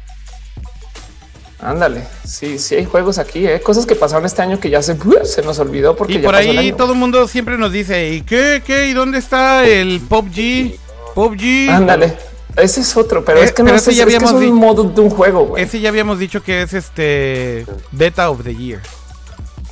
[1.58, 4.94] Ándale, sí, sí hay juegos aquí, eh, cosas que pasaron este año que ya se,
[5.24, 6.76] se nos olvidó porque Y ya por pasó el ahí año.
[6.76, 8.62] todo el mundo siempre nos dice, ¿y qué?
[8.64, 8.88] ¿Qué?
[8.88, 10.78] ¿Y dónde está el PUBG?
[11.14, 11.70] PUBG.
[11.70, 12.14] Ándale,
[12.56, 14.22] ese es otro, pero Eh, es que pero no ese sé, ya es, que es
[14.22, 15.62] habíamos un modo de un juego, güey.
[15.62, 18.80] Ese ya habíamos dicho que es este Beta of the Year.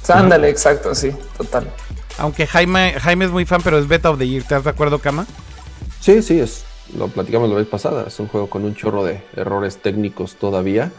[0.09, 1.70] Ándale, exacto, sí, total.
[2.19, 4.43] Aunque Jaime, Jaime es muy fan, pero es Beta of the Year.
[4.43, 5.27] ¿Estás de acuerdo, Kama?
[6.01, 6.65] Sí, sí, es.
[6.97, 8.05] Lo platicamos la vez pasada.
[8.06, 10.93] Es un juego con un chorro de errores técnicos todavía.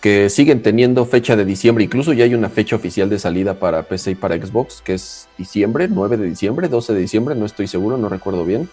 [0.00, 1.82] Que siguen teniendo fecha de diciembre.
[1.84, 5.28] Incluso ya hay una fecha oficial de salida para PC y para Xbox, que es
[5.38, 8.68] diciembre, 9 de diciembre, 12 de diciembre, no estoy seguro, no recuerdo bien.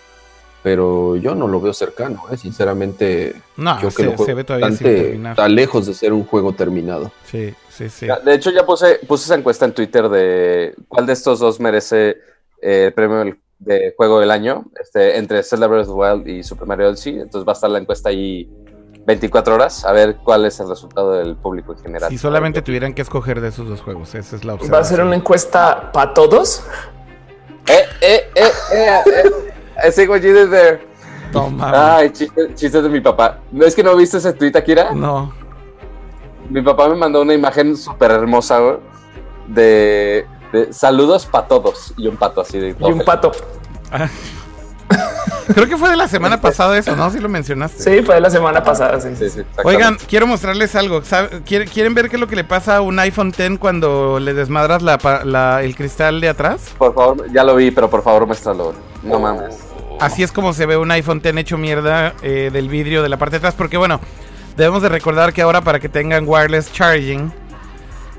[0.63, 2.37] Pero yo no lo veo cercano, ¿eh?
[2.37, 3.33] sinceramente.
[3.57, 5.31] No, yo que se, se ve todavía sin bastante- terminar.
[5.31, 7.11] está lejos de ser un juego terminado.
[7.25, 8.05] Sí, sí, sí.
[8.05, 11.59] Ya, De hecho, ya puse, puse esa encuesta en Twitter de cuál de estos dos
[11.59, 12.17] merece
[12.61, 16.27] eh, el premio del- de juego del año, este, entre Zelda Breath of the Wild
[16.27, 17.19] y Super Mario Odyssey.
[17.19, 18.49] Entonces va a estar la encuesta ahí
[19.05, 22.09] 24 horas, a ver cuál es el resultado del público en general.
[22.11, 24.71] Si solamente tuvieran que escoger de esos dos juegos, esa es la opción.
[24.73, 26.63] Va a ser una encuesta para todos.
[27.67, 28.43] Eh, eh, eh,
[28.73, 29.31] eh, eh.
[29.87, 30.79] I see what you did there.
[31.33, 31.63] Mames.
[31.73, 32.09] Ay,
[32.55, 33.39] chistes, de mi papá.
[33.51, 34.91] ¿No es que no viste ese tweet, Akira?
[34.93, 35.31] No.
[36.49, 38.75] Mi papá me mandó una imagen súper hermosa, güey,
[39.47, 41.93] de, de saludos para todos.
[41.95, 43.31] Y un pato así de Y un pato.
[45.53, 47.09] Creo que fue de la semana pasada eso, ¿no?
[47.09, 47.81] Si lo mencionaste.
[47.81, 49.09] Sí, fue de la semana pasada, sí.
[49.17, 49.41] Sí, sí.
[49.63, 51.01] Oigan, quiero mostrarles algo.
[51.03, 54.19] ¿Sabe- quiere- ¿Quieren ver qué es lo que le pasa a un iPhone X cuando
[54.19, 56.71] le desmadras la, pa- la- el cristal de atrás?
[56.77, 58.73] Por favor, ya lo vi, pero por favor muéstralo.
[59.03, 59.57] No mames.
[60.01, 63.17] Así es como se ve un iPhone X hecho mierda eh, del vidrio de la
[63.17, 63.53] parte de atrás.
[63.55, 63.99] Porque bueno,
[64.57, 67.31] debemos de recordar que ahora para que tengan wireless charging,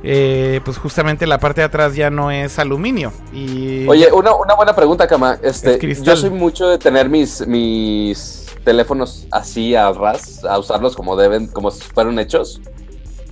[0.04, 3.12] eh, pues justamente la parte de atrás ya no es aluminio.
[3.32, 5.38] Y Oye, una, una buena pregunta, Kama.
[5.42, 10.96] Este, Es yo soy mucho de tener mis, mis teléfonos así a ras, a usarlos
[10.96, 12.60] como deben, como si fueron hechos.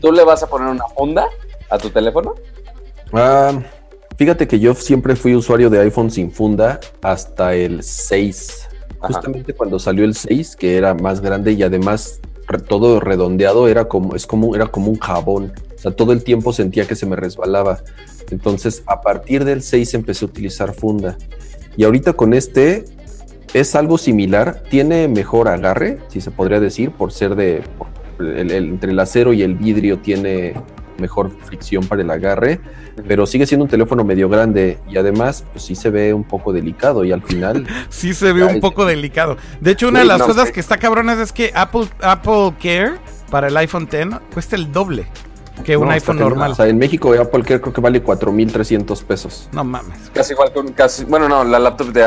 [0.00, 1.26] ¿Tú le vas a poner una funda
[1.68, 2.34] a tu teléfono?
[3.12, 3.52] Ah,
[4.20, 8.68] fíjate que yo siempre fui usuario de iPhone sin funda hasta el 6.
[9.00, 9.06] Ajá.
[9.14, 12.20] Justamente cuando salió el 6, que era más grande y además
[12.68, 15.52] todo redondeado, era como, es como, era como un jabón.
[15.74, 17.80] O sea, todo el tiempo sentía que se me resbalaba.
[18.30, 21.16] Entonces, a partir del 6 empecé a utilizar funda.
[21.78, 22.84] Y ahorita con este
[23.54, 24.62] es algo similar.
[24.68, 27.62] Tiene mejor agarre, si se podría decir, por ser de...
[27.78, 27.88] por-
[28.20, 30.52] el- el- entre el acero y el vidrio tiene
[31.00, 32.60] mejor fricción para el agarre,
[33.06, 36.52] pero sigue siendo un teléfono medio grande y además pues sí se ve un poco
[36.52, 39.36] delicado y al final sí se ve un poco delicado.
[39.60, 42.98] De hecho, una de las no cosas que está cabronas es que Apple, Apple Care
[43.30, 45.06] para el iPhone X cuesta el doble
[45.64, 46.52] que un no, iPhone normal.
[46.52, 49.48] O sea, en México Apple Care creo que vale 4.300 pesos.
[49.52, 50.10] No mames.
[50.12, 51.04] Casi igual con casi.
[51.04, 52.02] Bueno, no, la laptop de.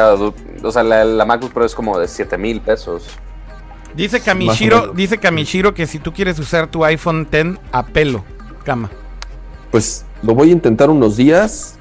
[0.63, 3.07] O sea, la, la MacBook Pro es como de 7 mil pesos.
[3.95, 8.25] Dice Kamishiro, dice Kamishiro que si tú quieres usar tu iPhone X a pelo,
[8.63, 8.89] cama.
[9.71, 11.75] Pues lo voy a intentar unos días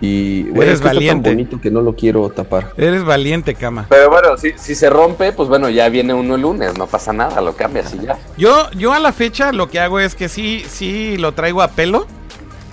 [0.00, 1.28] y güey, Eres es que está valiente.
[1.30, 2.72] tan bonito que no lo quiero tapar.
[2.76, 3.86] Eres valiente, cama.
[3.88, 7.12] Pero bueno, si, si se rompe, pues bueno, ya viene uno el lunes, no pasa
[7.12, 8.18] nada, lo cambias y ya.
[8.36, 11.68] Yo, yo a la fecha lo que hago es que sí, sí lo traigo a
[11.68, 12.06] pelo,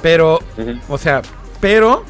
[0.01, 0.39] pero,
[0.87, 1.21] o sea,
[1.59, 2.03] pero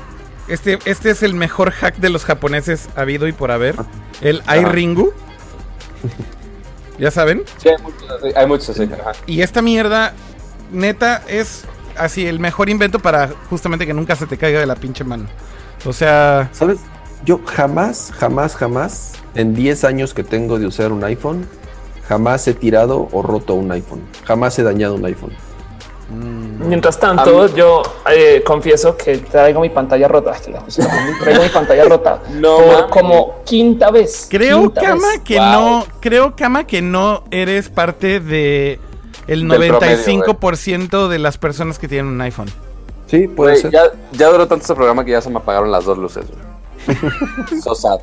[0.50, 3.76] este, este es el mejor hack de los japoneses habido y por haber.
[4.22, 4.58] El Ajá.
[4.58, 5.12] iRingu.
[6.98, 7.44] Ya saben.
[7.58, 8.34] Sí, hay muchos así.
[8.38, 9.12] Hay muchos ajá.
[9.28, 10.14] Y esta mierda,
[10.72, 11.66] neta, es
[11.98, 15.26] así el mejor invento para justamente que nunca se te caiga de la pinche mano.
[15.86, 16.80] O sea, ¿Sabes?
[17.24, 21.48] Yo jamás, jamás, jamás, en 10 años que tengo de usar un iPhone,
[22.08, 24.02] jamás he tirado o roto un iPhone.
[24.26, 25.32] Jamás he dañado un iPhone.
[26.60, 27.82] Mientras tanto, yo
[28.12, 30.34] eh, confieso que traigo mi pantalla rota.
[31.20, 34.28] Traigo mi pantalla rota No por como quinta vez.
[34.30, 35.22] creo, Quinta Kama, vez.
[35.24, 35.46] que Wow.
[35.52, 38.80] no, creo, Kama, que no eres parte de
[39.28, 42.50] el Del 95% de las personas que tienen un iPhone.
[43.08, 43.72] Sí, puede ser.
[43.72, 46.26] ya, ya duró tanto este programa que ya se me apagaron las dos luces.
[46.28, 47.62] güey.
[47.62, 48.00] so sad.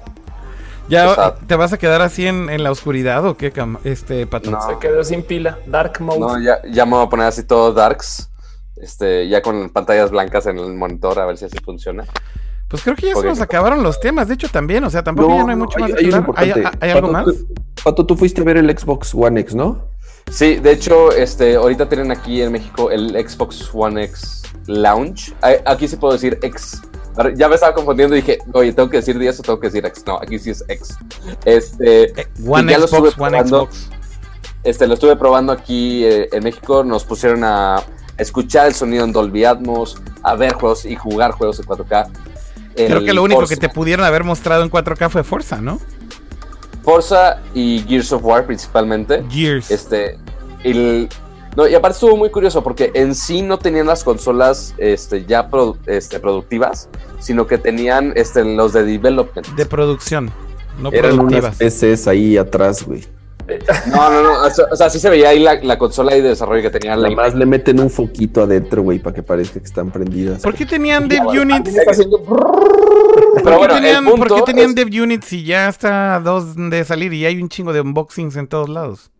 [0.88, 3.52] ¿Ya te vas a quedar así en, en la oscuridad o qué?
[3.84, 4.50] Este, pato.
[4.50, 4.60] No.
[4.60, 5.58] Se quedó sin pila.
[5.66, 6.18] Dark mode.
[6.18, 8.30] No, ya, ya me voy a poner así todo darks.
[8.76, 12.04] Este, ya con pantallas blancas en el monitor, a ver si así funciona.
[12.68, 14.28] Pues creo que ya se nos acabaron los temas.
[14.28, 14.82] De hecho, también.
[14.84, 16.06] O sea, tampoco ya no hay mucho más de hay.
[16.06, 16.64] ¿Hay, importante.
[16.80, 17.36] hay algo Pato, más?
[17.84, 19.88] Pato, tú fuiste a ver el Xbox One X, ¿no?
[20.32, 25.34] Sí, de hecho, este, ahorita tienen aquí en México el Xbox One X Lounge.
[25.42, 26.80] Ay, Aquí sí puedo decir X.
[27.36, 29.84] Ya me estaba confundiendo y dije, oye, tengo que decir 10 o tengo que decir
[29.84, 30.02] X.
[30.06, 30.96] No, aquí sí es X.
[31.44, 33.60] Este, Eh, One lo Xbox, One probando.
[33.66, 33.88] Xbox.
[34.64, 36.82] este, lo estuve probando aquí eh, en México.
[36.82, 37.82] Nos pusieron a
[38.16, 42.08] escuchar el sonido en Dolby Atmos, a ver juegos y jugar juegos en 4K.
[42.74, 45.78] Creo que lo único Forza- que te pudieron haber mostrado en 4K fue Forza, ¿no?
[46.82, 49.24] Forza y Gears of War principalmente.
[49.30, 49.70] Gears.
[49.70, 50.18] Este,
[50.64, 51.08] el,
[51.56, 55.48] no, y aparte estuvo muy curioso porque en sí no tenían las consolas este, ya
[55.86, 56.88] este, productivas,
[57.20, 59.46] sino que tenían este, los de development.
[59.48, 60.30] De producción,
[60.80, 61.56] no Eran unas productivas.
[61.58, 63.04] PCs ahí atrás, güey.
[63.90, 64.32] No, no, no.
[64.70, 67.02] O sea, sí se veía ahí la, la consola ahí de desarrollo que tenían.
[67.02, 70.42] La Nada más le meten un foquito adentro, güey, para que parezca que están prendidas.
[70.42, 71.74] ¿Por qué tenían Dev Units?
[71.74, 72.22] Está haciendo
[73.42, 76.20] ¿Por qué tenían, el punto por qué tenían es- Dev Units si ya está a
[76.20, 79.10] dos de salir y hay un chingo de unboxings en todos lados?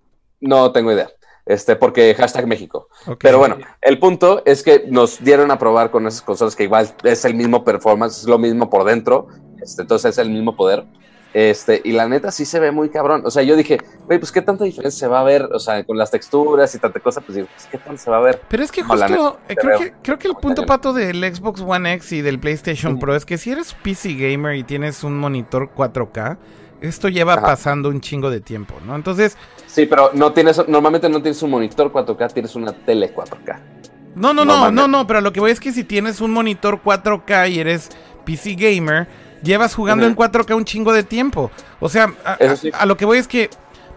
[0.40, 1.10] No tengo idea.
[1.44, 2.89] Este, porque hashtag México.
[3.19, 6.94] Pero bueno, el punto es que nos dieron a probar con esas consolas que igual
[7.02, 9.27] es el mismo performance, es lo mismo por dentro,
[9.60, 10.85] este, entonces es el mismo poder.
[11.34, 13.22] Este, y la neta sí se ve muy cabrón.
[13.24, 15.82] O sea, yo dije, güey, pues qué tanta diferencia se va a ver, o sea,
[15.84, 18.40] con las texturas y tanta cosa, pues digo, pues qué tanto se va a ver.
[18.48, 21.62] Pero es que justo, neta, eh, creo, que, creo que el punto pato del Xbox
[21.62, 25.18] One X y del PlayStation Pro es que si eres PC gamer y tienes un
[25.18, 26.36] monitor 4K,
[26.82, 27.42] esto lleva Ajá.
[27.42, 28.94] pasando un chingo de tiempo, ¿no?
[28.96, 29.36] Entonces,
[29.66, 33.59] Sí, pero no tienes, normalmente no tienes un monitor 4K, tienes una tele 4K.
[34.16, 36.82] no, no, No no, no, pero lo que voy es que si tienes un monitor
[36.82, 37.88] 4K y eres
[38.26, 39.09] PC gamer,
[39.43, 41.51] llevas jugando en 4K un chingo de tiempo.
[41.81, 42.70] O sea, a, Eso sí.
[42.73, 43.51] a- a lo que voy es que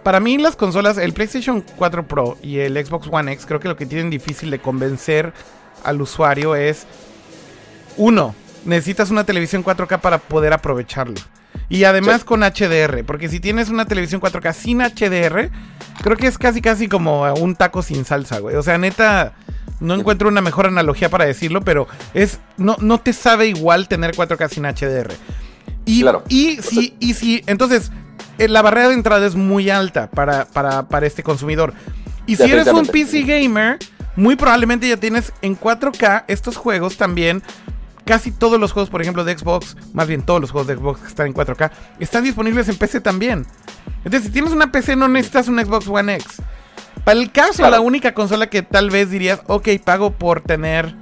[0.04, 3.68] para mí las consolas, el PlayStation 4 Pro y el Xbox One X, creo que
[3.68, 5.34] lo que tienen difícil de convencer
[5.84, 6.86] al usuario es,
[7.98, 8.36] uno,
[8.66, 11.16] necesitas una televisión 4K para poder aprovecharlo.
[11.70, 15.50] Y además con HDR, porque si tienes una televisión 4K sin HDR,
[16.04, 18.56] creo que es casi casi como un taco sin salsa, güey.
[18.56, 19.34] O sea, neta,
[19.80, 24.16] no encuentro una mejor analogía para decirlo, pero es no, no te sabe igual tener
[24.16, 25.14] 4K sin HDR.
[25.86, 26.24] Y, Claro.
[26.30, 27.92] y si, y si, entonces,
[28.38, 31.74] eh, la barrera de entrada es muy alta para, para, para este consumidor.
[32.26, 33.78] Y si eres un PC gamer,
[34.16, 37.44] muy probablemente ya tienes en 4K estos juegos también.
[38.04, 41.02] Casi todos los juegos, por ejemplo, de Xbox, más bien todos los juegos de Xbox
[41.02, 43.46] que están en 4K, están disponibles en PC también.
[44.04, 46.42] Entonces, si tienes una PC, no necesitas un Xbox One X.
[47.04, 47.72] Para el caso, Claro.
[47.72, 50.96] la única consola que tal vez dirías, ok, pago por tener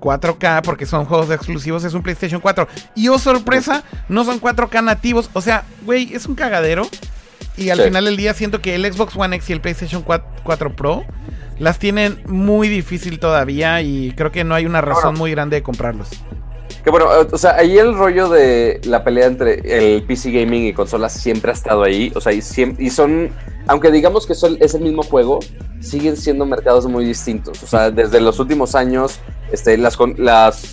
[0.00, 2.66] 4K porque son juegos exclusivos, es un PlayStation 4.
[2.94, 5.30] Y oh sorpresa, no son 4K nativos.
[5.34, 6.88] O sea, güey, es un cagadero.
[7.56, 7.84] Y al Sí.
[7.84, 11.04] final del día siento que el Xbox One X y el PlayStation 4, 4 Pro
[11.58, 15.62] las tienen muy difícil todavía y creo que no hay una razón muy grande de
[15.62, 16.08] comprarlos.
[16.82, 19.60] Que bueno, o sea, ahí el rollo de la pelea entre
[19.96, 22.10] el PC gaming y consolas siempre ha estado ahí.
[22.14, 23.28] O sea, y son,
[23.70, 25.38] aunque digamos que es el mismo juego,
[25.78, 27.62] siguen siendo mercados muy distintos.
[27.62, 29.20] O sea, desde los últimos años,
[29.52, 29.96] este, las,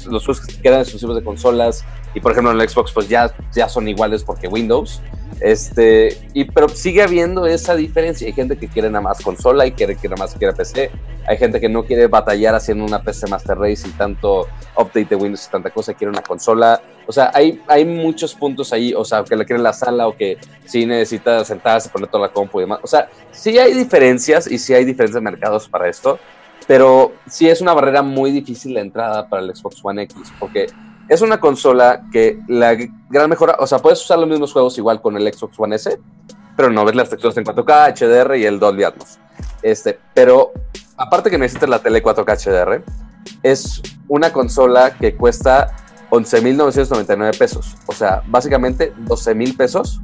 [0.07, 3.69] los que eran exclusivos de consolas y por ejemplo en el Xbox pues ya, ya
[3.69, 4.99] son iguales porque Windows.
[5.41, 8.25] Este, y, pero sigue habiendo esa diferencia.
[8.25, 10.89] Hay gente que quiere nada más consola y quiere que nada más quiere PC.
[11.27, 15.15] Hay gente que no quiere batallar haciendo una PC Master Race y tanto update de
[15.17, 16.81] Windows y tanta cosa, quiere una consola.
[17.07, 18.93] O sea, hay, hay muchos puntos ahí.
[18.93, 22.33] O sea, que la quiere la sala o que sí necesita sentarse, poner toda la
[22.33, 22.79] compu y demás.
[22.83, 26.19] O sea, sí hay diferencias y sí hay diferentes mercados para esto.
[26.67, 30.33] Pero sí es una barrera muy difícil la entrada para el Xbox One X.
[30.37, 30.67] Porque
[31.07, 32.75] es una consola que la
[33.09, 35.97] gran mejora, o sea, puedes usar los mismos juegos igual con el Xbox One S,
[36.57, 39.17] pero no ves las texturas en 4K, HDR y el Dolby Atmos.
[39.61, 40.51] Este, pero
[40.97, 42.83] aparte que necesitas la tele 4K HDR,
[43.43, 45.75] es una consola que cuesta
[46.11, 47.75] 11.999 pesos.
[47.85, 49.99] O sea, básicamente 12.000 pesos.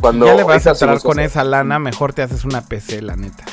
[0.00, 3.16] Cuando ya le vas a entrar con esa lana, mejor te haces una PC, la
[3.16, 3.44] neta.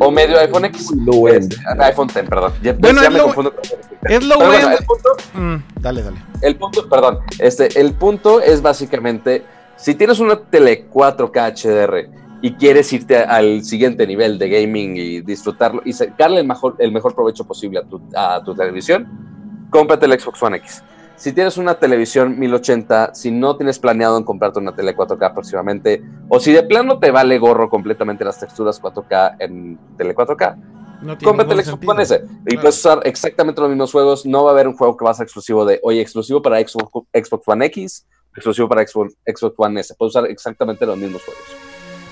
[0.00, 0.90] O medio iPhone X.
[1.04, 1.52] Low end.
[1.52, 2.52] Este, iPhone X, perdón.
[2.62, 3.88] Ya, Bueno, ya es me low- confundo con el X.
[4.10, 4.78] es low bueno, end.
[4.80, 6.16] el punto, Mm, dale, dale.
[6.42, 9.44] El punto, perdón, este, el punto es básicamente,
[9.76, 12.10] si tienes una tele 4K HDR
[12.42, 16.90] y quieres irte al siguiente nivel de gaming y disfrutarlo y sacarle el mejor, el
[16.92, 19.35] mejor provecho posible a tu, a tu televisión,
[19.70, 20.82] cómprate el Xbox One X.
[21.16, 26.02] Si tienes una televisión 1080, si no tienes planeado en comprarte una tele 4K próximamente,
[26.28, 30.56] o si de plano te vale gorro completamente las texturas 4K en tele 4K,
[31.00, 31.88] No cómprate el Xbox.
[31.88, 32.14] One S.
[32.14, 32.60] Y Claro.
[32.60, 34.26] puedes usar exactamente los mismos juegos.
[34.26, 36.58] No va a haber un juego que va a ser exclusivo de, oye, exclusivo para
[36.58, 39.94] Xbox, Xbox One X, exclusivo para Xbox, Xbox One S.
[39.98, 41.42] Puedes usar exactamente los mismos juegos.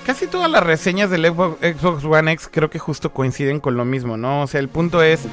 [0.05, 4.17] Casi todas las reseñas del Xbox One X creo que justo coinciden con lo mismo,
[4.17, 4.43] ¿no?
[4.43, 5.27] O sea, el punto es,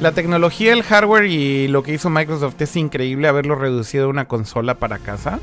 [0.00, 4.26] la tecnología, el hardware y lo que hizo Microsoft es increíble haberlo reducido a una
[4.26, 5.38] consola para casa,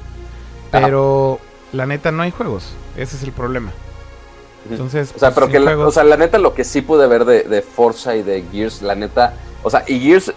[0.72, 1.40] pero
[1.74, 3.72] la neta no hay juegos, ese es el problema.
[4.70, 6.82] Entonces, O sea, pues, pero sin que la, o sea, la neta, lo que sí
[6.82, 10.34] pude ver de, de Forza y de Gears, la neta, o sea, y Gears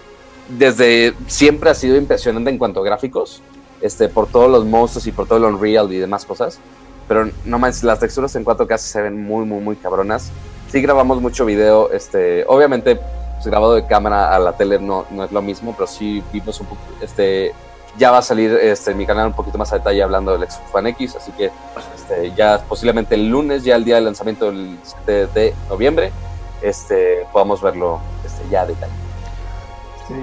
[0.49, 3.43] desde siempre ha sido impresionante en cuanto a gráficos,
[3.81, 6.59] este, por todos los monstruos y por todo el Unreal y demás cosas.
[7.07, 10.31] Pero no más, las texturas en 4K se ven muy, muy, muy cabronas.
[10.70, 13.01] Sí grabamos mucho video, este, obviamente,
[13.39, 16.59] pues, grabado de cámara a la tele no, no es lo mismo, pero sí vimos
[16.60, 17.55] un poco, este,
[17.97, 20.51] ya va a salir este, en mi canal un poquito más a detalle hablando del
[20.51, 21.52] Xbox One X, así que
[21.94, 26.10] este, ya posiblemente el lunes, ya el día del lanzamiento del 7 de noviembre,
[26.62, 28.93] este, podamos verlo este, ya a detalle.
[30.09, 30.15] Sí.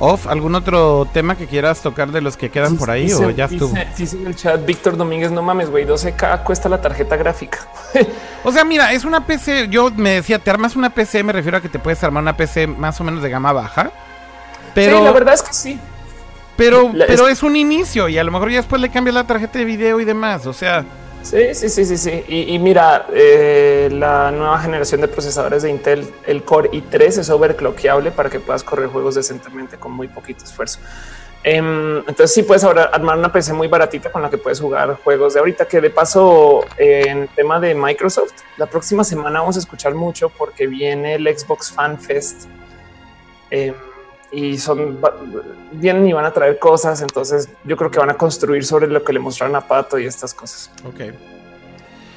[0.00, 3.30] Off, ¿algún otro tema que quieras tocar de los que quedan por ahí Dice- o
[3.30, 3.70] ya estuvo?
[3.74, 7.58] Dice, dice en el chat Víctor Domínguez, no mames, güey, 12K cuesta la tarjeta gráfica.
[8.44, 11.58] O sea, mira, es una PC, yo me decía, te armas una PC, me refiero
[11.58, 13.90] a que te puedes armar una PC más o menos de gama baja.
[14.74, 15.78] Pero, sí, la verdad es que sí.
[16.56, 19.24] pero, la- pero es un inicio y a lo mejor ya después le cambias la
[19.24, 20.46] tarjeta de video y demás.
[20.46, 20.84] O sea,
[21.22, 22.24] Sí, sí, sí, sí, sí.
[22.28, 28.10] Y, mira, eh, la nueva generación de procesadores de Intel, el Core i3 es overclockeable
[28.12, 30.78] para que puedas correr juegos decentemente con muy poquito esfuerzo.
[31.44, 34.98] Em, entonces sí puedes ahora armar una PC muy baratita con la que puedes jugar
[35.04, 39.60] juegos de ahorita, que de paso en tema de Microsoft, la próxima semana vamos a
[39.60, 42.46] escuchar mucho porque viene el Xbox Fan Fest.
[43.50, 43.74] Em,
[44.30, 44.98] y son
[45.72, 47.00] vienen y van a traer cosas.
[47.02, 50.06] Entonces yo creo que van a construir sobre lo que le mostraron a Pato y
[50.06, 50.70] estas cosas.
[50.86, 51.12] ok.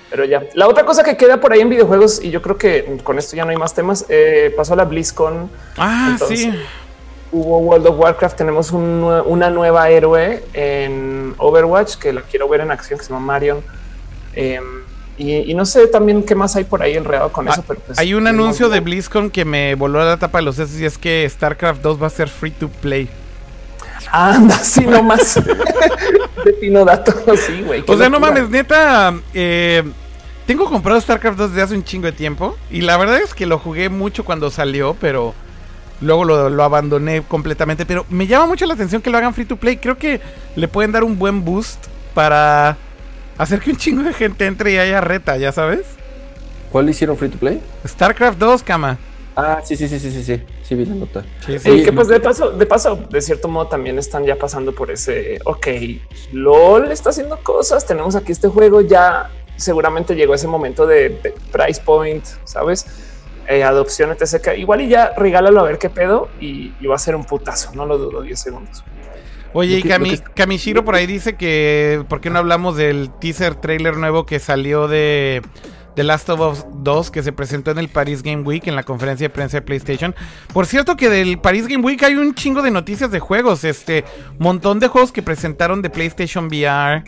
[0.10, 2.98] Pero ya, la otra cosa que queda por ahí en videojuegos, y yo creo que
[3.02, 6.54] con esto ya no hay más temas, eh, pasó la BlizzCon, Ah, Entonces, sí.
[7.32, 12.60] hubo World of Warcraft, tenemos un una nueva héroe en Overwatch que la quiero ver
[12.60, 13.62] en acción, que se llama Marion.
[14.36, 14.60] Eh,
[15.22, 17.80] y, y no sé también qué más hay por ahí enredado con Ah, eso, pero
[17.86, 20.80] pues, Hay un no- anuncio de BlizzCon que me voló la tapa de los sesos
[20.80, 23.10] y es que StarCraft 2 va a ser free to play.
[24.12, 25.36] Anda, sí, nomás.
[26.46, 27.84] de Pino Dato, sí, güey.
[27.88, 29.14] O sea, no mames, neta.
[29.34, 29.84] Eh,
[30.46, 32.58] tengo comprado StarCraft 2 desde hace un chingo de tiempo.
[32.70, 35.34] Y la verdad es que lo jugué mucho cuando salió, pero
[36.02, 37.86] luego lo, lo, abandoné completamente.
[37.86, 39.78] Pero me llama mucho la atención que lo hagan free to play.
[39.78, 40.20] Creo que
[40.56, 42.78] le pueden dar un buen boost para
[43.44, 45.82] hacer que un chingo de gente entre y haya reta, ¿ya sabes?
[46.72, 47.62] ¿Cuál hicieron free to play?
[47.86, 48.98] StarCraft 2, cama.
[49.36, 51.24] Ah, sí, sí, sí, sí, sí, sí, sí vi la nota.
[51.46, 51.84] Sí, sí.
[51.84, 55.40] que pues de paso, de paso, de cierto modo también están ya pasando por ese,
[55.46, 55.68] ok,
[56.34, 61.82] LOL está haciendo cosas, tenemos aquí este juego, ya seguramente llegó ese momento de, price
[61.82, 62.86] point, ¿sabes?
[63.48, 64.58] Eh, adopción, etc.
[64.58, 67.86] Igual y ya regálalo a ver qué pedo y, va a ser un putazo, no
[67.86, 68.84] lo dudo 10 segundos.
[69.54, 73.98] Oye, y Kami, Kamishiro por ahí dice que, ¿por qué no hablamos del teaser trailer
[73.98, 75.42] nuevo que salió de
[75.96, 78.84] The Last of Us 2 que se presentó en el Paris Game Week en la
[78.84, 80.16] conferencia de prensa de PlayStation.
[80.54, 84.06] Por cierto que del Paris Game Week hay un chingo de noticias de juegos, este
[84.40, 87.04] montón de juegos que presentaron de PlayStation VR.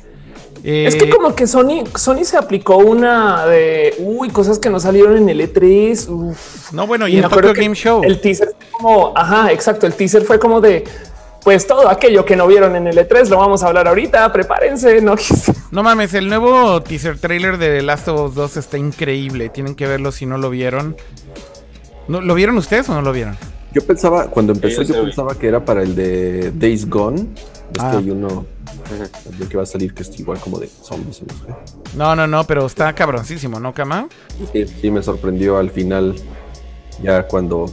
[0.64, 4.82] es que eh, como que Sony, Sony se aplicó una de uy, cosas que no
[4.82, 6.36] salieron en el E3.
[6.74, 8.02] No, bueno, y, el Tokyo Game Show.
[8.04, 9.88] El teaser como, ajá, exacto.
[9.88, 10.84] El teaser fue como de
[11.44, 14.32] pues todo aquello que no vieron en el E3 lo vamos a hablar ahorita.
[14.32, 15.16] Prepárense, no
[15.72, 19.50] No mames, el nuevo teaser trailer de The Last of Us 2 está increíble.
[19.50, 20.96] Tienen que verlo si no lo vieron.
[22.08, 23.38] ¿No, ¿Lo vieron ustedes o no lo vieron?
[23.74, 27.22] Yo pensaba, cuando empezó, yo pensaba que era para el de Days Gone.
[27.22, 27.98] Es que ah.
[27.98, 28.46] hay uno
[29.50, 31.22] que va a salir que es igual como de zombies.
[31.96, 34.08] No, no, no, pero está cabroncísimo, ¿no, Kama?
[34.52, 36.16] Sí, sí, me sorprendió al final,
[37.02, 37.66] ya cuando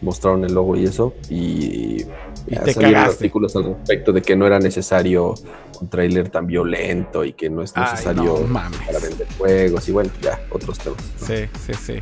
[0.00, 1.14] mostraron el logo y eso.
[1.28, 2.04] Y
[2.46, 3.24] y te cagaste.
[3.24, 5.34] artículos al respecto de que no era necesario
[5.80, 10.40] un tráiler tan violento y que no es necesario para vender juegos y bueno, ya,
[10.50, 11.02] otros temas.
[11.16, 11.94] Sí, sí, sí.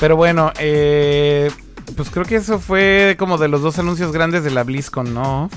[0.00, 1.50] Pero bueno, eh,
[1.96, 5.50] pues creo que eso fue como de los dos anuncios grandes de la BlizzCon, ¿no?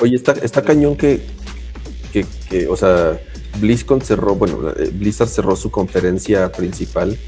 [0.00, 1.26] Oye, está, está cañón que,
[2.12, 3.18] que, que, o sea,
[3.58, 7.18] BlizzCon cerró, bueno, eh, Blizzard cerró su conferencia principal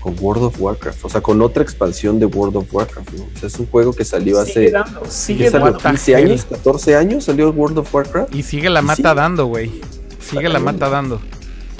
[0.00, 3.24] con World of Warcraft, o sea, con otra expansión de World of Warcraft, ¿no?
[3.24, 4.72] O sea, es un juego que salió hace
[5.08, 8.34] sigue salió 15 años, 14 años salió World of Warcraft.
[8.34, 9.80] Y sigue la mata dando, güey.
[10.20, 11.20] Sigue la mata dando.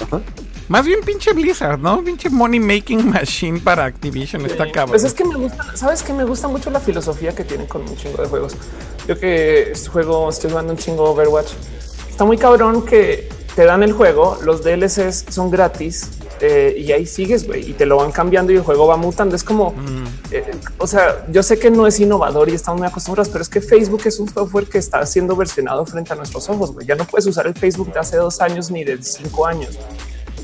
[0.03, 0.21] Ajá.
[0.69, 2.05] Más bien pinche Blizzard, ¿no?
[2.05, 4.91] Pinche money making machine para Activision, está cabrón.
[4.91, 7.83] Pues es que me gusta, sabes que me gusta mucho la filosofía que tienen con
[7.83, 8.55] un chingo de juegos.
[9.07, 11.53] Yo que este juego estoy jugando un chingo Overwatch.
[12.11, 16.11] Está muy cabrón que te dan el juego, los DLCs son gratis
[16.41, 19.35] eh, y ahí sigues, güey, y te lo van cambiando y el juego va mutando.
[19.35, 20.05] Es como, mm.
[20.31, 20.45] eh,
[20.79, 23.61] o sea, yo sé que no es innovador y estamos muy acostumbrados, pero es que
[23.61, 26.73] Facebook es un software que está siendo versionado frente a nuestros ojos.
[26.73, 26.87] Güey.
[26.87, 29.77] Ya no puedes usar el Facebook de hace dos años ni de cinco años.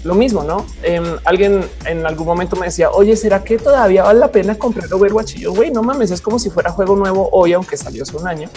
[0.02, 0.66] Lo mismo, ¿no?
[0.82, 4.92] Em, alguien en algún momento me decía, oye, ¿será que todavía vale la pena comprar
[4.92, 5.36] Overwatch?
[5.36, 8.16] Y yo, güey, no mames, es como si fuera juego nuevo hoy, aunque salió hace
[8.16, 8.50] un año.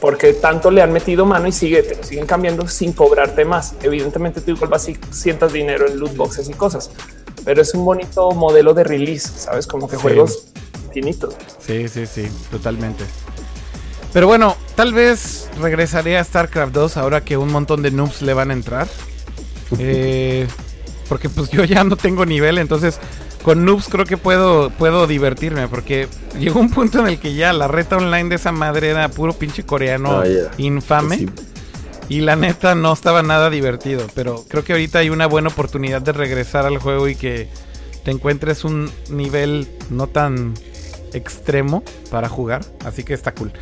[0.00, 3.74] Porque tanto le han metido mano y sigue, te lo siguen cambiando sin cobrarte más.
[3.82, 6.90] Evidentemente tú igual vas y sientas dinero en loot boxes y cosas,
[7.44, 10.48] pero es un bonito modelo de release, sabes, como que juegos
[10.86, 11.34] infinitos.
[11.58, 13.04] Sí, sí, sí, totalmente.
[14.12, 18.34] Pero bueno, tal vez regresaré a StarCraft 2 ahora que un montón de noobs le
[18.34, 18.88] van a entrar.
[19.78, 20.46] eh,
[21.08, 22.98] porque pues yo ya no tengo nivel, entonces
[23.42, 26.08] con noobs creo que puedo, puedo divertirme porque
[26.38, 29.32] llegó un punto en el que ya la reta online de esa madre era puro
[29.32, 30.24] pinche coreano ah,
[30.58, 31.28] infame.
[32.10, 36.00] Y la neta no estaba nada divertido, pero creo que ahorita hay una buena oportunidad
[36.00, 37.48] de regresar al juego y que
[38.02, 40.54] te encuentres un nivel no tan
[41.12, 43.52] extremo para jugar, así que está cool.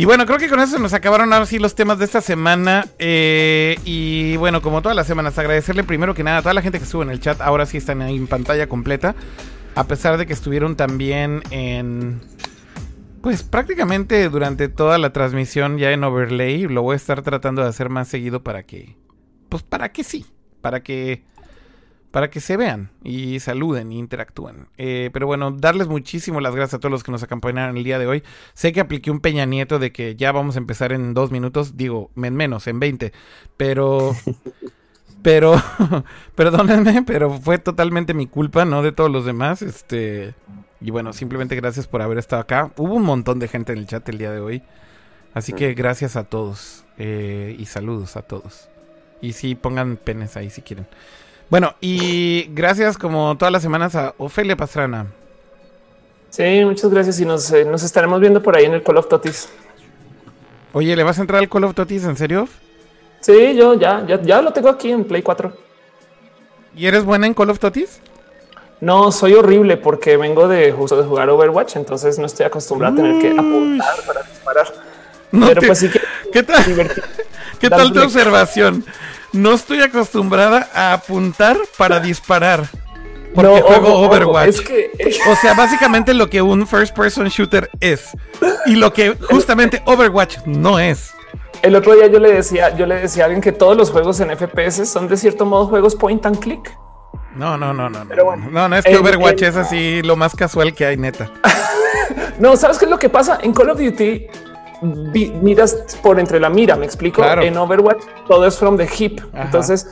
[0.00, 2.86] Y bueno, creo que con eso nos acabaron ahora sí los temas de esta semana.
[2.98, 6.78] Eh, y bueno, como todas las semanas, agradecerle primero que nada a toda la gente
[6.78, 7.38] que estuvo en el chat.
[7.42, 9.14] Ahora sí están en pantalla completa.
[9.74, 12.22] A pesar de que estuvieron también en.
[13.20, 16.62] Pues prácticamente durante toda la transmisión ya en overlay.
[16.62, 18.96] Lo voy a estar tratando de hacer más seguido para que.
[19.50, 20.24] Pues para que sí.
[20.62, 21.24] Para que
[22.10, 24.68] para que se vean y saluden y interactúen.
[24.78, 27.98] Eh, pero bueno, darles muchísimo las gracias a todos los que nos acompañaron el día
[27.98, 28.22] de hoy.
[28.54, 31.76] Sé que apliqué un Peña Nieto de que ya vamos a empezar en dos minutos,
[31.76, 33.12] digo, en menos, en 20,
[33.56, 34.14] pero...
[35.22, 35.54] pero,
[36.34, 39.62] perdónenme, pero fue totalmente mi culpa, no de todos los demás.
[39.62, 40.34] Este,
[40.80, 42.72] y bueno, simplemente gracias por haber estado acá.
[42.76, 44.62] Hubo un montón de gente en el chat el día de hoy.
[45.32, 48.68] Así que gracias a todos eh, y saludos a todos.
[49.20, 50.86] Y sí, pongan penes ahí si quieren.
[51.50, 55.06] Bueno, y gracias como todas las semanas a Ofelia Pastrana.
[56.30, 59.08] Sí, muchas gracias y nos, eh, nos estaremos viendo por ahí en el Call of
[59.08, 59.48] Totis.
[60.72, 62.48] Oye, ¿le vas a entrar al Call of Totis en serio?
[63.20, 65.52] Sí, yo ya, ya, ya lo tengo aquí en Play 4.
[66.76, 68.00] ¿Y eres buena en Call of Totis?
[68.80, 72.96] No, soy horrible porque vengo de justo de jugar Overwatch, entonces no estoy acostumbrado a
[72.96, 74.66] tener que apuntar para disparar.
[75.32, 76.00] Pero pues sí que
[76.32, 76.64] ¿Qué tal?
[77.60, 78.84] ¿Qué tal tu observación?
[79.32, 82.64] No estoy acostumbrada a apuntar para disparar.
[83.34, 84.60] Porque juego Overwatch.
[85.28, 88.08] O sea, básicamente lo que un first person shooter es.
[88.66, 91.12] Y lo que justamente Overwatch no es.
[91.62, 94.18] El otro día yo le decía, yo le decía a alguien que todos los juegos
[94.20, 96.74] en FPS son de cierto modo juegos point and click.
[97.36, 98.04] No, no, no, no.
[98.04, 101.30] no, no, no es que Overwatch es así lo más casual que hay, neta.
[102.38, 103.38] no, ¿sabes qué es lo que pasa?
[103.42, 104.26] En Call of Duty
[104.82, 107.24] miras por entre la mira, me explico.
[107.24, 109.20] En Overwatch todo es from the hip.
[109.34, 109.86] Entonces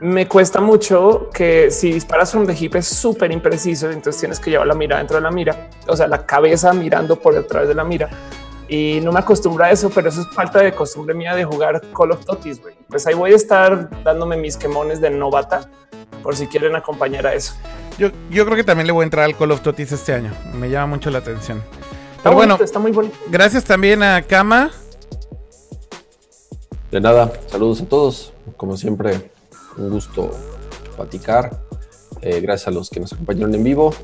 [0.00, 3.90] me cuesta mucho que si disparas from the hip es súper impreciso.
[3.90, 7.16] Entonces tienes que llevar la mira dentro de la mira, o sea, la cabeza mirando
[7.16, 8.08] por detrás de la mira.
[8.68, 11.80] Y no me acostumbro a eso, pero eso es falta de costumbre mía de jugar
[11.96, 12.52] Call of Duty.
[12.88, 15.70] Pues ahí voy a estar dándome mis quemones de novata
[16.22, 17.54] por si quieren acompañar a eso.
[17.96, 20.32] Yo, yo creo que también le voy a entrar al Call of Duty este año.
[20.54, 21.62] Me llama mucho la atención.
[22.22, 23.16] Pero bueno, está muy bonito.
[23.28, 24.70] Gracias también a Kama.
[26.90, 28.32] De nada, saludos a todos.
[28.56, 29.30] Como siempre,
[29.76, 30.30] un gusto
[30.96, 31.62] platicar.
[32.22, 33.94] Eh, gracias a los que nos acompañaron en vivo.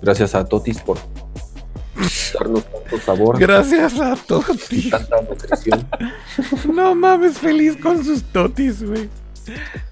[0.00, 0.98] Gracias a Totis por
[2.34, 3.38] darnos tanto sabor.
[3.38, 4.90] Gracias a Totis.
[4.90, 5.88] Tanta nutrición.
[6.74, 9.08] no mames, feliz con sus Totis, güey.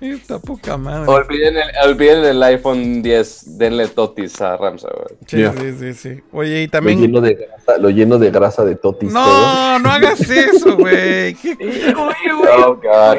[0.00, 1.10] Está poca madre.
[1.10, 3.58] Olviden el, olviden el iPhone 10.
[3.58, 4.88] Denle totis a Ramsa,
[5.26, 6.20] Sí, sí, sí, sí.
[6.32, 6.98] Oye, y también.
[6.98, 9.12] Lo lleno de grasa, lo lleno de, grasa de totis.
[9.12, 11.36] No, no hagas eso, güey.
[11.96, 13.18] oh, God.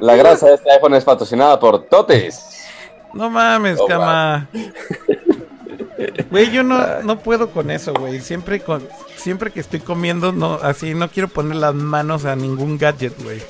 [0.00, 2.40] La grasa de este iPhone es patrocinada por Totis.
[3.14, 4.48] No mames, oh, cama.
[6.30, 8.20] Güey, yo no, no puedo con eso, güey.
[8.20, 12.76] Siempre, con, siempre que estoy comiendo, no, así no quiero poner las manos a ningún
[12.76, 13.40] gadget, güey.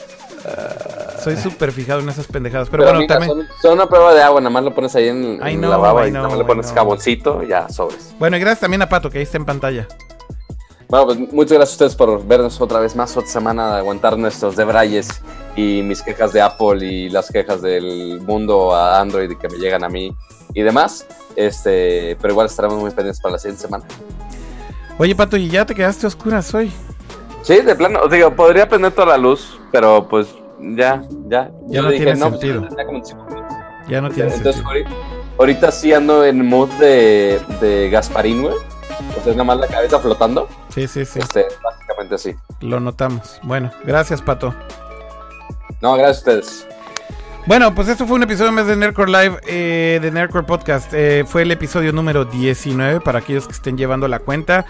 [1.22, 2.68] Soy súper fijado en esas pendejadas.
[2.70, 3.48] Pero, bueno, también.
[3.60, 6.28] Son, una prueba de agua, nada más lo pones ahí en, la baba y nada
[6.28, 8.14] más le pones jaboncito, ya sobres.
[8.18, 9.88] Bueno, y gracias también a Pato, que ahí está en pantalla.
[10.88, 14.16] Bueno, pues muchas gracias a ustedes por vernos otra vez más, otra semana, de aguantar
[14.16, 15.08] nuestros debrayes
[15.56, 19.82] y mis quejas de Apple y las quejas del mundo a Android que me llegan
[19.82, 20.14] a mí
[20.54, 21.06] y demás.
[21.34, 23.84] Este, pero igual estaremos muy pendientes para la siguiente semana.
[24.98, 26.72] Oye, Pato, ¿y ya te quedaste oscuras hoy?
[27.46, 31.48] Sí, de plano, digo, podría prender toda la luz, pero pues ya, ya.
[31.68, 32.68] Ya no tiene pues, sentido.
[33.88, 34.96] ya no tiene Entonces, sentido.
[35.38, 38.54] Ahorita, sí ando en mood de, de Gasparín, güey.
[38.54, 40.48] O sea, es nada más la cabeza flotando.
[40.70, 41.20] Sí, sí, sí.
[41.20, 42.34] Este, básicamente así.
[42.62, 43.38] Lo notamos.
[43.44, 44.52] Bueno, gracias, Pato.
[45.80, 46.66] No, gracias a ustedes.
[47.46, 50.92] Bueno, pues esto fue un episodio más de Nerdcore Live, eh, de Nerdcore Podcast.
[50.92, 54.66] Eh, fue el episodio número 19 para aquellos que estén llevando la cuenta.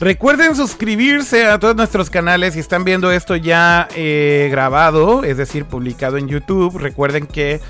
[0.00, 5.66] Recuerden suscribirse a todos nuestros canales si están viendo esto ya eh, grabado, es decir,
[5.66, 6.76] publicado en YouTube.
[6.76, 7.60] Recuerden que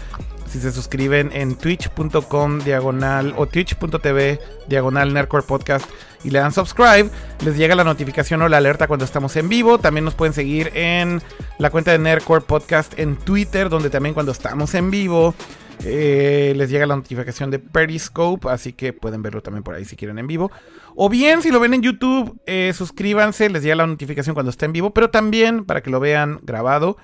[0.46, 5.84] si se suscriben en twitch.com diagonal o twitch.tv diagonal Nerdcore Podcast
[6.26, 7.08] y le dan subscribe,
[7.44, 9.78] les llega la notificación o la alerta cuando estamos en vivo.
[9.78, 11.22] También nos pueden seguir en
[11.58, 15.36] la cuenta de Nerdcore Podcast en Twitter, donde también cuando estamos en vivo
[15.84, 19.94] eh, les llega la notificación de Periscope, así que pueden verlo también por ahí si
[19.94, 20.50] quieren en vivo.
[20.96, 24.66] O bien, si lo ven en YouTube, eh, suscríbanse, les llega la notificación cuando está
[24.66, 26.96] en vivo, pero también para que lo vean grabado.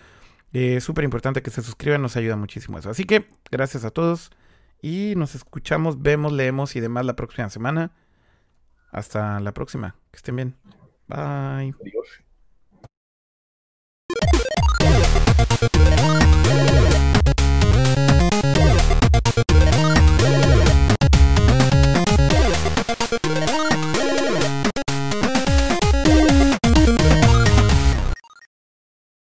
[0.53, 2.91] Es eh, súper importante que se suscriban, nos ayuda muchísimo eso.
[2.91, 4.33] Así que gracias a todos
[4.83, 7.93] y nos escuchamos, vemos, leemos y demás la próxima semana.
[8.93, 9.97] Hasta la próxima.
[10.11, 10.57] Que estén bien.
[11.09, 11.75] Bye.
[11.81, 12.23] Adiós.